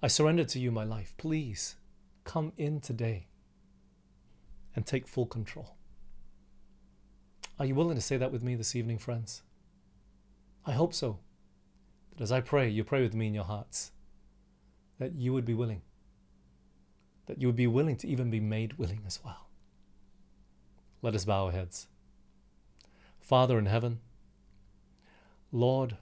I 0.00 0.06
surrender 0.06 0.44
to 0.44 0.60
you 0.60 0.70
my 0.70 0.84
life. 0.84 1.14
Please 1.16 1.74
come 2.24 2.52
in 2.56 2.80
today 2.80 3.26
and 4.76 4.86
take 4.86 5.08
full 5.08 5.26
control. 5.26 5.74
Are 7.58 7.66
you 7.66 7.74
willing 7.74 7.96
to 7.96 8.02
say 8.02 8.16
that 8.16 8.30
with 8.30 8.44
me 8.44 8.54
this 8.54 8.76
evening, 8.76 8.98
friends? 8.98 9.42
I 10.64 10.72
hope 10.72 10.94
so. 10.94 11.18
That 12.10 12.22
as 12.22 12.30
I 12.30 12.40
pray, 12.40 12.68
you 12.68 12.84
pray 12.84 13.02
with 13.02 13.14
me 13.14 13.26
in 13.26 13.34
your 13.34 13.44
hearts, 13.44 13.90
that 14.98 15.14
you 15.16 15.32
would 15.32 15.44
be 15.44 15.54
willing, 15.54 15.82
that 17.26 17.40
you 17.40 17.48
would 17.48 17.56
be 17.56 17.66
willing 17.66 17.96
to 17.96 18.06
even 18.06 18.30
be 18.30 18.40
made 18.40 18.74
willing 18.74 19.02
as 19.04 19.18
well. 19.24 19.48
Let 21.02 21.16
us 21.16 21.24
bow 21.24 21.46
our 21.46 21.52
heads. 21.52 21.88
Father 23.18 23.58
in 23.58 23.66
heaven, 23.66 23.98
Lord, 25.50 25.96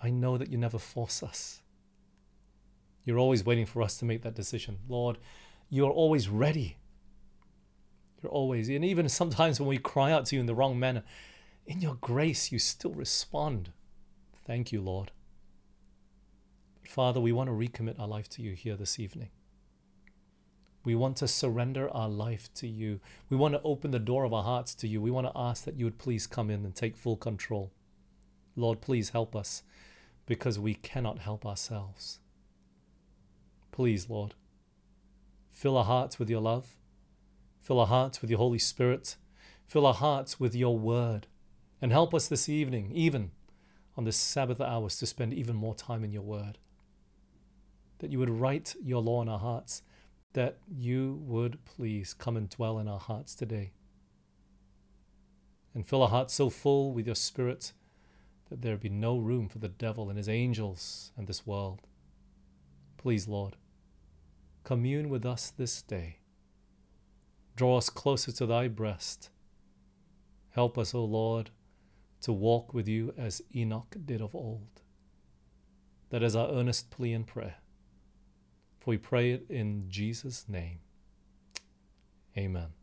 I 0.00 0.10
know 0.10 0.38
that 0.38 0.50
you 0.50 0.58
never 0.58 0.78
force 0.78 1.22
us. 1.22 1.59
You're 3.04 3.18
always 3.18 3.44
waiting 3.44 3.66
for 3.66 3.82
us 3.82 3.96
to 3.98 4.04
make 4.04 4.22
that 4.22 4.34
decision. 4.34 4.78
Lord, 4.88 5.18
you're 5.68 5.90
always 5.90 6.28
ready. 6.28 6.76
You're 8.22 8.32
always, 8.32 8.68
and 8.68 8.84
even 8.84 9.08
sometimes 9.08 9.58
when 9.58 9.68
we 9.68 9.78
cry 9.78 10.12
out 10.12 10.26
to 10.26 10.36
you 10.36 10.40
in 10.40 10.46
the 10.46 10.54
wrong 10.54 10.78
manner, 10.78 11.02
in 11.66 11.80
your 11.80 11.94
grace, 11.94 12.52
you 12.52 12.58
still 12.58 12.92
respond. 12.92 13.72
Thank 14.46 14.72
you, 14.72 14.80
Lord. 14.80 15.12
Father, 16.86 17.20
we 17.20 17.32
want 17.32 17.48
to 17.48 17.54
recommit 17.54 18.00
our 18.00 18.08
life 18.08 18.28
to 18.30 18.42
you 18.42 18.52
here 18.52 18.76
this 18.76 18.98
evening. 18.98 19.30
We 20.84 20.94
want 20.94 21.16
to 21.18 21.28
surrender 21.28 21.88
our 21.90 22.08
life 22.08 22.52
to 22.54 22.66
you. 22.66 23.00
We 23.28 23.36
want 23.36 23.54
to 23.54 23.62
open 23.62 23.90
the 23.90 23.98
door 23.98 24.24
of 24.24 24.32
our 24.32 24.42
hearts 24.42 24.74
to 24.76 24.88
you. 24.88 25.00
We 25.00 25.10
want 25.10 25.26
to 25.26 25.32
ask 25.36 25.64
that 25.64 25.76
you 25.76 25.84
would 25.84 25.98
please 25.98 26.26
come 26.26 26.50
in 26.50 26.64
and 26.64 26.74
take 26.74 26.96
full 26.96 27.16
control. 27.16 27.70
Lord, 28.56 28.80
please 28.80 29.10
help 29.10 29.36
us 29.36 29.62
because 30.26 30.58
we 30.58 30.74
cannot 30.74 31.18
help 31.20 31.46
ourselves. 31.46 32.18
Please, 33.70 34.08
Lord, 34.08 34.34
fill 35.52 35.76
our 35.76 35.84
hearts 35.84 36.18
with 36.18 36.28
your 36.28 36.40
love. 36.40 36.76
Fill 37.60 37.80
our 37.80 37.86
hearts 37.86 38.20
with 38.20 38.30
your 38.30 38.38
Holy 38.38 38.58
Spirit. 38.58 39.16
Fill 39.66 39.86
our 39.86 39.94
hearts 39.94 40.40
with 40.40 40.54
your 40.54 40.78
word. 40.78 41.26
And 41.82 41.92
help 41.92 42.14
us 42.14 42.28
this 42.28 42.48
evening, 42.48 42.90
even 42.92 43.30
on 43.96 44.04
this 44.04 44.16
Sabbath 44.16 44.60
hours, 44.60 44.98
to 44.98 45.06
spend 45.06 45.32
even 45.32 45.56
more 45.56 45.74
time 45.74 46.04
in 46.04 46.12
your 46.12 46.22
word. 46.22 46.58
That 47.98 48.10
you 48.10 48.18
would 48.18 48.30
write 48.30 48.74
your 48.82 49.02
law 49.02 49.22
in 49.22 49.28
our 49.28 49.38
hearts 49.38 49.82
that 50.32 50.58
you 50.68 51.20
would 51.24 51.64
please 51.64 52.14
come 52.14 52.36
and 52.36 52.48
dwell 52.48 52.78
in 52.78 52.86
our 52.86 53.00
hearts 53.00 53.34
today 53.34 53.72
and 55.74 55.86
fill 55.86 56.02
our 56.02 56.08
hearts 56.08 56.34
so 56.34 56.50
full 56.50 56.92
with 56.92 57.06
your 57.06 57.14
spirit 57.14 57.72
that 58.48 58.62
there 58.62 58.76
be 58.76 58.88
no 58.88 59.18
room 59.18 59.48
for 59.48 59.58
the 59.58 59.68
devil 59.68 60.08
and 60.08 60.18
his 60.18 60.28
angels 60.28 61.12
and 61.16 61.26
this 61.26 61.46
world. 61.46 61.80
Please, 63.00 63.26
Lord, 63.26 63.56
commune 64.62 65.08
with 65.08 65.24
us 65.24 65.50
this 65.56 65.80
day. 65.80 66.18
Draw 67.56 67.78
us 67.78 67.88
closer 67.88 68.30
to 68.32 68.44
thy 68.44 68.68
breast. 68.68 69.30
Help 70.50 70.76
us, 70.76 70.92
O 70.92 71.02
Lord, 71.02 71.48
to 72.20 72.30
walk 72.30 72.74
with 72.74 72.86
you 72.86 73.14
as 73.16 73.40
Enoch 73.56 73.96
did 74.04 74.20
of 74.20 74.34
old. 74.34 74.82
That 76.10 76.22
is 76.22 76.36
our 76.36 76.50
earnest 76.50 76.90
plea 76.90 77.14
and 77.14 77.26
prayer. 77.26 77.56
For 78.80 78.90
we 78.90 78.98
pray 78.98 79.30
it 79.30 79.46
in 79.48 79.86
Jesus' 79.88 80.46
name. 80.46 80.80
Amen. 82.36 82.79